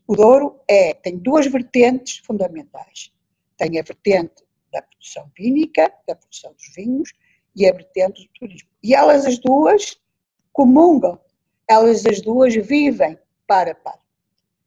O 0.07 0.15
Douro 0.15 0.61
é, 0.69 0.93
tem 0.95 1.17
duas 1.17 1.47
vertentes 1.47 2.19
fundamentais. 2.19 3.11
Tem 3.57 3.79
a 3.79 3.83
vertente 3.83 4.45
da 4.73 4.83
produção 4.83 5.31
vínica, 5.37 5.93
da 6.07 6.15
produção 6.15 6.53
dos 6.53 6.75
vinhos, 6.75 7.13
e 7.57 7.67
a 7.67 7.73
vertente 7.73 8.23
do 8.23 8.31
turismo. 8.39 8.69
E 8.83 8.95
elas 8.95 9.27
as 9.27 9.39
duas 9.39 9.99
comungam, 10.53 11.19
elas 11.69 12.07
as 12.07 12.21
duas 12.21 12.55
vivem 12.55 13.19
para 13.47 13.75
para. 13.75 13.99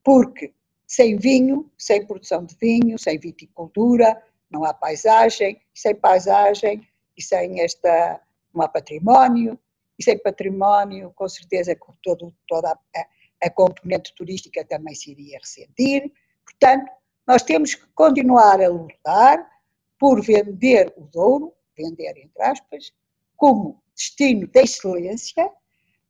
Porque 0.03 0.53
sem 0.91 1.15
vinho, 1.15 1.71
sem 1.77 2.05
produção 2.05 2.43
de 2.43 2.53
vinho, 2.59 2.99
sem 2.99 3.17
viticultura, 3.17 4.21
não 4.49 4.65
há 4.65 4.73
paisagem, 4.73 5.57
sem 5.73 5.95
paisagem 5.95 6.85
e 7.17 7.23
sem 7.23 7.61
esta, 7.61 8.19
não 8.53 8.61
há 8.61 8.67
património, 8.67 9.57
e 9.97 10.03
sem 10.03 10.21
património, 10.21 11.13
com 11.15 11.29
certeza, 11.29 11.77
todo, 12.03 12.35
toda 12.45 12.71
a, 12.71 13.07
a 13.41 13.49
componente 13.49 14.13
turística 14.15 14.65
também 14.65 14.93
se 14.93 15.11
iria 15.11 15.39
ressentir. 15.39 16.11
Portanto, 16.43 16.91
nós 17.25 17.41
temos 17.41 17.73
que 17.73 17.87
continuar 17.95 18.59
a 18.59 18.67
lutar 18.67 19.49
por 19.97 20.21
vender 20.21 20.93
o 20.97 21.05
Douro, 21.05 21.53
vender 21.77 22.17
entre 22.17 22.43
aspas, 22.43 22.91
como 23.37 23.81
destino 23.95 24.45
de 24.45 24.59
excelência, 24.59 25.49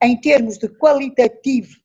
em 0.01 0.19
termos 0.19 0.57
de 0.57 0.67
qualitativo, 0.69 1.77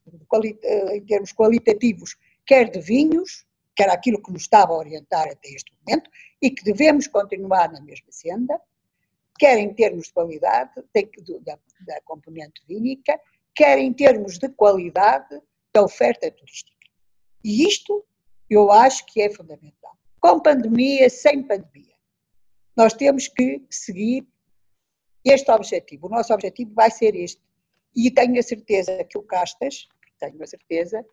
em 0.94 1.04
termos 1.04 1.34
qualitativos, 1.34 2.16
quer 2.46 2.70
de 2.70 2.80
vinhos, 2.80 3.44
que 3.74 3.82
era 3.82 3.92
aquilo 3.92 4.22
que 4.22 4.32
nos 4.32 4.42
estava 4.42 4.72
a 4.72 4.76
orientar 4.76 5.28
até 5.28 5.48
este 5.48 5.72
momento, 5.80 6.10
e 6.40 6.50
que 6.50 6.64
devemos 6.64 7.06
continuar 7.06 7.70
na 7.72 7.80
mesma 7.80 8.10
senda, 8.10 8.60
quer 9.38 9.58
em 9.58 9.72
termos 9.74 10.06
de 10.06 10.12
qualidade 10.12 10.70
da, 11.44 11.58
da 11.86 12.00
componente 12.02 12.62
vínica, 12.66 13.20
quer 13.54 13.78
em 13.78 13.92
termos 13.92 14.38
de 14.38 14.48
qualidade 14.48 15.40
da 15.74 15.82
oferta 15.82 16.30
turística. 16.30 16.76
E 17.44 17.66
isto 17.66 18.04
eu 18.48 18.70
acho 18.70 19.04
que 19.06 19.20
é 19.20 19.30
fundamental. 19.30 19.96
Com 20.20 20.40
pandemia, 20.40 21.10
sem 21.10 21.42
pandemia, 21.42 21.94
nós 22.76 22.94
temos 22.94 23.28
que 23.28 23.64
seguir 23.70 24.26
este 25.24 25.50
objetivo. 25.50 26.06
O 26.06 26.10
nosso 26.10 26.32
objetivo 26.32 26.72
vai 26.74 26.90
ser 26.90 27.14
este. 27.14 27.42
E 27.94 28.10
tenho 28.10 28.38
a 28.38 28.42
certeza 28.42 29.04
que 29.04 29.18
o 29.18 29.22
Castas, 29.22 29.88
tenho 30.18 30.42
a 30.42 30.46
certeza 30.46 31.04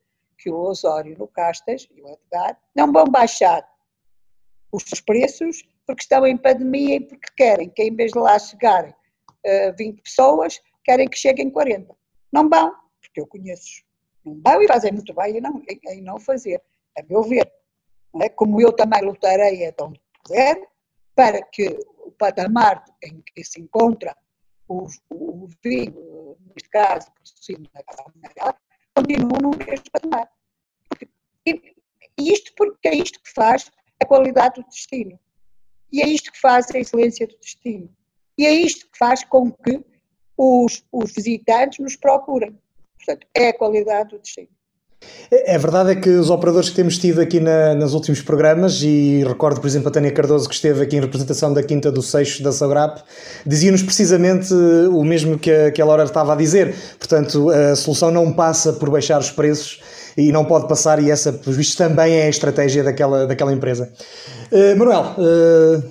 que 0.43 0.49
o 0.49 0.57
Osório 0.57 1.17
no 1.17 1.25
Castas 1.25 1.87
e 1.89 2.01
o 2.01 2.09
Edgar 2.09 2.59
não 2.75 2.91
vão 2.91 3.05
baixar 3.05 3.65
os 4.73 4.83
preços 4.99 5.63
porque 5.87 6.01
estão 6.01 6.27
em 6.27 6.35
pandemia 6.35 6.97
e 6.97 6.99
porque 6.99 7.29
querem 7.37 7.69
que 7.69 7.81
em 7.81 7.95
vez 7.95 8.11
de 8.11 8.19
lá 8.19 8.37
chegarem 8.37 8.91
uh, 8.91 8.95
eh, 9.45 9.71
20 9.71 10.01
pessoas, 10.01 10.61
querem 10.83 11.07
que 11.07 11.17
cheguem 11.17 11.49
40. 11.49 11.95
Não 12.31 12.49
vão, 12.49 12.75
porque 12.99 13.21
eu 13.21 13.27
conheço. 13.27 13.83
Não 14.25 14.41
vão 14.41 14.61
e 14.61 14.67
fazem 14.67 14.91
muito 14.91 15.13
bem 15.13 15.37
em 15.37 15.41
não, 15.41 15.61
em, 15.87 16.01
não 16.01 16.19
fazer, 16.19 16.61
a 16.97 17.03
meu 17.03 17.23
ver. 17.23 17.49
É? 18.21 18.29
Como 18.29 18.61
eu 18.61 18.73
também 18.73 19.01
lutarei 19.01 19.73
onde 19.79 20.01
puder 20.23 20.61
para 21.15 21.41
que 21.41 21.67
o 21.99 22.11
patamar 22.11 22.83
em 23.01 23.21
que 23.21 23.43
se 23.43 23.61
encontra 23.61 24.15
o, 24.67 24.87
o 25.09 25.47
vinho, 25.63 26.37
neste 26.47 26.69
caso, 26.69 27.11
produzido 27.11 27.69
na 27.73 27.83
Casa 27.83 28.03
Mineral, 28.15 28.57
continue 28.95 29.41
no 29.41 29.51
mesmo 29.51 29.83
patamar. 29.91 30.29
E, 31.45 31.73
isto 32.17 32.53
porque 32.55 32.87
é 32.87 32.95
isto 32.95 33.21
que 33.21 33.31
faz 33.33 33.71
a 34.01 34.05
qualidade 34.05 34.61
do 34.61 34.67
destino. 34.67 35.19
E 35.91 36.01
é 36.01 36.07
isto 36.07 36.31
que 36.31 36.39
faz 36.39 36.67
a 36.73 36.79
excelência 36.79 37.27
do 37.27 37.37
destino. 37.37 37.89
E 38.37 38.45
é 38.45 38.51
isto 38.51 38.89
que 38.89 38.97
faz 38.97 39.23
com 39.23 39.51
que 39.51 39.83
os, 40.37 40.83
os 40.91 41.11
visitantes 41.13 41.79
nos 41.79 41.95
procurem. 41.95 42.57
Portanto, 42.97 43.27
é 43.33 43.49
a 43.49 43.57
qualidade 43.57 44.09
do 44.09 44.19
destino. 44.19 44.49
É, 45.31 45.55
é 45.55 45.57
verdade 45.57 45.91
é 45.91 45.95
que 45.95 46.09
os 46.09 46.29
operadores 46.29 46.69
que 46.69 46.75
temos 46.75 46.97
tido 46.97 47.19
aqui 47.19 47.39
na, 47.39 47.73
nos 47.73 47.93
últimos 47.93 48.21
programas, 48.21 48.81
e 48.83 49.23
recordo, 49.27 49.59
por 49.59 49.67
exemplo, 49.67 49.87
a 49.89 49.91
Tânia 49.91 50.11
Cardoso, 50.11 50.47
que 50.47 50.55
esteve 50.55 50.83
aqui 50.83 50.95
em 50.95 51.01
representação 51.01 51.53
da 51.53 51.63
Quinta 51.63 51.91
do 51.91 52.01
Seixo 52.01 52.43
da 52.43 52.51
Sagrap, 52.51 52.99
diziam-nos 53.45 53.81
precisamente 53.81 54.53
o 54.53 55.03
mesmo 55.03 55.39
que 55.39 55.51
a, 55.51 55.71
que 55.71 55.81
a 55.81 55.85
Laura 55.85 56.03
estava 56.03 56.33
a 56.33 56.35
dizer. 56.35 56.75
Portanto, 56.99 57.49
a 57.49 57.75
solução 57.75 58.11
não 58.11 58.31
passa 58.31 58.73
por 58.73 58.89
baixar 58.89 59.19
os 59.19 59.31
preços 59.31 59.81
e 60.15 60.31
não 60.31 60.45
pode 60.45 60.67
passar, 60.67 61.01
e 61.01 61.09
essa, 61.09 61.33
por 61.33 61.53
visto, 61.53 61.75
também 61.77 62.13
é 62.13 62.27
a 62.27 62.29
estratégia 62.29 62.83
daquela, 62.83 63.25
daquela 63.25 63.51
empresa. 63.51 63.91
Uh, 64.51 64.77
Manuel, 64.77 65.15
uh, 65.17 65.83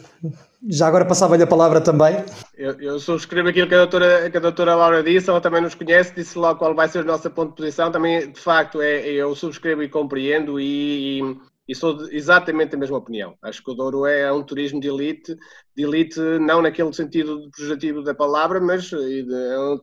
já 0.68 0.86
agora 0.86 1.04
passava-lhe 1.04 1.42
a 1.42 1.46
palavra 1.46 1.80
também. 1.80 2.24
Eu, 2.54 2.80
eu 2.80 3.00
subscrevo 3.00 3.48
aquilo 3.48 3.68
que 3.68 3.74
a, 3.74 3.78
doutora, 3.78 4.30
que 4.30 4.36
a 4.36 4.40
doutora 4.40 4.74
Laura 4.74 5.02
disse, 5.02 5.28
ela 5.28 5.40
também 5.40 5.60
nos 5.60 5.74
conhece, 5.74 6.14
disse 6.14 6.38
logo 6.38 6.58
qual 6.58 6.74
vai 6.74 6.88
ser 6.88 7.00
a 7.00 7.04
nossa 7.04 7.28
ponto 7.28 7.50
de 7.50 7.56
posição. 7.56 7.90
Também, 7.90 8.30
de 8.30 8.40
facto, 8.40 8.80
é, 8.80 9.06
eu 9.08 9.34
subscrevo 9.34 9.82
e 9.82 9.88
compreendo 9.88 10.60
e, 10.60 11.20
e, 11.20 11.36
e 11.68 11.74
sou 11.74 11.96
de, 11.96 12.14
exatamente 12.14 12.70
da 12.70 12.78
mesma 12.78 12.98
opinião. 12.98 13.36
Acho 13.42 13.62
que 13.62 13.70
o 13.70 13.74
Douro 13.74 14.06
é 14.06 14.32
um 14.32 14.42
turismo 14.42 14.80
de 14.80 14.88
elite, 14.88 15.36
de 15.76 15.82
elite 15.82 16.20
não 16.40 16.62
naquele 16.62 16.92
sentido 16.92 17.50
projetivo 17.50 18.02
da 18.02 18.14
palavra, 18.14 18.60
mas 18.60 18.84
de, 18.84 19.26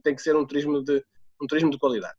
tem 0.04 0.16
que 0.16 0.22
ser 0.22 0.36
um 0.36 0.46
turismo 0.46 0.84
de, 0.84 1.04
um 1.42 1.48
turismo 1.48 1.72
de 1.72 1.78
qualidade. 1.78 2.19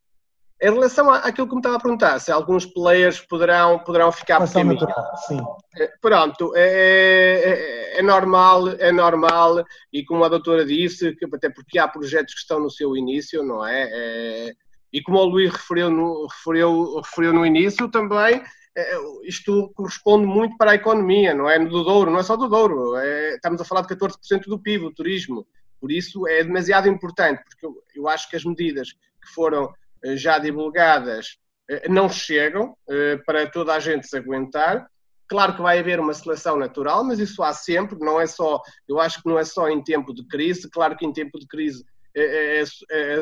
Em 0.63 0.71
relação 0.73 1.11
àquilo 1.11 1.49
que 1.49 1.55
me 1.55 1.61
estava 1.61 1.77
a 1.77 1.81
perguntar, 1.81 2.19
se 2.19 2.31
alguns 2.31 2.67
players 2.67 3.19
poderão, 3.19 3.79
poderão 3.79 4.13
ficar 4.13 4.39
por 4.41 4.53
caminho. 4.53 4.87
Sim. 5.27 5.41
Eh, 5.79 5.91
pronto, 6.03 6.53
é, 6.55 7.95
é, 7.95 7.99
é, 7.99 8.03
normal, 8.03 8.69
é 8.69 8.93
normal, 8.93 9.65
e 9.91 10.05
como 10.05 10.23
a 10.23 10.29
doutora 10.29 10.67
disse, 10.67 11.17
até 11.33 11.49
porque 11.49 11.79
há 11.79 11.89
projetos 11.89 12.35
que 12.35 12.41
estão 12.41 12.61
no 12.61 12.71
seu 12.71 12.95
início, 12.95 13.43
não 13.43 13.67
é? 13.67 13.89
é 13.91 14.53
e 14.93 15.01
como 15.01 15.19
o 15.19 15.25
Luís 15.25 15.51
referiu 15.51 15.89
no, 15.89 16.27
referiu, 16.27 17.01
referiu 17.01 17.33
no 17.33 17.47
início 17.47 17.89
também, 17.89 18.43
é, 18.77 18.97
isto 19.25 19.73
corresponde 19.75 20.27
muito 20.27 20.57
para 20.57 20.73
a 20.73 20.75
economia, 20.75 21.35
não 21.35 21.49
é? 21.49 21.59
Do 21.59 21.83
Douro, 21.83 22.11
não 22.11 22.19
é 22.19 22.23
só 22.23 22.37
do 22.37 22.49
Douro, 22.49 22.97
é, 22.97 23.35
estamos 23.37 23.61
a 23.61 23.65
falar 23.65 23.83
de 23.83 23.95
14% 23.95 24.45
do 24.47 24.59
PIB, 24.59 24.85
o 24.85 24.95
turismo. 24.95 25.47
Por 25.81 25.91
isso 25.91 26.29
é 26.29 26.45
demasiado 26.45 26.89
importante, 26.89 27.43
porque 27.45 27.65
eu, 27.65 27.83
eu 27.95 28.09
acho 28.09 28.29
que 28.29 28.37
as 28.37 28.45
medidas 28.45 28.93
que 28.93 29.33
foram 29.35 29.73
já 30.17 30.39
divulgadas 30.39 31.39
eh, 31.69 31.89
não 31.89 32.09
chegam 32.09 32.77
eh, 32.89 33.19
para 33.25 33.49
toda 33.49 33.75
a 33.75 33.81
gente 33.81 34.07
se 34.07 34.17
aguentar. 34.17 34.87
Claro 35.29 35.55
que 35.55 35.63
vai 35.63 35.79
haver 35.79 36.01
uma 36.01 36.13
seleção 36.13 36.57
natural, 36.57 37.05
mas 37.05 37.19
isso 37.21 37.43
há 37.43 37.53
sempre, 37.53 37.99
não 38.01 38.21
é 38.21 38.27
só, 38.27 38.61
eu 38.89 38.99
acho 38.99 39.23
que 39.23 39.29
não 39.29 39.39
é 39.39 39.45
só 39.45 39.69
em 39.69 39.83
tempo 39.83 40.13
de 40.13 40.27
crise, 40.27 40.69
claro 40.69 40.97
que 40.97 41.07
em 41.07 41.13
tempo 41.13 41.39
de 41.39 41.47
crise 41.47 41.85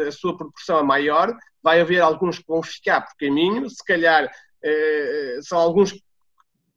a 0.07 0.11
sua 0.11 0.35
proporção 0.35 0.79
é 0.79 0.83
maior, 0.83 1.37
vai 1.63 1.83
haver 1.83 2.01
alguns 2.01 2.39
que 2.39 2.47
vão 2.49 2.63
ficar 2.63 3.03
por 3.03 3.15
caminho, 3.19 3.69
se 3.69 3.85
calhar 3.85 4.31
são 5.43 5.59
alguns 5.59 5.93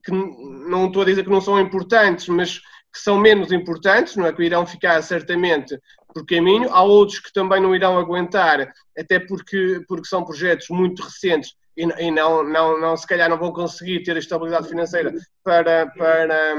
que 0.04 0.12
não 0.12 0.88
estou 0.88 1.04
a 1.04 1.06
dizer 1.06 1.24
que 1.24 1.30
não 1.30 1.40
são 1.40 1.58
importantes, 1.58 2.28
mas 2.28 2.60
que 2.92 3.00
são 3.00 3.18
menos 3.18 3.52
importantes, 3.52 4.16
não 4.16 4.26
é? 4.26 4.34
Que 4.34 4.44
irão 4.44 4.66
ficar 4.68 5.02
certamente 5.02 5.80
por 6.14 6.26
caminho. 6.26 6.70
Há 6.72 6.84
outros 6.84 7.20
que 7.20 7.32
também 7.34 7.62
não 7.62 7.76
irão 7.76 7.98
aguentar, 7.98 8.72
até 8.98 9.20
porque, 9.20 9.84
porque 9.88 10.08
são 10.08 10.24
projetos 10.24 10.68
muito 10.70 11.02
recentes 11.02 11.54
e, 11.76 11.84
e 11.84 12.12
não, 12.12 12.44
não, 12.44 12.80
não, 12.80 12.98
se 12.98 13.08
calhar 13.08 13.30
não 13.30 13.38
vão 13.38 13.52
conseguir 13.52 14.04
ter 14.04 14.16
a 14.16 14.20
estabilidade 14.20 14.68
financeira 14.68 15.14
para, 15.44 15.88
para, 15.88 16.56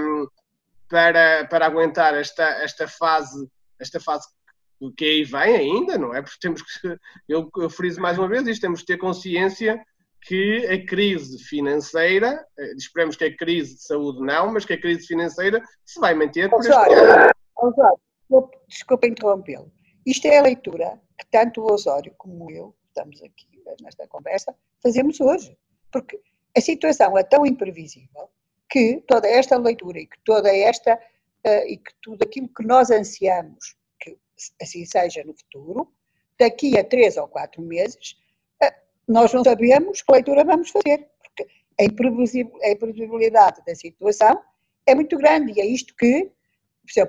para, 0.89 1.45
para 1.47 1.67
aguentar 1.67 2.15
esta, 2.15 2.45
esta 2.63 2.89
fase, 2.89 3.49
esta 3.79 4.01
fase 4.01 4.27
que 4.97 5.05
aí 5.05 5.25
vem 5.25 5.57
ainda, 5.57 5.97
não 5.97 6.15
é? 6.15 6.23
Porque 6.23 6.39
temos 6.41 6.63
que, 6.63 6.97
eu, 7.29 7.49
eu 7.57 7.71
friso 7.71 8.01
mais 8.01 8.19
uma 8.19 8.29
vez 8.29 8.47
isto, 8.47 8.63
temos 8.63 8.81
que 8.81 8.87
ter 8.87 8.99
consciência 8.99 9.81
que 10.23 10.67
a 10.67 10.87
crise 10.87 11.39
financeira, 11.45 12.45
eh, 12.59 12.73
esperemos 12.77 13.17
que 13.17 13.25
a 13.25 13.37
crise 13.37 13.75
de 13.75 13.83
saúde 13.83 14.21
não, 14.25 14.53
mas 14.53 14.65
que 14.65 14.73
a 14.73 14.81
crise 14.81 15.07
financeira 15.07 15.63
se 15.85 16.01
vai 16.01 16.15
manter 16.15 16.49
por 16.49 16.61
este 16.61 16.73
ano. 16.73 17.31
Osório, 18.39 18.61
desculpa 18.69 19.07
interrompê-lo. 19.07 19.73
Isto 20.05 20.27
é 20.27 20.39
a 20.39 20.43
leitura 20.43 21.01
que 21.19 21.27
tanto 21.31 21.61
o 21.61 21.73
Osório 21.73 22.15
como 22.17 22.51
eu, 22.51 22.75
estamos 22.89 23.23
aqui 23.23 23.47
nesta 23.81 24.07
conversa, 24.09 24.55
fazemos 24.83 25.21
hoje. 25.21 25.57
Porque 25.91 26.21
a 26.57 26.61
situação 26.61 27.17
é 27.17 27.23
tão 27.23 27.47
imprevisível 27.47 28.29
que 28.69 29.03
toda 29.07 29.29
esta 29.29 29.57
leitura 29.57 30.01
e 30.01 30.07
que 30.07 30.19
toda 30.25 30.55
esta 30.55 30.95
uh, 30.95 31.67
e 31.67 31.77
que 31.77 31.93
tudo 32.01 32.23
aquilo 32.23 32.49
que 32.49 32.65
nós 32.65 32.91
ansiamos 32.91 33.77
que 34.01 34.19
assim 34.61 34.85
seja 34.85 35.23
no 35.25 35.35
futuro, 35.35 35.93
daqui 36.39 36.79
a 36.79 36.85
três 36.85 37.17
ou 37.17 37.29
quatro 37.29 37.63
meses, 37.63 38.17
nós 39.07 39.33
não 39.33 39.45
sabemos 39.45 40.03
que 40.03 40.13
leitura 40.13 40.45
vamos 40.45 40.71
fazer, 40.71 41.09
porque 41.23 41.47
a 41.81 41.85
imprevisibilidade 41.85 43.63
da 43.67 43.75
situação 43.75 44.43
é 44.87 44.95
muito 44.95 45.17
grande 45.19 45.53
e 45.53 45.61
é 45.61 45.67
isto 45.67 45.95
que, 45.97 46.31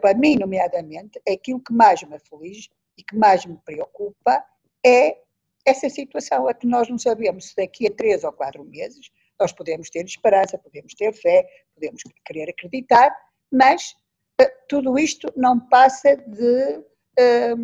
para 0.02 0.18
mim, 0.18 0.36
nomeadamente, 0.36 1.22
aquilo 1.28 1.60
que 1.60 1.74
mais 1.74 2.02
me 2.04 2.16
aflige 2.16 2.70
e 2.98 3.04
que 3.04 3.16
mais 3.16 3.46
me 3.46 3.58
preocupa 3.66 4.44
é 4.86 5.18
essa 5.66 5.90
situação 5.90 6.48
a 6.48 6.54
que 6.54 6.68
nós 6.68 6.90
não 6.90 6.98
sabemos 6.98 7.50
se 7.50 7.56
daqui 7.56 7.88
a 7.88 7.92
três 7.92 8.24
ou 8.24 8.34
quatro 8.34 8.64
meses 8.66 9.10
nós 9.40 9.52
podemos 9.52 9.90
ter 9.90 10.06
esperança, 10.06 10.58
podemos 10.58 10.94
ter 10.94 11.12
fé, 11.14 11.48
podemos 11.74 12.04
querer 12.26 12.50
acreditar, 12.50 13.16
mas 13.52 13.96
uh, 14.42 14.48
tudo 14.70 14.98
isto 14.98 15.32
não 15.36 15.60
passa 15.60 16.16
de, 16.16 16.78
uh, 17.20 17.58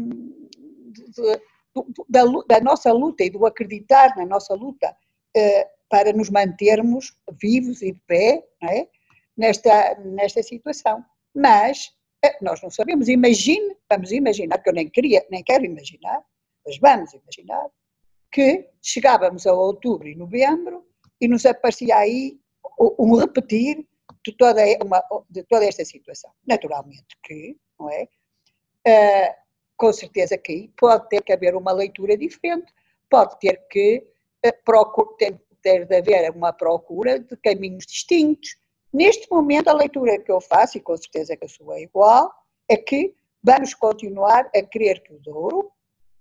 de, 0.91 1.03
de, 1.11 1.41
da, 2.09 2.23
da, 2.47 2.59
nossa 2.61 2.91
luta 2.91 3.23
e 3.23 3.29
do 3.29 3.45
acreditar 3.45 4.15
na 4.17 4.25
nossa 4.25 4.53
luta 4.53 4.95
uh, 5.37 5.79
para 5.89 6.11
nos 6.11 6.29
mantermos 6.29 7.15
vivos 7.41 7.81
e 7.81 7.91
de 7.91 7.99
pé 8.07 8.43
é? 8.63 8.87
nesta, 9.37 9.95
nesta 10.03 10.41
situação. 10.43 11.03
Mas 11.33 11.91
eh, 12.23 12.37
nós 12.41 12.61
não 12.61 12.69
sabemos, 12.69 13.07
imagine, 13.07 13.75
vamos 13.89 14.11
imaginar, 14.11 14.57
que 14.59 14.69
eu 14.69 14.73
nem 14.73 14.89
queria, 14.89 15.25
nem 15.29 15.43
quero 15.43 15.65
imaginar, 15.65 16.23
mas 16.65 16.77
vamos 16.77 17.13
imaginar, 17.13 17.69
que 18.31 18.69
chegávamos 18.81 19.47
a 19.47 19.53
outubro 19.53 20.07
e 20.07 20.15
novembro 20.15 20.85
e 21.19 21.27
nos 21.27 21.45
aparecia 21.45 21.97
aí 21.97 22.39
um 22.97 23.15
repetir 23.15 23.85
de 24.25 24.35
toda, 24.37 24.61
uma, 24.83 25.03
de 25.29 25.43
toda 25.43 25.65
esta 25.65 25.83
situação. 25.83 26.31
Naturalmente 26.47 27.17
que, 27.23 27.57
não 27.79 27.89
é? 27.89 28.07
Uh, 28.87 29.33
com 29.77 29.91
certeza 29.93 30.37
que 30.37 30.51
aí 30.51 30.67
pode 30.77 31.07
ter 31.09 31.21
que 31.23 31.33
haver 31.33 31.55
uma 31.55 31.71
leitura 31.71 32.17
diferente, 32.17 32.71
pode 33.09 33.39
ter 33.39 33.65
que 33.69 34.05
uh, 34.45 35.15
ter, 35.17 35.39
ter 35.61 35.85
de 35.85 35.95
haver 35.95 36.31
uma 36.31 36.53
procura 36.53 37.19
de 37.19 37.35
caminhos 37.37 37.85
distintos. 37.85 38.57
Neste 38.91 39.29
momento, 39.29 39.67
a 39.67 39.73
leitura 39.73 40.19
que 40.19 40.31
eu 40.31 40.41
faço, 40.41 40.77
e 40.77 40.81
com 40.81 40.97
certeza 40.97 41.37
que 41.37 41.45
a 41.45 41.49
sua 41.49 41.77
é 41.77 41.83
igual, 41.83 42.33
é 42.67 42.75
que 42.75 43.13
vamos 43.43 43.73
continuar 43.73 44.49
a 44.55 44.61
querer 44.63 45.01
que 45.03 45.13
o 45.13 45.19
Douro, 45.19 45.71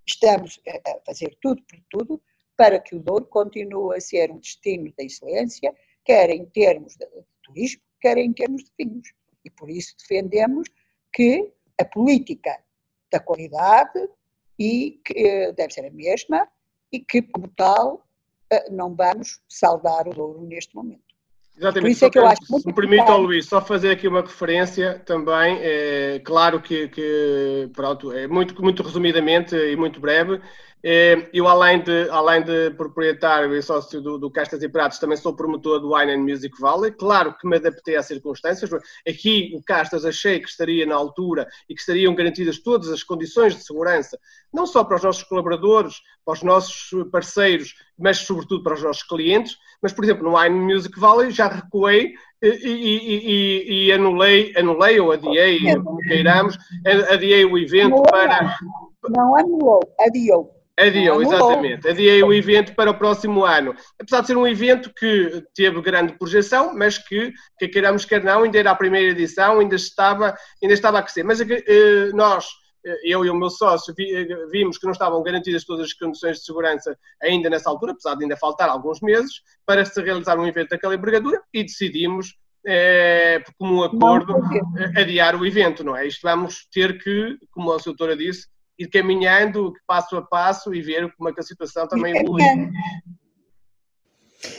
estamos 0.07 0.61
a 0.67 1.01
fazer 1.07 1.37
tudo 1.41 1.63
por 1.63 1.81
tudo, 1.91 2.23
para 2.57 2.79
que 2.79 2.95
o 2.95 3.01
Douro 3.01 3.25
continue 3.27 3.97
a 3.97 4.01
ser 4.01 4.31
um 4.31 4.39
destino 4.39 4.93
da 4.99 5.05
excelência, 5.05 5.75
quer 6.05 6.29
em 6.31 6.45
termos 6.47 6.97
de 6.97 7.07
turismo, 7.43 7.83
quer 8.01 8.19
em 8.19 8.33
termos 8.33 8.65
de 8.65 8.73
vinhos. 8.79 9.13
E 9.45 9.51
por 9.51 9.71
isso 9.71 9.95
defendemos 9.99 10.69
que 11.13 11.53
a 11.81 11.85
política 11.85 12.59
da 13.11 13.21
qualidade 13.21 14.09
e 14.59 15.01
que 15.05 15.15
eh, 15.17 15.53
deve 15.53 15.73
ser 15.73 15.87
a 15.87 15.91
mesma 15.91 16.49
e 16.93 17.01
que, 17.01 17.23
como 17.23 17.49
tal, 17.49 18.07
eh, 18.51 18.71
não 18.71 18.95
vamos 18.95 19.41
saldar 19.49 20.09
o 20.09 20.15
Douro 20.15 20.43
neste 20.43 20.75
momento. 20.75 21.08
Exatamente. 21.59 21.81
Por 21.81 21.91
isso 21.91 22.05
é 22.05 22.11
que 22.11 22.19
eu 22.19 22.27
acho 22.27 22.45
se 22.45 22.67
me 22.67 22.73
permite, 22.73 23.11
Luís, 23.11 23.47
só 23.47 23.61
fazer 23.61 23.91
aqui 23.91 24.07
uma 24.07 24.21
referência 24.21 25.03
também, 25.05 25.59
é, 25.61 26.21
claro 26.25 26.61
que, 26.61 26.89
que, 26.89 27.69
pronto, 27.75 28.13
é 28.13 28.29
muito, 28.29 28.61
muito 28.63 28.83
resumidamente 28.83 29.57
e 29.57 29.77
muito 29.77 30.01
breve, 30.01 30.41
eu, 30.83 31.49
além 31.49 31.83
de, 31.83 32.09
além 32.11 32.43
de 32.43 32.71
proprietário 32.71 33.55
e 33.55 33.63
sócio 33.63 34.01
do, 34.01 34.19
do 34.19 34.31
Castas 34.31 34.63
e 34.63 34.69
Pratos, 34.69 34.99
também 34.99 35.17
sou 35.17 35.35
promotor 35.35 35.81
do 35.81 35.95
Wine 35.95 36.13
and 36.13 36.23
Music 36.23 36.59
Valley. 36.61 36.93
Claro 36.93 37.37
que 37.37 37.49
me 37.49 37.57
adaptei 37.57 37.97
às 37.97 38.07
circunstâncias. 38.07 38.71
Aqui, 39.07 39.53
o 39.55 39.63
Castas 39.63 40.05
achei 40.05 40.39
que 40.39 40.49
estaria 40.49 40.87
na 40.87 40.95
altura 40.95 41.49
e 41.69 41.75
que 41.75 41.81
estariam 41.81 42.15
garantidas 42.15 42.59
todas 42.59 42.89
as 42.91 43.03
condições 43.03 43.57
de 43.57 43.65
segurança, 43.65 44.19
não 44.53 44.67
só 44.67 44.85
para 44.85 44.97
os 44.97 45.03
nossos 45.03 45.25
colaboradores, 45.25 45.97
para 46.25 46.35
os 46.35 46.43
nossos 46.43 46.91
parceiros, 47.11 47.75
mas 47.99 48.19
sobretudo 48.19 48.63
para 48.63 48.75
os 48.75 48.83
nossos 48.83 49.03
clientes. 49.03 49.57
Mas, 49.83 49.93
por 49.93 50.05
exemplo, 50.05 50.25
no 50.25 50.39
Wine 50.39 50.59
and 50.59 50.75
Music 50.75 50.99
Valley 50.99 51.31
já 51.31 51.49
recuei 51.49 52.15
e, 52.41 52.49
e, 52.49 53.27
e, 53.27 53.87
e, 53.87 53.93
anulei, 53.93 54.53
anulei 54.57 55.01
ou 55.01 55.11
adiei, 55.11 55.61
como 55.83 55.99
queiramos, 55.99 56.57
adiei 57.11 57.45
o 57.45 57.59
evento 57.59 58.01
para. 58.03 58.57
Não 59.11 59.37
anulou, 59.37 59.81
adiou. 59.99 60.58
Adiou, 60.79 61.21
exatamente. 61.21 61.89
Adiei 61.89 62.23
o 62.23 62.33
evento 62.33 62.75
para 62.75 62.91
o 62.91 62.95
próximo 62.97 63.45
ano. 63.45 63.75
Apesar 64.01 64.21
de 64.21 64.29
ser 64.29 64.37
um 64.37 64.47
evento 64.47 64.93
que 64.95 65.43
teve 65.55 65.81
grande 65.83 66.13
projeção, 66.17 66.73
mas 66.73 66.99
que, 66.99 67.33
que 67.59 67.67
queiramos 67.67 68.05
quer 68.05 68.23
não, 68.23 68.45
ainda 68.45 68.59
era 68.59 68.71
a 68.71 68.77
primeira 68.77 69.11
edição, 69.11 69.59
ainda 69.59 69.75
estava, 69.75 70.37
ainda 70.63 70.75
estava 70.75 71.01
a 71.01 71.03
crescer. 71.03 71.25
Mas 71.25 71.41
eh, 71.41 72.11
nós, 72.15 72.47
eh, 72.87 73.01
eu 73.05 73.25
e 73.25 73.31
o 73.31 73.35
meu 73.35 73.51
sócio, 73.51 73.93
eh, 73.99 74.47
vimos 74.53 74.79
que 74.79 74.85
não 74.85 74.93
estavam 74.93 75.21
garantidas 75.21 75.65
todas 75.65 75.87
as 75.87 75.93
condições 75.93 76.39
de 76.39 76.45
segurança 76.45 76.97
ainda 77.21 77.51
nessa 77.51 77.69
altura, 77.69 77.93
apesar 77.93 78.15
de 78.15 78.23
ainda 78.23 78.37
faltar 78.37 78.69
alguns 78.69 79.01
meses, 79.01 79.43
para 79.67 79.85
se 79.85 80.01
realizar 80.01 80.39
um 80.39 80.47
evento 80.47 80.71
daquela 80.71 80.95
envergadura 80.95 81.43
e 81.53 81.65
decidimos 81.65 82.37
é, 82.65 83.41
por 83.41 83.55
comum 83.59 83.83
acordo, 83.83 84.35
adiar 84.97 85.35
o 85.35 85.45
evento, 85.45 85.83
não 85.83 85.97
é? 85.97 86.07
Isto 86.07 86.21
vamos 86.23 86.69
ter 86.71 87.03
que, 87.03 87.37
como 87.51 87.73
a 87.73 87.79
doutora 87.79 88.17
disse, 88.17 88.47
ir 88.79 88.89
caminhando 88.89 89.73
passo 89.87 90.17
a 90.17 90.23
passo 90.23 90.75
e 90.75 90.81
ver 90.81 91.13
como 91.17 91.29
é 91.29 91.33
que 91.33 91.41
a 91.41 91.45
situação 91.45 91.89
também 91.89 92.17
evolui. 92.17 92.43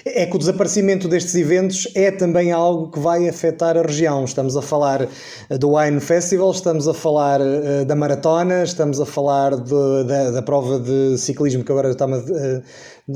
É 0.03 0.26
que 0.26 0.36
o 0.36 0.39
desaparecimento 0.39 1.07
destes 1.07 1.36
eventos 1.36 1.88
é 1.95 2.11
também 2.11 2.51
algo 2.51 2.91
que 2.91 2.99
vai 2.99 3.30
afetar 3.30 3.78
a 3.78 3.82
região. 3.82 4.26
Estamos 4.26 4.57
a 4.57 4.61
falar 4.61 5.07
eh, 5.49 5.57
do 5.57 5.76
Wine 5.76 6.01
Festival, 6.01 6.51
estamos 6.51 6.86
a 6.86 6.93
falar 6.93 7.39
uh, 7.39 7.86
da 7.86 7.95
maratona, 7.95 8.63
estamos 8.63 8.99
a 8.99 9.05
falar 9.05 9.55
de, 9.55 10.03
da, 10.05 10.32
da, 10.32 10.41
prova 10.41 10.80
de 10.80 11.17
ciclismo, 11.17 11.63
que 11.63 11.72
agora 11.72 11.91
está-me 11.91 12.17
uh, 12.17 12.63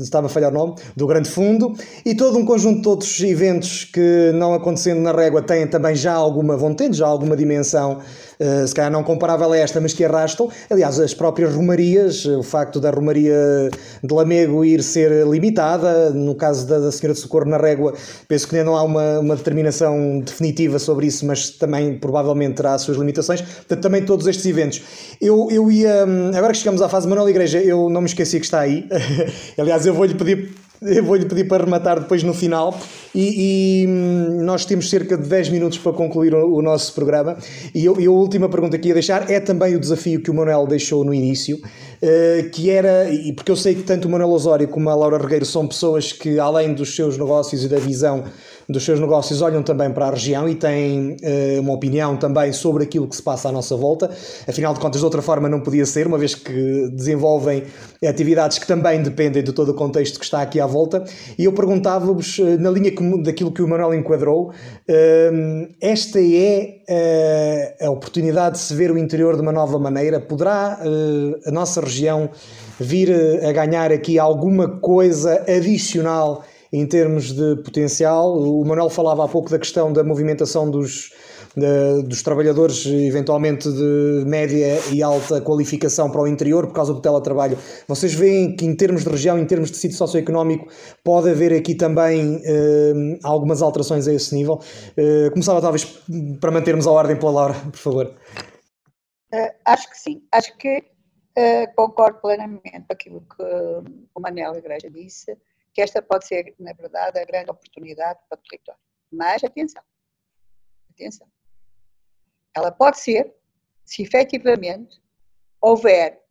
estava 0.02 0.26
a 0.26 0.30
falhar 0.30 0.50
o 0.50 0.54
nome, 0.54 0.74
do 0.96 1.06
Grande 1.06 1.28
Fundo, 1.28 1.74
e 2.04 2.14
todo 2.14 2.38
um 2.38 2.44
conjunto 2.44 2.80
de 2.80 2.88
outros 2.88 3.20
eventos 3.20 3.84
que, 3.84 4.32
não 4.34 4.54
acontecendo 4.54 5.00
na 5.00 5.12
régua, 5.12 5.42
têm 5.42 5.66
também 5.66 5.94
já 5.94 6.14
alguma, 6.14 6.56
vão 6.56 6.74
tendo 6.74 6.94
já 6.94 7.06
alguma 7.06 7.36
dimensão, 7.36 8.00
uh, 8.40 8.66
se 8.66 8.74
calhar 8.74 8.90
não 8.90 9.02
comparável 9.02 9.52
a 9.52 9.56
esta, 9.56 9.80
mas 9.80 9.92
que 9.92 10.04
arrastam. 10.04 10.48
Aliás, 10.70 10.98
as 10.98 11.14
próprias 11.14 11.54
romarias, 11.54 12.24
o 12.24 12.42
facto 12.42 12.80
da 12.80 12.90
romaria 12.90 13.70
de 14.02 14.14
Lamego 14.14 14.64
ir 14.64 14.82
ser 14.82 15.26
limitada, 15.26 16.10
no 16.10 16.34
caso 16.34 16.66
da, 16.66 16.78
da 16.78 16.92
Senhora 16.92 17.14
de 17.14 17.20
Socorro 17.20 17.46
na 17.46 17.56
régua, 17.56 17.94
penso 18.28 18.48
que 18.48 18.56
ainda 18.56 18.70
não 18.70 18.76
há 18.76 18.82
uma, 18.82 19.20
uma 19.20 19.36
determinação 19.36 20.20
definitiva 20.20 20.78
sobre 20.78 21.06
isso, 21.06 21.26
mas 21.26 21.50
também 21.50 21.98
provavelmente 21.98 22.56
terá 22.56 22.74
as 22.74 22.82
suas 22.82 22.96
limitações. 22.96 23.40
Portanto, 23.40 23.80
também 23.80 24.04
todos 24.04 24.26
estes 24.26 24.44
eventos. 24.46 24.82
Eu, 25.20 25.48
eu 25.50 25.70
ia, 25.70 26.04
hum, 26.06 26.30
agora 26.34 26.52
que 26.52 26.58
chegamos 26.58 26.82
à 26.82 26.88
fase 26.88 27.08
Manuel 27.08 27.28
Igreja, 27.28 27.58
eu 27.58 27.88
não 27.88 28.00
me 28.00 28.06
esqueci 28.06 28.38
que 28.38 28.44
está 28.44 28.60
aí. 28.60 28.88
Aliás, 29.58 29.86
eu 29.86 29.94
vou-lhe 29.94 30.14
pedir 30.14 30.63
vou-lhe 31.02 31.24
pedir 31.24 31.48
para 31.48 31.64
rematar 31.64 32.00
depois 32.00 32.22
no 32.22 32.34
final. 32.34 32.78
E, 33.14 33.84
e, 33.84 33.86
hum, 33.86 34.42
nós 34.42 34.64
temos 34.64 34.90
cerca 34.90 35.16
de 35.16 35.28
10 35.28 35.48
minutos 35.50 35.78
para 35.78 35.92
concluir 35.92 36.34
o, 36.34 36.56
o 36.56 36.62
nosso 36.62 36.92
programa. 36.94 37.36
E, 37.74 37.84
eu, 37.84 37.98
e, 38.00 38.06
a 38.06 38.10
última 38.10 38.48
pergunta 38.48 38.78
que 38.78 38.88
ia 38.88 38.94
deixar 38.94 39.30
é 39.30 39.40
também 39.40 39.74
o 39.74 39.80
desafio 39.80 40.20
que 40.20 40.30
o 40.30 40.34
Manuel 40.34 40.66
deixou 40.66 41.04
no 41.04 41.14
início 41.14 41.56
uh, 41.56 42.50
que 42.50 42.70
era, 42.70 43.10
e 43.10 43.32
porque 43.32 43.50
eu 43.50 43.56
sei 43.56 43.74
que 43.74 43.82
tanto 43.82 44.08
o 44.08 44.10
Manuel 44.10 44.30
Osório 44.30 44.68
como 44.68 44.90
a 44.90 44.94
Laura 44.94 45.18
Regueiro 45.18 45.44
são 45.44 45.66
pessoas 45.66 46.12
que 46.12 46.38
além 46.38 46.74
dos 46.74 46.94
seus 46.94 47.16
negócios 47.16 47.64
e 47.64 47.68
da 47.68 47.78
visão 47.78 48.24
dos 48.68 48.84
seus 48.84 48.98
negócios 48.98 49.42
olham 49.42 49.62
também 49.62 49.90
para 49.92 50.06
a 50.06 50.10
região 50.10 50.48
e 50.48 50.54
têm 50.54 51.16
uh, 51.22 51.60
uma 51.60 51.74
opinião 51.74 52.16
também 52.16 52.52
sobre 52.52 52.84
aquilo 52.84 53.06
que 53.06 53.16
se 53.16 53.22
passa 53.22 53.48
à 53.48 53.52
nossa 53.52 53.76
volta. 53.76 54.10
Afinal 54.48 54.72
de 54.72 54.80
contas, 54.80 55.00
de 55.00 55.04
outra 55.04 55.22
forma 55.22 55.48
não 55.48 55.60
podia 55.60 55.84
ser, 55.84 56.06
uma 56.06 56.18
vez 56.18 56.34
que 56.34 56.88
desenvolvem 56.92 57.64
atividades 58.06 58.58
que 58.58 58.66
também 58.66 59.02
dependem 59.02 59.42
de 59.42 59.52
todo 59.52 59.70
o 59.70 59.74
contexto 59.74 60.18
que 60.18 60.24
está 60.24 60.40
aqui 60.40 60.60
à 60.60 60.66
volta. 60.66 61.04
E 61.38 61.44
eu 61.44 61.52
perguntava-vos, 61.52 62.38
uh, 62.38 62.58
na 62.58 62.70
linha 62.70 62.90
que, 62.90 63.22
daquilo 63.22 63.52
que 63.52 63.62
o 63.62 63.68
Manuel 63.68 63.94
enquadrou, 63.94 64.50
uh, 64.50 65.74
esta 65.80 66.18
é 66.20 66.74
a 67.80 67.90
oportunidade 67.90 68.56
de 68.56 68.60
se 68.60 68.74
ver 68.74 68.90
o 68.90 68.98
interior 68.98 69.36
de 69.36 69.42
uma 69.42 69.52
nova 69.52 69.78
maneira? 69.78 70.20
Poderá 70.20 70.78
a 71.46 71.50
nossa 71.50 71.80
região 71.80 72.28
vir 72.78 73.10
a 73.42 73.52
ganhar 73.52 73.90
aqui 73.90 74.18
alguma 74.18 74.68
coisa 74.68 75.42
adicional 75.48 76.44
em 76.74 76.86
termos 76.86 77.32
de 77.32 77.56
potencial. 77.62 78.36
O 78.36 78.64
Manuel 78.64 78.90
falava 78.90 79.24
há 79.24 79.28
pouco 79.28 79.48
da 79.48 79.58
questão 79.60 79.92
da 79.92 80.02
movimentação 80.02 80.68
dos, 80.68 81.10
de, 81.56 82.02
dos 82.02 82.20
trabalhadores, 82.20 82.84
eventualmente 82.84 83.70
de 83.70 84.24
média 84.26 84.80
e 84.92 85.00
alta 85.00 85.40
qualificação 85.40 86.10
para 86.10 86.22
o 86.22 86.26
interior 86.26 86.66
por 86.66 86.74
causa 86.74 86.92
do 86.92 87.00
teletrabalho. 87.00 87.56
Vocês 87.86 88.12
veem 88.12 88.56
que, 88.56 88.66
em 88.66 88.74
termos 88.74 89.04
de 89.04 89.10
região, 89.10 89.38
em 89.38 89.46
termos 89.46 89.70
de 89.70 89.76
sítio 89.76 89.96
socioeconómico, 89.96 90.66
pode 91.04 91.30
haver 91.30 91.52
aqui 91.52 91.76
também 91.76 92.42
eh, 92.44 93.18
algumas 93.22 93.62
alterações 93.62 94.08
a 94.08 94.12
esse 94.12 94.34
nível? 94.34 94.58
Eh, 94.96 95.30
começava, 95.30 95.60
talvez, 95.60 95.84
para 96.40 96.50
mantermos 96.50 96.88
a 96.88 96.90
ordem 96.90 97.16
pela 97.16 97.30
Laura, 97.30 97.54
por 97.54 97.78
favor. 97.78 98.06
Uh, 99.32 99.50
acho 99.64 99.90
que 99.90 99.98
sim. 99.98 100.22
Acho 100.32 100.56
que 100.58 100.78
uh, 100.78 101.74
concordo 101.76 102.20
plenamente 102.20 102.62
com 102.62 102.92
aquilo 102.92 103.20
que 103.20 103.42
o 104.14 104.20
Manel 104.20 104.56
Igreja 104.56 104.90
disse 104.90 105.36
que 105.74 105.82
esta 105.82 106.00
pode 106.00 106.26
ser, 106.26 106.54
na 106.58 106.72
verdade, 106.72 107.18
a 107.18 107.24
grande 107.24 107.50
oportunidade 107.50 108.20
para 108.28 108.38
o 108.38 108.42
território. 108.42 108.80
Mas, 109.10 109.42
atenção, 109.42 109.82
atenção. 110.90 111.28
Ela 112.56 112.70
pode 112.70 113.00
ser 113.00 113.34
se 113.84 114.02
efetivamente 114.02 115.02
houver 115.60 116.22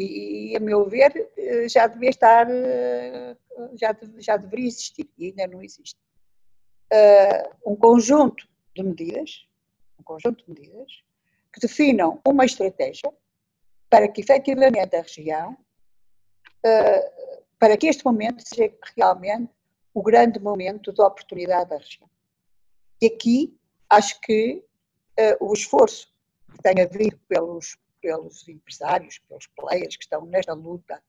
E, 0.00 0.56
a 0.56 0.60
meu 0.60 0.88
ver, 0.88 1.12
eh, 1.36 1.68
já 1.68 1.88
devia 1.88 2.10
estar, 2.10 2.46
eh, 2.48 3.36
já, 3.74 3.90
já 4.18 4.36
deveria 4.36 4.68
existir, 4.68 5.10
e 5.18 5.26
ainda 5.26 5.48
não 5.48 5.60
existe. 5.60 5.98
Uh, 6.92 7.72
um 7.72 7.76
conjunto 7.76 8.48
de 8.76 8.82
medidas, 8.84 9.48
um 9.98 10.04
conjunto 10.04 10.44
de 10.44 10.50
medidas, 10.52 11.02
que 11.52 11.58
definam 11.60 12.20
uma 12.24 12.44
estratégia 12.44 13.12
para 13.90 14.06
que 14.06 14.20
efetivamente 14.20 14.94
a 14.94 15.02
região, 15.02 15.56
para 17.58 17.76
que 17.76 17.88
este 17.88 18.04
momento 18.04 18.42
seja 18.46 18.72
realmente 18.96 19.50
o 19.92 20.02
grande 20.02 20.38
momento 20.38 20.92
de 20.92 21.02
oportunidade 21.02 21.70
da 21.70 21.78
região. 21.78 22.08
E 23.02 23.06
aqui 23.06 23.58
acho 23.90 24.20
que 24.20 24.64
uh, 25.18 25.44
o 25.44 25.52
esforço 25.52 26.12
que 26.52 26.62
tem 26.62 26.82
havido 26.82 27.18
pelos, 27.28 27.76
pelos 28.00 28.48
empresários, 28.48 29.18
pelos 29.28 29.46
players 29.48 29.96
que 29.96 30.04
estão 30.04 30.24
nesta 30.26 30.52
luta 30.52 31.02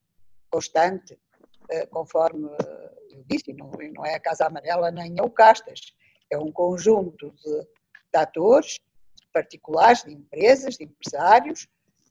constante, 0.50 1.14
uh, 1.14 1.88
conforme 1.90 2.50
eu 3.12 3.24
disse, 3.28 3.54
não, 3.54 3.72
não 3.94 4.06
é 4.06 4.16
a 4.16 4.20
Casa 4.20 4.46
Amarela 4.46 4.92
nem 4.92 5.16
é 5.18 5.24
o 5.24 5.30
Castas, 5.30 5.94
é 6.32 6.38
um 6.38 6.52
conjunto 6.52 7.32
de, 7.32 7.62
de 7.62 8.20
atores, 8.20 8.80
particulares, 9.34 10.04
de 10.04 10.14
empresas, 10.14 10.78
de 10.78 10.86
empresários, 10.86 11.68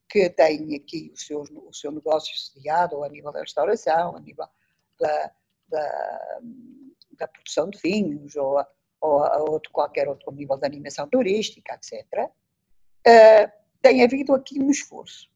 que 0.08 0.30
têm 0.30 0.74
aqui 0.74 1.12
o 1.12 1.18
seu, 1.18 1.42
o 1.42 1.74
seu 1.74 1.92
negócio 1.92 2.36
sediado, 2.36 2.96
ou 2.96 3.04
a 3.04 3.08
nível 3.08 3.30
da 3.30 3.40
restauração, 3.40 4.16
a 4.16 4.20
nível 4.20 4.46
da, 4.98 5.32
da, 5.68 6.40
da 7.18 7.28
produção 7.28 7.68
de 7.68 7.78
vinhos, 7.78 8.34
ou, 8.36 8.58
ou, 9.00 9.50
ou 9.50 9.60
de 9.60 9.68
qualquer 9.70 10.08
outro 10.08 10.32
nível 10.32 10.56
de 10.56 10.66
animação 10.66 11.08
turística, 11.08 11.74
etc. 11.74 12.04
Uh, 12.24 12.30
eh, 13.06 13.52
tem 13.82 14.02
havido 14.02 14.34
aqui 14.34 14.60
um 14.60 14.70
esforço. 14.70 15.30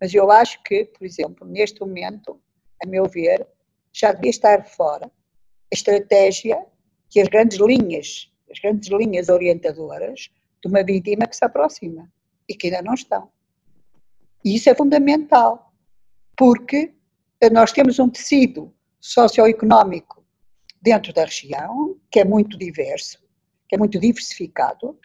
Mas 0.00 0.12
eu 0.12 0.30
acho 0.30 0.62
que, 0.62 0.84
por 0.86 1.04
exemplo, 1.04 1.46
neste 1.46 1.80
momento, 1.80 2.40
a 2.82 2.86
meu 2.86 3.06
ver, 3.06 3.46
já 3.92 4.12
devia 4.12 4.30
estar 4.30 4.66
fora 4.66 5.06
a 5.06 5.74
estratégia 5.74 6.64
que 7.08 7.20
as 7.20 7.28
grandes 7.28 7.58
linhas, 7.58 8.30
as 8.50 8.58
grandes 8.58 8.88
linhas 8.90 9.28
orientadoras 9.28 10.30
de 10.62 10.68
uma 10.68 10.82
vítima 10.82 11.26
que 11.26 11.36
se 11.36 11.44
aproxima 11.44 12.10
e 12.48 12.54
que 12.54 12.66
ainda 12.66 12.82
não 12.82 12.94
estão. 12.94 13.30
E 14.46 14.54
isso 14.54 14.70
é 14.70 14.76
fundamental, 14.76 15.74
porque 16.36 16.94
nós 17.50 17.72
temos 17.72 17.98
um 17.98 18.08
tecido 18.08 18.72
socioeconómico 19.00 20.24
dentro 20.80 21.12
da 21.12 21.24
região 21.24 21.98
que 22.08 22.20
é 22.20 22.24
muito 22.24 22.56
diverso, 22.56 23.20
que 23.68 23.74
é 23.74 23.78
muito 23.78 23.98
diversificado 23.98 24.96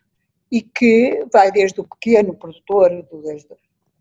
e 0.51 0.61
que 0.61 1.25
vai 1.33 1.51
desde 1.51 1.81
o 1.81 1.87
pequeno 1.87 2.35
produtor, 2.35 2.91
desde 3.23 3.57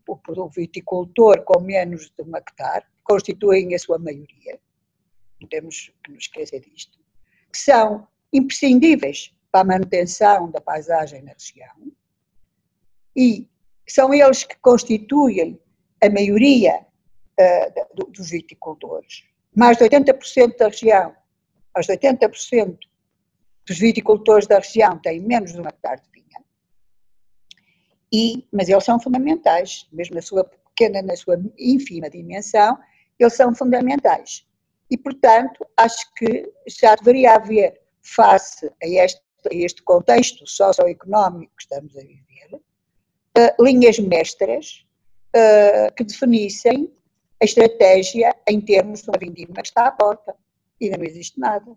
o 0.06 0.48
viticultor 0.50 1.42
com 1.42 1.58
menos 1.62 2.10
de 2.10 2.22
um 2.22 2.36
hectare, 2.36 2.84
constituem 3.02 3.74
a 3.74 3.78
sua 3.78 3.98
maioria, 3.98 4.60
não 5.40 5.48
temos 5.48 5.90
que 6.04 6.12
nos 6.12 6.24
esquecer 6.24 6.60
disto, 6.60 6.98
que 7.50 7.58
são 7.58 8.06
imprescindíveis 8.30 9.34
para 9.50 9.62
a 9.62 9.64
manutenção 9.64 10.50
da 10.50 10.60
paisagem 10.60 11.22
na 11.22 11.32
região 11.32 11.90
e 13.16 13.48
são 13.92 14.12
eles 14.12 14.44
que 14.44 14.56
constituem 14.60 15.60
a 16.02 16.08
maioria 16.08 16.84
uh, 17.38 18.10
dos 18.10 18.30
viticultores. 18.30 19.24
Mais 19.54 19.76
de 19.76 19.84
80% 19.84 20.56
da 20.56 20.68
região, 20.68 21.14
mais 21.74 21.86
de 21.86 21.92
80% 21.94 22.78
dos 23.66 23.78
viticultores 23.78 24.46
da 24.46 24.58
região 24.58 24.98
têm 24.98 25.20
menos 25.20 25.52
de 25.52 25.60
um 25.60 25.66
hectare 25.66 26.00
de 26.02 26.10
vinha. 26.10 26.44
E, 28.12 28.48
mas 28.52 28.68
eles 28.68 28.84
são 28.84 28.98
fundamentais, 29.00 29.86
mesmo 29.92 30.14
na 30.14 30.22
sua 30.22 30.44
pequena, 30.44 31.02
na 31.02 31.16
sua 31.16 31.40
ínfima 31.58 32.08
dimensão, 32.10 32.78
eles 33.18 33.34
são 33.34 33.54
fundamentais. 33.54 34.46
E, 34.90 34.96
portanto, 34.96 35.64
acho 35.76 36.12
que 36.14 36.52
já 36.66 36.96
deveria 36.96 37.34
haver, 37.34 37.80
face 38.02 38.66
a 38.82 38.86
este, 38.86 39.22
a 39.50 39.54
este 39.54 39.82
contexto 39.82 40.44
socioeconómico 40.46 41.52
que 41.56 41.62
estamos 41.62 41.96
a 41.96 42.00
viver, 42.00 42.60
uh, 43.40 43.62
linhas 43.62 43.98
mestras 43.98 44.84
uh, 45.34 45.92
que 45.94 46.04
definissem 46.04 46.92
a 47.40 47.44
estratégia 47.44 48.34
em 48.48 48.60
termos 48.60 49.02
de 49.02 49.10
uma 49.10 49.18
vindima 49.18 49.54
que 49.62 49.68
está 49.68 49.86
à 49.86 49.92
porta. 49.92 50.34
E 50.80 50.90
não 50.90 51.02
existe 51.02 51.38
nada. 51.38 51.76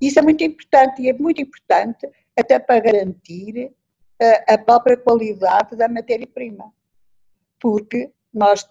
Isso 0.00 0.18
é 0.18 0.22
muito 0.22 0.42
importante 0.44 1.02
e 1.02 1.08
é 1.08 1.12
muito 1.12 1.40
importante 1.40 2.08
até 2.36 2.58
para 2.58 2.80
garantir 2.80 3.66
uh, 3.66 4.52
a 4.52 4.58
própria 4.58 4.96
qualidade 4.96 5.76
da 5.76 5.88
matéria-prima. 5.88 6.72
Porque 7.60 8.10
nós, 8.32 8.68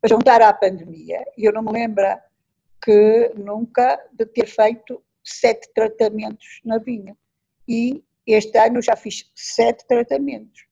para 0.00 0.10
juntar 0.10 0.42
à 0.42 0.52
pandemia, 0.52 1.24
eu 1.36 1.52
não 1.52 1.62
me 1.62 1.72
lembro 1.72 2.04
que 2.82 3.32
nunca 3.36 3.98
de 4.12 4.26
ter 4.26 4.46
feito 4.46 5.02
sete 5.22 5.72
tratamentos 5.72 6.60
na 6.64 6.78
vinha. 6.78 7.16
E 7.66 8.04
este 8.26 8.58
ano 8.58 8.82
já 8.82 8.96
fiz 8.96 9.30
sete 9.34 9.86
tratamentos. 9.86 10.66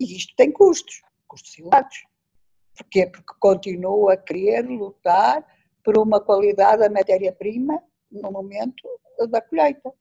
E 0.00 0.16
isto 0.16 0.34
tem 0.36 0.52
custos, 0.52 1.02
custos 1.26 1.58
elevados. 1.58 2.04
Porquê? 2.76 3.06
Porque 3.06 3.34
continuo 3.40 4.08
a 4.08 4.16
querer 4.16 4.66
lutar 4.66 5.44
por 5.82 5.98
uma 5.98 6.20
qualidade 6.20 6.82
da 6.82 6.90
matéria-prima 6.90 7.82
no 8.10 8.30
momento 8.30 8.88
da 9.30 9.40
colheita. 9.40 9.92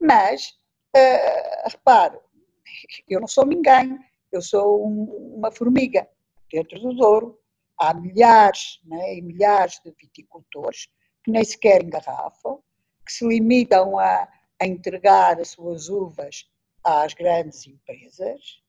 Mas, 0.00 0.50
uh, 0.96 1.68
repare, 1.68 2.18
eu 3.08 3.20
não 3.20 3.28
sou 3.28 3.44
ninguém, 3.44 3.98
eu 4.32 4.40
sou 4.40 4.86
um, 4.86 5.34
uma 5.36 5.50
formiga 5.50 6.08
dentro 6.50 6.80
do 6.80 6.94
Douro 6.94 7.38
há 7.78 7.92
milhares 7.92 8.80
né, 8.84 9.16
e 9.16 9.22
milhares 9.22 9.80
de 9.84 9.90
viticultores 9.92 10.88
que 11.22 11.30
nem 11.30 11.44
sequer 11.44 11.82
engarrafam, 11.82 12.62
que 13.04 13.12
se 13.12 13.26
limitam 13.26 13.98
a, 13.98 14.28
a 14.60 14.66
entregar 14.66 15.38
as 15.40 15.50
suas 15.50 15.88
uvas 15.88 16.48
às 16.82 17.12
grandes 17.14 17.66
empresas 17.66 18.62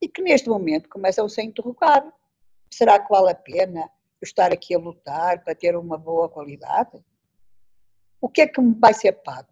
e 0.00 0.08
que 0.08 0.22
neste 0.22 0.48
momento 0.48 0.88
começam-se 0.88 1.40
a 1.40 1.44
interrogar. 1.44 2.04
Será 2.70 2.98
que 2.98 3.08
vale 3.08 3.30
a 3.30 3.34
pena 3.34 3.90
estar 4.22 4.52
aqui 4.52 4.74
a 4.74 4.78
lutar 4.78 5.42
para 5.42 5.54
ter 5.54 5.76
uma 5.76 5.96
boa 5.96 6.28
qualidade? 6.28 7.02
O 8.20 8.28
que 8.28 8.42
é 8.42 8.46
que 8.46 8.60
me 8.60 8.74
vai 8.74 8.94
ser 8.94 9.12
pago? 9.12 9.48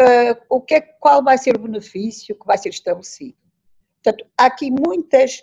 Uh, 0.00 0.36
o 0.50 0.60
que 0.60 0.74
é, 0.74 0.80
qual 0.80 1.24
vai 1.24 1.38
ser 1.38 1.56
o 1.56 1.60
benefício 1.60 2.38
que 2.38 2.46
vai 2.46 2.58
ser 2.58 2.68
estabelecido? 2.68 3.38
Portanto, 4.02 4.26
há 4.36 4.46
aqui 4.46 4.70
muitas 4.70 5.42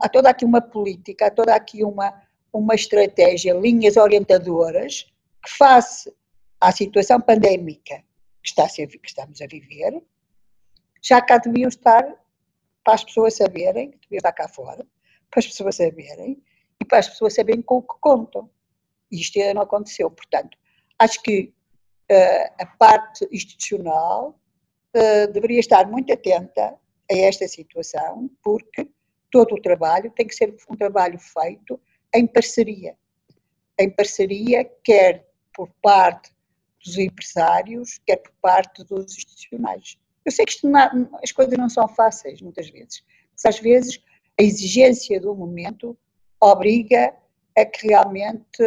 há 0.00 0.08
toda 0.08 0.30
aqui 0.30 0.44
uma 0.44 0.60
política, 0.60 1.26
há 1.26 1.30
toda 1.30 1.54
aqui 1.54 1.84
uma, 1.84 2.22
uma 2.52 2.74
estratégia, 2.74 3.54
linhas 3.54 3.96
orientadoras 3.96 5.06
que 5.44 5.50
face 5.50 6.12
à 6.60 6.70
situação 6.70 7.20
pandémica 7.20 7.96
que, 8.42 8.48
está 8.48 8.64
a 8.64 8.68
ser, 8.68 8.86
que 8.86 9.08
estamos 9.08 9.40
a 9.40 9.46
viver, 9.46 10.02
já 11.02 11.20
cá 11.20 11.38
deviam 11.38 11.68
estar 11.68 12.04
para 12.84 12.94
as 12.94 13.04
pessoas 13.04 13.36
saberem, 13.36 13.90
deviam 14.02 14.18
estar 14.18 14.32
cá 14.32 14.48
fora, 14.48 14.86
para 15.30 15.40
as 15.40 15.46
pessoas 15.46 15.76
saberem 15.76 16.42
e 16.80 16.84
para 16.84 16.98
as 16.98 17.08
pessoas 17.08 17.34
saberem 17.34 17.62
com 17.62 17.76
o 17.76 17.82
que 17.82 17.94
contam. 18.00 18.50
E 19.10 19.20
isto 19.20 19.38
ainda 19.38 19.54
não 19.54 19.62
aconteceu. 19.62 20.10
Portanto, 20.10 20.56
acho 20.98 21.22
que 21.22 21.52
uh, 22.10 22.54
a 22.62 22.66
parte 22.66 23.26
institucional 23.30 24.38
uh, 24.96 25.32
deveria 25.32 25.60
estar 25.60 25.86
muito 25.88 26.12
atenta 26.12 26.78
a 27.10 27.14
esta 27.14 27.46
situação, 27.46 28.30
porque 28.42 28.88
todo 29.30 29.54
o 29.54 29.60
trabalho 29.60 30.10
tem 30.10 30.26
que 30.26 30.34
ser 30.34 30.54
um 30.68 30.76
trabalho 30.76 31.18
feito 31.18 31.80
em 32.14 32.26
parceria. 32.26 32.96
Em 33.78 33.90
parceria, 33.90 34.64
quer 34.84 35.26
por 35.54 35.68
parte 35.82 36.30
dos 36.84 36.98
empresários, 36.98 37.98
quer 38.06 38.16
por 38.16 38.32
parte 38.40 38.84
dos 38.84 39.16
institucionais. 39.16 39.98
Eu 40.24 40.32
sei 40.32 40.44
que 40.44 40.66
não, 40.66 41.08
as 41.22 41.32
coisas 41.32 41.56
não 41.58 41.68
são 41.68 41.88
fáceis, 41.88 42.40
muitas 42.40 42.68
vezes. 42.70 43.02
Mas 43.32 43.54
às 43.54 43.60
vezes 43.60 44.00
a 44.38 44.42
exigência 44.42 45.20
do 45.20 45.34
momento 45.34 45.96
obriga 46.40 47.14
a 47.56 47.64
que 47.64 47.88
realmente, 47.88 48.62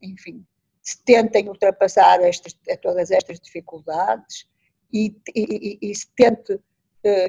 enfim, 0.00 0.44
se 0.82 1.02
tentem 1.04 1.48
ultrapassar 1.48 2.22
estas, 2.22 2.54
todas 2.80 3.10
estas 3.10 3.40
dificuldades 3.40 4.46
e, 4.92 5.14
e, 5.34 5.78
e 5.80 5.94
se 5.94 6.08
tente 6.14 6.54
uh, 6.54 6.60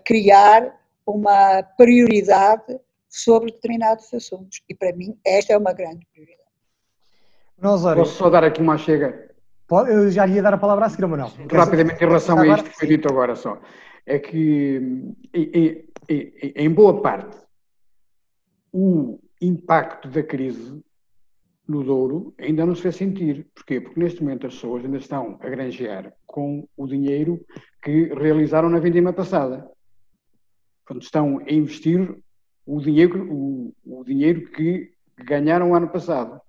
criar 0.06 0.82
uma 1.06 1.64
prioridade 1.78 2.80
sobre 3.10 3.52
determinados 3.52 4.14
assuntos. 4.14 4.62
E 4.68 4.76
para 4.76 4.94
mim, 4.94 5.18
esta 5.26 5.54
é 5.54 5.58
uma 5.58 5.74
grande 5.74 6.06
prioridade. 6.12 6.46
Posso 7.96 8.18
só 8.18 8.30
dar 8.30 8.44
aqui 8.44 8.62
uma 8.62 8.78
chega? 8.78 9.35
Eu 9.70 10.12
já 10.12 10.26
lhe 10.26 10.36
ia 10.36 10.44
dar 10.44 10.54
a 10.54 10.58
palavra 10.58 10.86
a 10.86 10.90
seguir, 10.90 11.08
Manuel. 11.08 11.32
Rapidamente, 11.52 12.04
em 12.04 12.08
relação 12.08 12.40
a 12.40 12.48
isto 12.48 12.70
que 12.70 12.78
foi 12.78 12.88
dito 12.88 13.08
agora 13.10 13.36
só. 13.36 13.60
É 14.06 14.20
que, 14.20 15.16
em, 15.34 15.90
em, 16.08 16.54
em 16.56 16.70
boa 16.70 17.02
parte, 17.02 17.38
o 18.72 19.20
impacto 19.42 20.08
da 20.10 20.22
crise 20.22 20.84
no 21.68 21.84
Douro 21.84 22.36
ainda 22.38 22.66
não 22.66 22.76
se 22.76 22.84
fez 22.84 22.96
sentir. 22.96 23.48
Porquê? 23.56 23.82
Porque 23.82 24.00
neste 24.00 24.22
momento 24.24 24.46
as 24.46 24.54
pessoas 24.54 24.86
ainda 24.86 24.98
estão 24.98 25.40
a 25.42 25.50
granjear 25.50 26.14
com 26.28 26.68
o 26.78 26.86
dinheiro 26.86 27.44
que 27.82 28.14
realizaram 28.14 28.70
na 28.70 28.80
vindima 28.80 29.12
passada 29.12 29.68
quando 30.86 31.02
estão 31.02 31.40
a 31.40 31.52
investir 31.52 32.16
o 32.68 32.80
dinheiro, 32.80 33.28
o, 33.32 33.74
o 33.84 34.04
dinheiro 34.04 34.52
que 34.52 34.96
que 35.16 35.24
ganharam 35.24 35.72
o 35.72 35.76
ano 35.76 35.90
passado. 35.90 36.40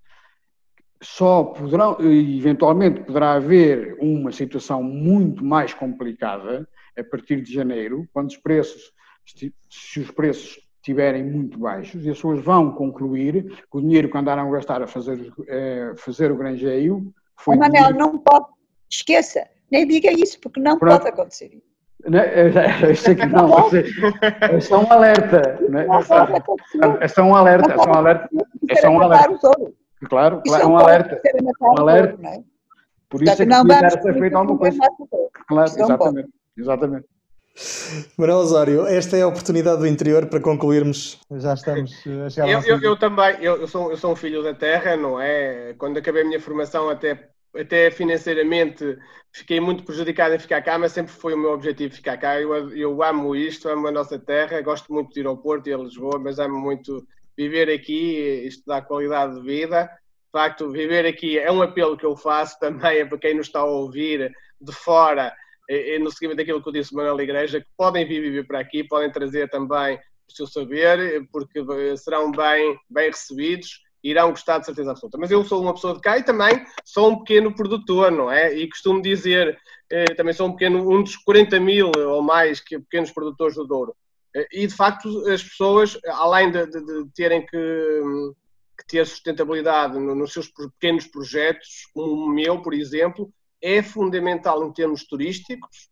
Só 1.02 1.44
poderão, 1.44 1.98
eventualmente 2.00 3.00
poderá 3.00 3.34
haver 3.34 3.96
uma 4.00 4.32
situação 4.32 4.82
muito 4.82 5.44
mais 5.44 5.74
complicada 5.74 6.66
a 6.98 7.04
partir 7.04 7.42
de 7.42 7.52
janeiro, 7.52 8.08
quando 8.12 8.28
os 8.28 8.36
preços, 8.36 8.92
se 9.24 10.00
os 10.00 10.10
preços 10.10 10.58
estiverem 10.76 11.24
muito 11.24 11.58
baixos 11.58 12.06
e 12.06 12.10
as 12.10 12.16
pessoas 12.16 12.40
vão 12.42 12.70
concluir 12.70 13.44
que 13.44 13.76
o 13.76 13.80
dinheiro 13.80 14.08
que 14.08 14.16
andaram 14.16 14.48
a 14.48 14.52
gastar 14.52 14.82
a 14.82 14.86
fazer, 14.86 15.32
a 15.92 15.96
fazer 15.96 16.30
o 16.30 16.36
granjeio 16.36 17.12
foi. 17.36 17.56
Manel, 17.56 17.88
dinheiro... 17.92 17.98
não 17.98 18.18
pode, 18.18 18.46
esqueça, 18.88 19.46
nem 19.70 19.86
diga 19.86 20.12
isso, 20.12 20.40
porque 20.40 20.60
não 20.60 20.78
Pronto. 20.78 20.98
pode 20.98 21.08
acontecer 21.08 21.46
isso. 21.46 21.76
Eu 22.86 22.94
sei 22.94 23.16
que 23.16 23.26
não, 23.26 23.48
é 24.40 24.60
só 24.60 24.80
um 24.80 24.92
alerta. 24.92 25.58
Né? 25.68 25.86
É 27.00 27.08
só 27.08 27.22
um 27.22 27.34
alerta, 27.34 27.72
é 27.72 27.78
só 27.78 27.90
um 27.90 27.94
alerta. 27.94 28.28
É 28.68 28.74
só 28.76 28.88
um 28.88 29.00
alerta. 29.00 29.38
Claro, 30.04 30.42
claro, 30.46 30.62
é 30.62 30.66
um 30.66 30.76
alerta. 30.76 31.20
Um 31.60 31.80
alerta. 31.80 32.44
Por 33.08 33.22
isso 33.22 33.42
é 33.42 33.46
que 33.46 33.62
devia 33.62 33.90
ser 33.90 34.18
feito 34.18 34.36
alguma 34.36 34.58
coisa. 34.58 34.78
Claro, 35.48 35.70
exatamente. 35.70 36.28
Exatamente. 36.56 37.06
Manuel 38.18 38.38
Osório, 38.38 38.86
esta 38.86 39.16
é 39.16 39.22
a 39.22 39.28
oportunidade 39.28 39.78
do 39.78 39.86
interior 39.86 40.26
para 40.26 40.40
concluirmos. 40.40 41.18
Já 41.30 41.54
estamos 41.54 41.92
a 42.26 42.28
chegar 42.28 42.48
eu, 42.48 42.60
eu, 42.60 42.82
eu, 42.82 42.96
também, 42.98 43.36
eu, 43.40 43.56
eu, 43.56 43.66
sou, 43.66 43.90
eu 43.90 43.96
sou 43.96 44.12
um 44.12 44.16
filho 44.16 44.42
da 44.42 44.52
terra, 44.52 44.94
não 44.96 45.18
é? 45.18 45.74
Quando 45.78 45.96
acabei 45.96 46.22
a 46.22 46.26
minha 46.26 46.40
formação, 46.40 46.90
até, 46.90 47.30
até 47.54 47.90
financeiramente, 47.90 48.98
fiquei 49.32 49.58
muito 49.58 49.84
prejudicado 49.84 50.34
em 50.34 50.38
ficar 50.38 50.60
cá, 50.60 50.78
mas 50.78 50.92
sempre 50.92 51.12
foi 51.12 51.32
o 51.32 51.38
meu 51.38 51.52
objetivo 51.52 51.94
ficar 51.94 52.18
cá. 52.18 52.38
Eu, 52.38 52.70
eu 52.76 53.02
amo 53.02 53.34
isto, 53.34 53.70
amo 53.70 53.86
a 53.86 53.92
nossa 53.92 54.18
terra, 54.18 54.60
gosto 54.60 54.92
muito 54.92 55.14
de 55.14 55.20
ir 55.20 55.26
ao 55.26 55.38
Porto 55.38 55.66
e 55.68 55.72
a 55.72 55.78
Lisboa, 55.78 56.18
mas 56.18 56.38
amo 56.38 56.58
muito 56.58 57.06
viver 57.36 57.70
aqui, 57.70 58.44
isto 58.46 58.62
dá 58.66 58.80
qualidade 58.82 59.34
de 59.34 59.42
vida. 59.42 59.84
De 59.84 60.32
facto, 60.32 60.70
viver 60.70 61.06
aqui 61.06 61.38
é 61.38 61.50
um 61.50 61.62
apelo 61.62 61.96
que 61.96 62.04
eu 62.04 62.16
faço 62.16 62.58
também 62.58 62.98
é 62.98 63.04
para 63.04 63.18
quem 63.18 63.34
nos 63.34 63.46
está 63.46 63.60
a 63.60 63.64
ouvir 63.64 64.32
de 64.60 64.72
fora 64.72 65.34
e, 65.68 65.98
no 65.98 66.10
seguimento 66.10 66.38
daquilo 66.38 66.62
que 66.62 66.68
eu 66.68 66.72
disse 66.72 66.94
Manuel 66.94 67.20
Igreja, 67.20 67.60
que 67.60 67.66
podem 67.76 68.06
vir 68.06 68.20
viver 68.20 68.46
para 68.46 68.60
aqui, 68.60 68.84
podem 68.84 69.10
trazer 69.10 69.48
também 69.50 69.98
o 70.28 70.32
seu 70.32 70.46
saber, 70.46 71.26
porque 71.30 71.64
serão 71.96 72.30
bem, 72.30 72.76
bem 72.88 73.10
recebidos 73.10 73.80
irão 74.02 74.30
gostar 74.30 74.58
de 74.58 74.66
certeza 74.66 74.92
absoluta. 74.92 75.18
Mas 75.18 75.30
eu 75.30 75.42
sou 75.44 75.60
uma 75.60 75.74
pessoa 75.74 75.94
de 75.94 76.00
cá 76.00 76.16
e 76.16 76.22
também 76.22 76.64
sou 76.84 77.10
um 77.10 77.18
pequeno 77.18 77.52
produtor, 77.52 78.12
não 78.12 78.30
é? 78.30 78.54
E 78.54 78.68
costumo 78.68 79.02
dizer, 79.02 79.58
eh, 79.90 80.14
também 80.14 80.32
sou 80.32 80.46
um 80.46 80.52
pequeno, 80.52 80.88
um 80.88 81.02
dos 81.02 81.16
40 81.16 81.58
mil 81.58 81.90
ou 81.96 82.22
mais 82.22 82.60
que, 82.60 82.78
pequenos 82.78 83.10
produtores 83.10 83.56
do 83.56 83.66
Douro. 83.66 83.96
Eh, 84.36 84.48
e 84.52 84.66
de 84.66 84.74
facto 84.74 85.08
as 85.28 85.42
pessoas, 85.42 85.98
além 86.06 86.50
de, 86.50 86.66
de, 86.66 86.84
de 86.84 87.10
terem 87.14 87.44
que, 87.46 88.02
que, 88.78 88.86
ter 88.86 89.06
sustentabilidade 89.06 89.98
nos 89.98 90.32
seus 90.32 90.48
pequenos 90.48 91.06
projetos, 91.06 91.88
como 91.94 92.26
o 92.26 92.28
meu, 92.28 92.60
por 92.60 92.74
exemplo, 92.74 93.32
é 93.62 93.82
fundamental 93.82 94.62
em 94.64 94.72
termos 94.72 95.04
turísticos 95.06 95.88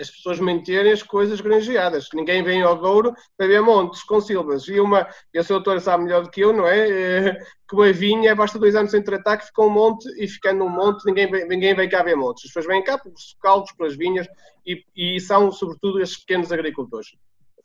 as 0.00 0.10
pessoas 0.10 0.40
manterem 0.40 0.92
as 0.92 1.02
coisas 1.02 1.40
granjeadas. 1.40 2.08
Ninguém 2.12 2.42
vem 2.42 2.62
ao 2.62 2.78
Douro 2.78 3.14
para 3.36 3.46
ver 3.46 3.62
montes 3.62 4.02
com 4.02 4.20
silvas. 4.20 4.66
E 4.68 4.80
uma, 4.80 5.08
e 5.32 5.38
a 5.38 5.42
doutor 5.42 5.80
sabe 5.80 6.04
melhor 6.04 6.22
do 6.22 6.30
que 6.30 6.40
eu, 6.40 6.52
não 6.52 6.66
é? 6.66 6.88
é 6.88 7.32
que 7.68 7.74
uma 7.74 7.92
vinha 7.92 8.34
basta 8.34 8.58
dois 8.58 8.74
anos 8.74 8.90
sem 8.90 9.02
tratar 9.02 9.36
que 9.36 9.46
fica 9.46 9.62
um 9.62 9.70
monte 9.70 10.08
e 10.22 10.26
ficando 10.26 10.64
um 10.64 10.68
monte 10.68 11.04
ninguém, 11.06 11.30
ninguém 11.46 11.74
vem 11.74 11.88
cá 11.88 12.02
ver 12.02 12.16
montes. 12.16 12.44
As 12.44 12.50
pessoas 12.50 12.66
vêm 12.66 12.82
cá 12.82 12.98
por 12.98 13.12
socá-los 13.16 13.72
pelas 13.72 13.96
vinhas 13.96 14.26
e, 14.66 14.82
e, 14.94 15.20
são 15.20 15.50
sobretudo 15.50 16.00
esses 16.00 16.18
pequenos 16.18 16.52
agricultores. 16.52 17.08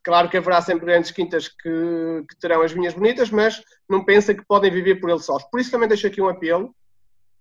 Claro 0.08 0.30
que 0.30 0.38
haverá 0.38 0.62
sempre 0.62 0.86
grandes 0.86 1.12
quintas 1.12 1.49
que, 1.49 2.24
que 2.30 2.39
terão 2.39 2.62
as 2.62 2.72
vinhas 2.72 2.93
bonitas, 2.93 3.30
mas 3.30 3.62
não 3.89 4.05
pensem 4.05 4.38
que 4.38 4.45
podem 4.45 4.72
viver 4.72 5.01
por 5.01 5.10
eles 5.10 5.26
sós. 5.26 5.43
Por 5.51 5.60
isso 5.60 5.70
também 5.70 5.89
deixo 5.89 6.08
aqui 6.08 6.22
um 6.22 6.30
apelo 6.30 6.74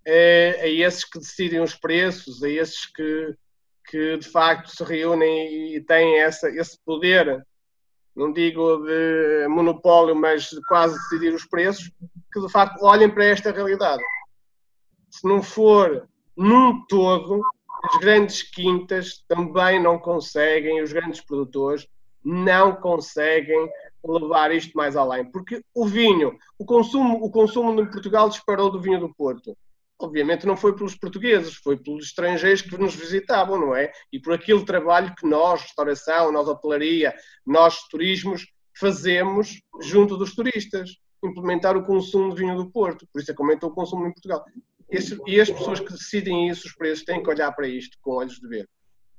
é, 0.04 0.58
a 0.60 0.66
esses 0.66 1.04
que 1.04 1.20
decidem 1.20 1.60
os 1.60 1.76
preços, 1.76 2.42
a 2.42 2.48
esses 2.48 2.84
que, 2.86 3.36
que 3.88 4.16
de 4.16 4.28
facto 4.28 4.68
se 4.74 4.82
reúnem 4.82 5.76
e 5.76 5.80
têm 5.80 6.18
essa, 6.18 6.50
esse 6.50 6.76
poder, 6.84 7.40
não 8.16 8.32
digo 8.32 8.78
de 8.78 9.46
monopólio, 9.46 10.16
mas 10.16 10.50
de 10.50 10.60
quase 10.62 10.98
decidir 10.98 11.32
os 11.32 11.46
preços, 11.46 11.88
que 12.32 12.40
de 12.40 12.50
facto 12.50 12.82
olhem 12.82 13.08
para 13.08 13.26
esta 13.26 13.52
realidade. 13.52 14.02
Se 15.08 15.24
não 15.24 15.40
for 15.40 16.08
num 16.36 16.84
todo, 16.86 17.40
as 17.84 18.00
grandes 18.00 18.42
quintas 18.42 19.24
também 19.28 19.80
não 19.80 20.00
conseguem, 20.00 20.82
os 20.82 20.92
grandes 20.92 21.20
produtores 21.20 21.86
não 22.26 22.74
conseguem 22.74 23.70
levar 24.04 24.52
isto 24.52 24.76
mais 24.76 24.96
além, 24.96 25.24
porque 25.30 25.62
o 25.72 25.86
vinho, 25.86 26.36
o 26.58 26.64
consumo, 26.64 27.24
o 27.24 27.30
consumo 27.30 27.80
em 27.80 27.90
Portugal 27.90 28.28
disparou 28.28 28.70
do 28.70 28.80
vinho 28.80 29.00
do 29.00 29.14
Porto 29.14 29.56
obviamente 29.98 30.46
não 30.46 30.56
foi 30.56 30.74
pelos 30.74 30.94
portugueses, 30.94 31.54
foi 31.54 31.76
pelos 31.76 32.06
estrangeiros 32.06 32.62
que 32.62 32.76
nos 32.76 32.94
visitavam, 32.94 33.58
não 33.58 33.74
é? 33.74 33.90
E 34.12 34.20
por 34.20 34.34
aquele 34.34 34.64
trabalho 34.64 35.14
que 35.14 35.26
nós, 35.26 35.62
restauração, 35.62 36.30
nós 36.30 36.46
hotelaria, 36.48 37.14
nós 37.46 37.80
turismos, 37.88 38.46
fazemos 38.78 39.58
junto 39.80 40.16
dos 40.16 40.34
turistas, 40.34 40.90
implementar 41.24 41.76
o 41.76 41.84
consumo 41.84 42.34
de 42.34 42.42
vinho 42.42 42.56
do 42.56 42.70
Porto, 42.70 43.06
por 43.10 43.20
isso 43.20 43.30
é 43.30 43.34
que 43.34 43.40
aumentou 43.40 43.70
o 43.70 43.74
consumo 43.74 44.06
em 44.06 44.12
Portugal. 44.12 44.44
e 45.26 45.40
as 45.40 45.50
pessoas 45.50 45.80
que 45.80 45.92
decidem 45.92 46.48
isso, 46.48 46.66
os 46.66 46.74
preços, 46.74 47.04
têm 47.04 47.22
que 47.22 47.30
olhar 47.30 47.50
para 47.52 47.66
isto 47.66 47.96
com 48.02 48.12
olhos 48.12 48.38
de 48.38 48.46
ver. 48.46 48.68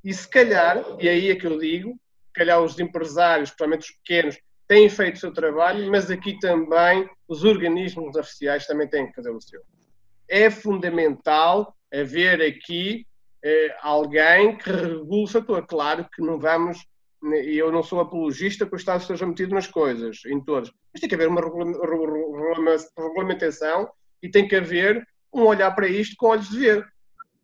E 0.03 0.14
se 0.14 0.30
calhar, 0.30 0.84
e 0.99 1.10
aí 1.10 1.32
é 1.32 1.36
que 1.36 1.47
eu 1.47 1.58
digo, 1.58 1.99
calhar 2.38 2.62
os 2.62 2.80
empresários, 2.80 3.50
principalmente 3.50 3.92
os 3.92 3.98
pequenos, 3.98 4.38
têm 4.68 4.90
feito 4.90 5.16
o 5.16 5.20
seu 5.20 5.34
trabalho, 5.34 5.90
mas 5.90 6.12
aqui 6.12 6.38
também 6.40 7.10
os 7.28 7.44
organismos 7.44 8.16
oficiais 8.16 8.68
também 8.68 8.88
têm 8.88 9.08
que 9.08 9.14
fazer 9.14 9.32
o 9.32 9.42
seu 9.42 9.62
é 10.28 10.50
fundamental 10.50 11.74
haver 11.94 12.42
aqui 12.42 13.06
eh, 13.44 13.76
alguém 13.82 14.58
que 14.58 14.70
regule 14.70 15.24
o 15.24 15.28
setor. 15.28 15.66
Claro 15.66 16.06
que 16.14 16.22
não 16.22 16.38
vamos, 16.38 16.86
né, 17.22 17.46
e 17.46 17.58
eu 17.58 17.72
não 17.72 17.82
sou 17.82 18.02
apologista 18.02 18.66
que 18.66 18.74
o 18.74 18.76
Estado 18.76 19.00
esteja 19.02 19.26
metido 19.26 19.56
nas 19.56 19.68
coisas, 19.68 20.20
em 20.26 20.44
todas, 20.44 20.70
mas 20.94 21.00
tem 21.00 21.08
que 21.08 21.16
haver 21.16 21.30
uma 21.30 21.40
regulamentação 21.42 23.90
e 24.22 24.30
tem 24.30 24.46
que 24.48 24.56
haver 24.56 25.08
um 25.34 25.44
olhar 25.44 25.72
para 25.72 25.88
isto 25.88 26.16
com 26.18 26.28
olhos 26.28 26.50
de 26.50 26.60
ver. 26.60 26.86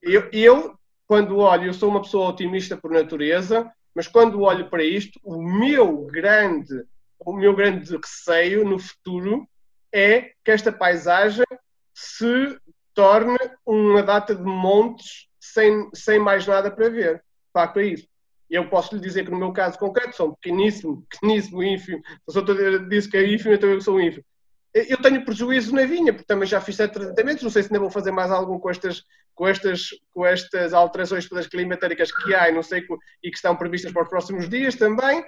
Eu, 0.01 0.29
eu, 0.33 0.77
quando 1.07 1.37
olho, 1.37 1.67
eu 1.67 1.73
sou 1.73 1.89
uma 1.89 2.01
pessoa 2.01 2.27
otimista 2.29 2.75
por 2.75 2.91
natureza, 2.91 3.71
mas 3.95 4.07
quando 4.07 4.41
olho 4.41 4.69
para 4.69 4.83
isto, 4.83 5.19
o 5.23 5.41
meu 5.41 6.05
grande, 6.05 6.85
o 7.19 7.33
meu 7.33 7.55
grande 7.55 7.95
receio 7.95 8.65
no 8.65 8.79
futuro 8.79 9.47
é 9.91 10.31
que 10.43 10.51
esta 10.51 10.71
paisagem 10.71 11.45
se 11.93 12.57
torne 12.93 13.37
uma 13.65 14.01
data 14.01 14.35
de 14.35 14.43
montes 14.43 15.27
sem, 15.39 15.89
sem 15.93 16.19
mais 16.19 16.47
nada 16.47 16.71
para 16.71 16.89
ver. 16.89 17.23
Facto 17.51 17.79
é 17.79 17.85
isso. 17.85 18.07
Eu 18.49 18.69
posso 18.69 18.95
lhe 18.95 19.01
dizer 19.01 19.25
que 19.25 19.31
no 19.31 19.37
meu 19.37 19.51
caso 19.51 19.79
concreto 19.79 20.15
são 20.15 20.33
pequeníssimo, 20.33 21.05
pequeníssimo, 21.09 21.63
ínfimo. 21.63 22.01
Se 22.29 22.37
eu 22.37 22.87
disse 22.87 23.09
que 23.09 23.17
é 23.17 23.33
ínfimo, 23.33 23.53
então 23.53 23.69
eu 23.69 23.81
sou 23.81 23.99
ínfimo. 23.99 24.25
Eu 24.73 24.97
tenho 25.01 25.23
prejuízo 25.23 25.73
na 25.75 25.85
vinha, 25.85 26.11
porque 26.11 26.25
também 26.25 26.47
já 26.47 26.59
fiz 26.59 26.75
sete 26.75 26.93
tratamentos, 26.93 27.43
não 27.43 27.51
sei 27.51 27.61
se 27.61 27.69
ainda 27.69 27.79
vou 27.79 27.91
fazer 27.91 28.11
mais 28.11 28.31
algum 28.31 28.57
com 28.57 28.69
estas, 28.69 29.03
com 29.35 29.47
estas, 29.47 29.89
com 30.11 30.25
estas 30.25 30.73
alterações 30.73 31.27
climatéricas 31.27 32.11
que 32.11 32.33
há 32.33 32.49
e, 32.49 32.53
não 32.53 32.63
sei, 32.63 32.83
e 33.23 33.29
que 33.29 33.35
estão 33.35 33.55
previstas 33.55 33.91
para 33.91 34.03
os 34.03 34.09
próximos 34.09 34.49
dias 34.49 34.75
também, 34.75 35.23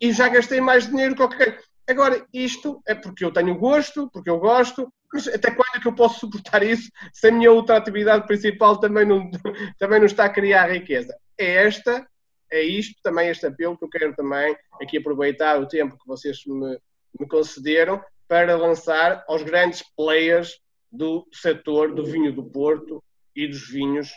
e 0.00 0.12
já 0.12 0.28
gastei 0.28 0.60
mais 0.60 0.86
dinheiro 0.86 1.14
que 1.14 1.20
qualquer 1.20 1.58
Agora, 1.88 2.26
isto 2.34 2.82
é 2.86 2.96
porque 2.96 3.24
eu 3.24 3.32
tenho 3.32 3.56
gosto, 3.56 4.10
porque 4.10 4.28
eu 4.28 4.40
gosto, 4.40 4.92
mas 5.12 5.28
até 5.28 5.52
quando 5.52 5.76
é 5.76 5.80
que 5.80 5.86
eu 5.86 5.94
posso 5.94 6.18
suportar 6.18 6.62
isso 6.64 6.90
se 7.12 7.28
a 7.28 7.30
minha 7.30 7.52
outra 7.52 7.76
atividade 7.76 8.26
principal 8.26 8.80
também 8.80 9.06
não, 9.06 9.30
também 9.78 10.00
não 10.00 10.06
está 10.06 10.24
a 10.24 10.30
criar 10.30 10.68
riqueza? 10.68 11.16
É 11.38 11.64
esta, 11.64 12.04
é 12.50 12.60
isto 12.60 13.00
também 13.04 13.28
este 13.28 13.46
apelo 13.46 13.78
que 13.78 13.84
eu 13.84 13.88
quero 13.88 14.16
também 14.16 14.56
aqui 14.82 14.98
aproveitar 14.98 15.60
o 15.60 15.68
tempo 15.68 15.96
que 15.96 16.08
vocês 16.08 16.38
me, 16.44 16.76
me 17.20 17.28
concederam 17.28 18.02
para 18.28 18.56
lançar 18.56 19.24
aos 19.28 19.42
grandes 19.42 19.82
players 19.96 20.58
do 20.90 21.26
setor 21.32 21.94
do 21.94 22.04
vinho 22.04 22.32
do 22.32 22.44
Porto 22.44 23.02
e 23.34 23.46
dos 23.46 23.68
vinhos 23.68 24.10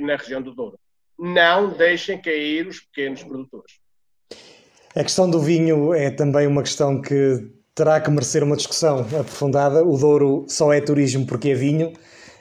na 0.00 0.16
região 0.16 0.42
do 0.42 0.54
Douro. 0.54 0.78
Não 1.18 1.70
deixem 1.70 2.20
cair 2.20 2.66
os 2.66 2.80
pequenos 2.80 3.22
produtores. 3.22 3.74
A 4.94 5.02
questão 5.02 5.30
do 5.30 5.40
vinho 5.40 5.94
é 5.94 6.10
também 6.10 6.46
uma 6.46 6.62
questão 6.62 7.00
que 7.00 7.50
terá 7.78 8.00
que 8.00 8.10
merecer 8.10 8.42
uma 8.42 8.56
discussão 8.56 9.00
aprofundada. 9.00 9.84
O 9.84 9.96
Douro 9.96 10.44
só 10.48 10.72
é 10.72 10.80
turismo 10.80 11.24
porque 11.24 11.50
é 11.50 11.54
vinho 11.54 11.92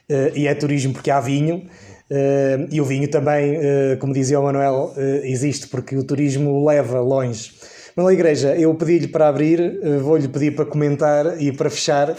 eh, 0.09 0.31
e 0.35 0.47
é 0.47 0.55
turismo 0.55 0.93
porque 0.93 1.11
há 1.11 1.19
vinho. 1.19 1.69
Eh, 2.09 2.67
e 2.71 2.81
o 2.81 2.85
vinho 2.85 3.07
também, 3.09 3.55
eh, 3.55 3.97
como 3.99 4.13
dizia 4.13 4.39
o 4.39 4.43
Manuel, 4.43 4.93
existe 5.23 5.67
porque 5.67 5.95
o 5.95 6.03
turismo 6.03 6.49
o 6.51 6.65
leva 6.67 6.99
longe. 6.99 7.51
Manuel 7.97 8.13
Igreja, 8.13 8.55
eu 8.55 8.75
pedi-lhe 8.75 9.07
para 9.07 9.27
abrir, 9.27 9.59
vou-lhe 10.03 10.27
pedir 10.27 10.55
para 10.55 10.67
comentar 10.67 11.41
e 11.41 11.51
para 11.51 11.67
fechar, 11.67 12.09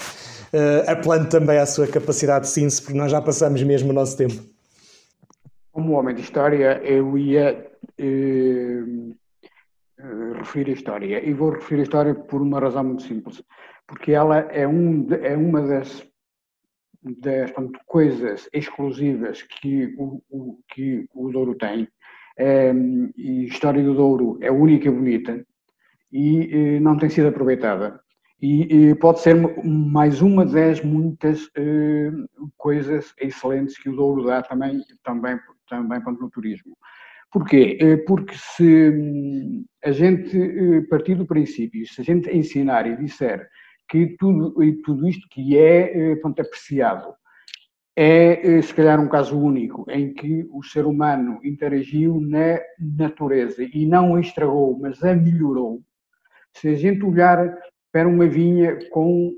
apelando 0.88 1.28
também 1.28 1.56
à 1.56 1.66
sua 1.66 1.86
capacidade 1.86 2.46
de 2.46 2.50
síntese, 2.50 2.82
porque 2.82 2.98
nós 2.98 3.12
já 3.12 3.22
passamos 3.22 3.62
mesmo 3.62 3.90
o 3.90 3.92
nosso 3.92 4.16
tempo. 4.16 4.42
Como 5.70 5.92
homem 5.92 6.16
de 6.16 6.22
história, 6.22 6.80
eu 6.82 7.16
ia 7.16 7.64
referir 10.38 10.72
a 10.72 10.74
história. 10.74 11.24
E 11.24 11.32
vou 11.32 11.50
referir 11.50 11.82
a 11.82 11.84
história 11.84 12.12
por 12.12 12.42
uma 12.42 12.58
razão 12.58 12.82
muito 12.82 13.04
simples. 13.04 13.40
porque 13.86 14.10
ela 14.10 14.40
é, 14.50 14.66
um, 14.66 15.06
é 15.22 15.36
uma 15.36 15.62
das, 15.62 16.04
das 17.04 17.52
portanto, 17.52 17.78
coisas 17.86 18.48
exclusivas 18.52 19.42
que 19.42 19.94
o, 19.96 20.20
o, 20.28 20.58
que 20.74 21.06
o 21.14 21.30
Douro 21.30 21.54
tem. 21.54 21.86
E 23.16 23.42
a 23.42 23.44
história 23.44 23.80
do 23.80 23.94
Douro 23.94 24.38
é 24.40 24.50
única 24.50 24.88
e 24.88 24.90
bonita 24.90 25.46
e, 26.12 26.76
e 26.76 26.80
não 26.80 26.96
tem 26.96 27.08
sido 27.08 27.28
aproveitada. 27.28 28.00
E, 28.40 28.90
e, 28.90 28.94
pode 28.94 29.20
ser 29.20 29.34
mais 29.64 30.22
uma 30.22 30.46
das 30.46 30.80
muitas 30.80 31.50
eh, 31.56 32.10
coisas 32.56 33.12
excelentes 33.20 33.76
que 33.76 33.88
o 33.88 33.96
Douro 33.96 34.24
dá 34.24 34.42
também, 34.42 34.80
também, 35.02 35.38
também 35.68 36.00
no 36.00 36.30
turismo. 36.30 36.76
Porquê? 37.32 37.76
Eh, 37.80 37.96
porque 37.96 38.34
se 38.36 38.90
hum, 38.90 39.64
a 39.84 39.90
gente 39.90 40.36
eh, 40.36 40.82
partir 40.88 41.16
do 41.16 41.26
princípio, 41.26 41.84
se 41.88 42.00
a 42.00 42.04
gente 42.04 42.30
ensinar 42.30 42.86
e 42.86 42.96
disser 42.96 43.48
que 43.90 44.16
tudo, 44.18 44.62
e 44.62 44.72
tudo 44.82 45.08
isto 45.08 45.26
que 45.30 45.58
é 45.58 46.14
pronto, 46.16 46.40
apreciado 46.40 47.14
é 47.96 48.62
se 48.62 48.72
calhar 48.72 49.00
um 49.00 49.08
caso 49.08 49.36
único 49.36 49.84
em 49.90 50.14
que 50.14 50.46
o 50.52 50.62
ser 50.62 50.86
humano 50.86 51.40
interagiu 51.42 52.20
na 52.20 52.60
natureza 52.78 53.64
e 53.64 53.84
não 53.86 54.14
a 54.14 54.20
estragou, 54.20 54.78
mas 54.78 55.02
a 55.02 55.16
melhorou. 55.16 55.82
Se 56.56 56.68
a 56.68 56.74
gente 56.74 57.04
olhar 57.04 57.56
para 57.92 58.08
uma 58.08 58.26
vinha 58.26 58.78
com 58.90 59.32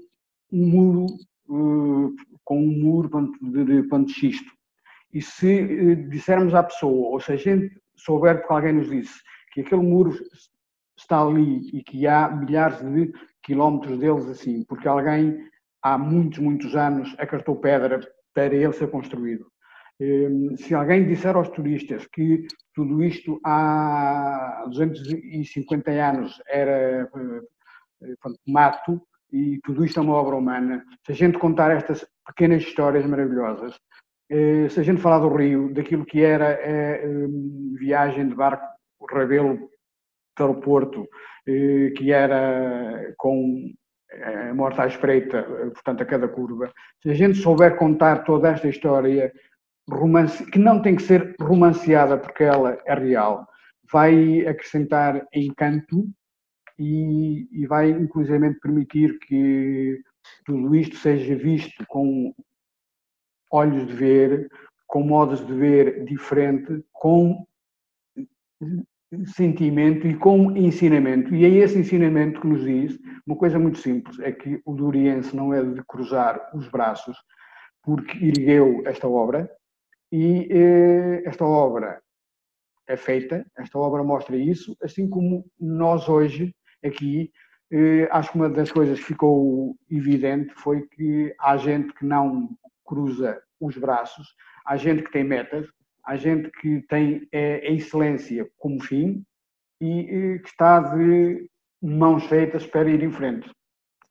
um 0.53 0.67
muro, 0.67 1.07
uh, 1.49 2.15
com 2.45 2.59
um 2.59 2.79
muro 2.79 3.09
de, 3.41 3.65
de, 3.65 3.83
de, 3.83 4.05
de 4.05 4.13
xisto. 4.13 4.53
E 5.13 5.23
se 5.23 5.63
uh, 5.63 6.09
dissermos 6.09 6.55
à 6.55 6.63
pessoa, 6.63 7.11
ou 7.11 7.21
se 7.21 7.33
a 7.33 7.37
gente 7.37 7.81
souber 7.97 8.47
que 8.47 8.53
alguém 8.53 8.73
nos 8.73 8.89
disse 8.89 9.21
que 9.53 9.61
aquele 9.61 9.83
muro 9.83 10.13
está 10.97 11.21
ali 11.23 11.69
e 11.73 11.83
que 11.83 12.07
há 12.07 12.31
milhares 12.31 12.81
de 12.81 13.13
quilómetros 13.43 13.99
deles 13.99 14.27
assim, 14.27 14.65
porque 14.65 14.87
alguém 14.87 15.39
há 15.83 15.97
muitos, 15.97 16.39
muitos 16.39 16.77
anos 16.77 17.15
acartou 17.19 17.57
pedra 17.57 18.01
para 18.35 18.55
ele 18.55 18.73
ser 18.73 18.91
construído. 18.91 19.50
Um, 20.01 20.57
se 20.57 20.75
alguém 20.75 21.07
disser 21.07 21.37
aos 21.37 21.51
turistas 21.51 22.07
que 22.07 22.47
tudo 22.75 23.03
isto 23.05 23.39
há 23.45 24.65
250 24.69 25.91
anos 25.91 26.41
era 26.49 27.07
uh, 27.15 28.35
mato 28.47 29.01
e 29.33 29.61
tudo 29.63 29.85
isto 29.85 30.01
é 30.01 30.03
uma 30.03 30.15
obra 30.15 30.37
humana. 30.37 30.85
Se 31.05 31.13
a 31.13 31.15
gente 31.15 31.39
contar 31.39 31.71
estas 31.71 32.07
pequenas 32.27 32.63
histórias 32.63 33.05
maravilhosas, 33.07 33.79
eh, 34.31 34.69
se 34.69 34.81
a 34.81 34.83
gente 34.83 35.01
falar 35.01 35.19
do 35.19 35.35
Rio, 35.35 35.73
daquilo 35.75 36.05
que 36.05 36.23
era 36.23 36.49
a 36.49 36.53
eh, 36.53 37.27
viagem 37.79 38.29
de 38.29 38.35
barco 38.35 38.65
Rabelo 39.11 39.69
para 40.37 40.51
o 40.51 40.61
Porto, 40.61 41.09
eh, 41.47 41.93
que 41.97 42.13
era 42.13 43.13
com 43.17 43.71
a 44.51 44.55
morte 44.55 44.81
à 44.81 44.87
espreita, 44.87 45.43
portanto, 45.73 46.03
a 46.03 46.07
cada 46.07 46.29
curva, 46.29 46.73
se 47.01 47.11
a 47.11 47.15
gente 47.15 47.39
souber 47.39 47.77
contar 47.77 48.25
toda 48.25 48.51
esta 48.51 48.69
história, 48.69 49.33
romance, 49.89 50.45
que 50.51 50.59
não 50.59 50.81
tem 50.83 50.97
que 50.97 51.03
ser 51.03 51.35
romanceada 51.41 52.19
porque 52.19 52.45
ela 52.45 52.79
é 52.87 52.95
real, 52.95 53.47
vai 53.93 54.47
acrescentar 54.47 55.27
encanto 55.33 56.09
e, 56.79 57.49
e 57.53 57.67
vai 57.67 57.91
inclusivamente 57.91 58.59
permitir 58.61 59.19
que 59.21 60.01
tudo 60.45 60.75
isto 60.75 60.97
seja 60.97 61.35
visto 61.35 61.85
com 61.89 62.35
olhos 63.51 63.87
de 63.87 63.95
ver, 63.95 64.49
com 64.87 65.03
modos 65.03 65.45
de 65.45 65.53
ver 65.53 66.05
diferente, 66.05 66.85
com 66.93 67.47
sentimento 69.27 70.07
e 70.07 70.15
com 70.15 70.57
ensinamento. 70.57 71.35
E 71.35 71.45
é 71.45 71.49
esse 71.49 71.79
ensinamento 71.79 72.41
que 72.41 72.47
nos 72.47 72.63
diz 72.65 72.99
uma 73.27 73.37
coisa 73.37 73.59
muito 73.59 73.79
simples: 73.79 74.19
é 74.21 74.33
que 74.33 74.61
o 74.65 74.75
Duriense 74.75 75.35
não 75.35 75.53
é 75.53 75.63
de 75.63 75.83
cruzar 75.85 76.51
os 76.55 76.69
braços, 76.69 77.17
porque 77.83 78.25
ergueu 78.25 78.83
esta 78.87 79.09
obra, 79.09 79.51
e 80.13 80.49
eh, 80.51 81.23
esta 81.25 81.45
obra 81.45 82.01
é 82.87 82.97
feita, 82.97 83.47
esta 83.57 83.79
obra 83.79 84.03
mostra 84.03 84.37
isso, 84.37 84.77
assim 84.83 85.09
como 85.09 85.45
nós 85.59 86.09
hoje 86.09 86.55
aqui, 86.85 87.31
eh, 87.71 88.09
acho 88.11 88.33
que 88.33 88.37
uma 88.37 88.51
das 88.51 88.73
coisas 88.73 88.99
que 88.99 89.07
ficou 89.07 89.77
evidente 89.89 90.53
foi 90.55 90.87
que 90.89 91.35
há 91.39 91.57
gente 91.57 91.93
que 91.95 92.05
não 92.05 92.51
cruza 92.85 93.41
os 93.61 93.77
braços, 93.77 94.35
há 94.67 94.77
gente 94.77 95.05
que 95.05 95.13
tem 95.13 95.23
metas, 95.23 95.69
há 96.05 96.17
gente 96.17 96.51
que 96.61 96.81
tem 96.89 97.29
eh, 97.33 97.61
a 97.65 97.71
excelência 97.71 98.51
como 98.59 98.83
fim 98.83 99.25
e 99.81 100.01
eh, 100.01 100.39
que 100.39 100.49
está 100.49 100.81
de 100.81 101.49
mãos 101.81 102.27
feitas 102.27 102.67
para 102.67 102.91
ir 102.91 103.03
em 103.03 103.13
frente. 103.13 103.49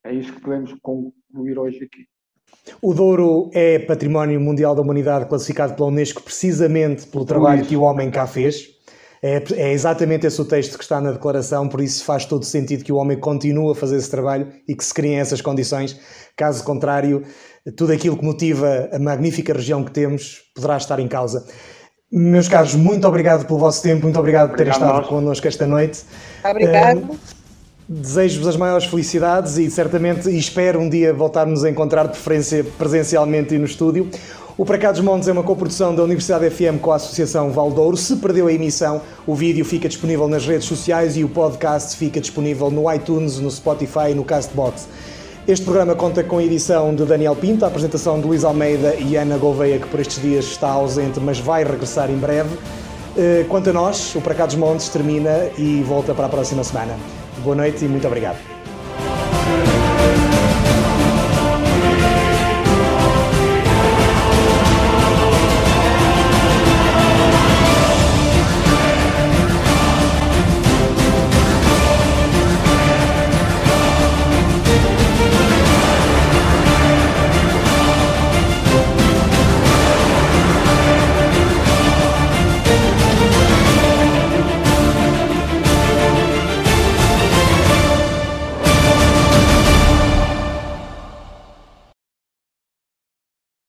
É 0.03 0.13
isso 0.13 0.33
que 0.33 0.41
podemos 0.41 0.73
concluir 0.81 1.59
hoje 1.59 1.83
aqui. 1.83 2.07
O 2.81 2.93
Douro 2.93 3.49
é 3.53 3.79
Património 3.79 4.39
Mundial 4.39 4.75
da 4.75 4.81
Humanidade 4.81 5.25
classificado 5.25 5.73
pela 5.73 5.87
Unesco 5.87 6.21
precisamente 6.21 7.07
pelo 7.07 7.25
trabalho 7.25 7.65
que 7.65 7.75
o 7.75 7.81
homem 7.81 8.09
cá 8.09 8.25
fez. 8.27 8.69
É, 9.21 9.43
é, 9.53 9.73
exatamente 9.73 10.25
esse 10.25 10.41
o 10.41 10.45
texto 10.45 10.77
que 10.77 10.83
está 10.83 11.01
na 11.01 11.11
declaração, 11.11 11.67
por 11.67 11.81
isso 11.81 12.05
faz 12.05 12.25
todo 12.25 12.45
sentido 12.45 12.85
que 12.85 12.91
o 12.91 12.95
homem 12.95 13.19
continue 13.19 13.71
a 13.71 13.75
fazer 13.75 13.97
esse 13.97 14.09
trabalho 14.09 14.47
e 14.65 14.73
que 14.73 14.83
se 14.83 14.93
criem 14.93 15.19
essas 15.19 15.41
condições. 15.41 15.99
Caso 16.37 16.63
contrário, 16.63 17.23
tudo 17.75 17.91
aquilo 17.91 18.15
que 18.15 18.23
motiva 18.23 18.89
a 18.93 18.99
magnífica 18.99 19.53
região 19.53 19.83
que 19.83 19.91
temos 19.91 20.43
poderá 20.55 20.77
estar 20.77 20.99
em 20.99 21.07
causa. 21.07 21.45
Meus 22.11 22.47
caros, 22.47 22.73
muito 22.75 23.05
obrigado 23.07 23.45
pelo 23.45 23.59
vosso 23.59 23.83
tempo, 23.83 24.03
muito 24.03 24.17
obrigado 24.17 24.49
por 24.49 24.57
terem 24.57 24.71
estado 24.71 25.07
connosco 25.07 25.47
esta 25.47 25.67
noite. 25.67 26.01
Obrigado. 26.43 26.99
Uh, 26.99 27.38
Desejo-vos 27.91 28.47
as 28.47 28.55
maiores 28.55 28.85
felicidades 28.85 29.57
e 29.57 29.67
certamente 29.67 30.29
espero 30.29 30.79
um 30.79 30.87
dia 30.87 31.11
voltarmos 31.11 31.63
a 31.63 31.71
encontrar 31.71 32.03
de 32.03 32.11
preferência 32.11 32.63
presencialmente 32.77 33.57
no 33.57 33.65
estúdio. 33.65 34.07
O 34.55 34.63
Para 34.63 34.77
Cá 34.77 34.91
dos 34.91 35.01
Montes 35.01 35.27
é 35.27 35.31
uma 35.31 35.41
coprodução 35.41 35.95
da 35.95 36.03
Universidade 36.03 36.47
FM 36.51 36.79
com 36.79 36.91
a 36.91 36.97
Associação 36.97 37.49
Valdouro. 37.49 37.97
Se 37.97 38.17
perdeu 38.17 38.45
a 38.45 38.53
emissão, 38.53 39.01
o 39.25 39.33
vídeo 39.33 39.65
fica 39.65 39.89
disponível 39.89 40.27
nas 40.27 40.45
redes 40.45 40.67
sociais 40.67 41.17
e 41.17 41.23
o 41.23 41.29
podcast 41.29 41.97
fica 41.97 42.21
disponível 42.21 42.69
no 42.69 42.93
iTunes, 42.93 43.39
no 43.39 43.49
Spotify 43.49 44.11
e 44.11 44.13
no 44.13 44.23
Castbox. 44.23 44.87
Este 45.47 45.65
programa 45.65 45.95
conta 45.95 46.23
com 46.23 46.37
a 46.37 46.43
edição 46.43 46.93
de 46.93 47.03
Daniel 47.05 47.35
Pinto, 47.35 47.65
a 47.65 47.69
apresentação 47.69 48.21
de 48.21 48.27
Luís 48.27 48.43
Almeida 48.43 48.93
e 48.97 49.15
Ana 49.15 49.39
Gouveia, 49.39 49.79
que 49.79 49.87
por 49.87 49.99
estes 49.99 50.21
dias 50.21 50.45
está 50.45 50.69
ausente, 50.69 51.19
mas 51.19 51.39
vai 51.39 51.63
regressar 51.63 52.11
em 52.11 52.17
breve. 52.17 52.55
Eh, 53.17 53.47
quanto 53.49 53.71
a 53.71 53.73
nós, 53.73 54.13
o 54.13 54.21
Para 54.21 54.35
Cá 54.35 54.45
dos 54.45 54.53
Montes 54.53 54.89
termina 54.89 55.49
e 55.57 55.81
volta 55.81 56.13
para 56.13 56.27
a 56.27 56.29
próxima 56.29 56.63
semana. 56.63 56.95
Boa 57.43 57.55
noite 57.55 57.85
e 57.85 57.87
muito 57.87 58.05
obrigado. 58.05 58.37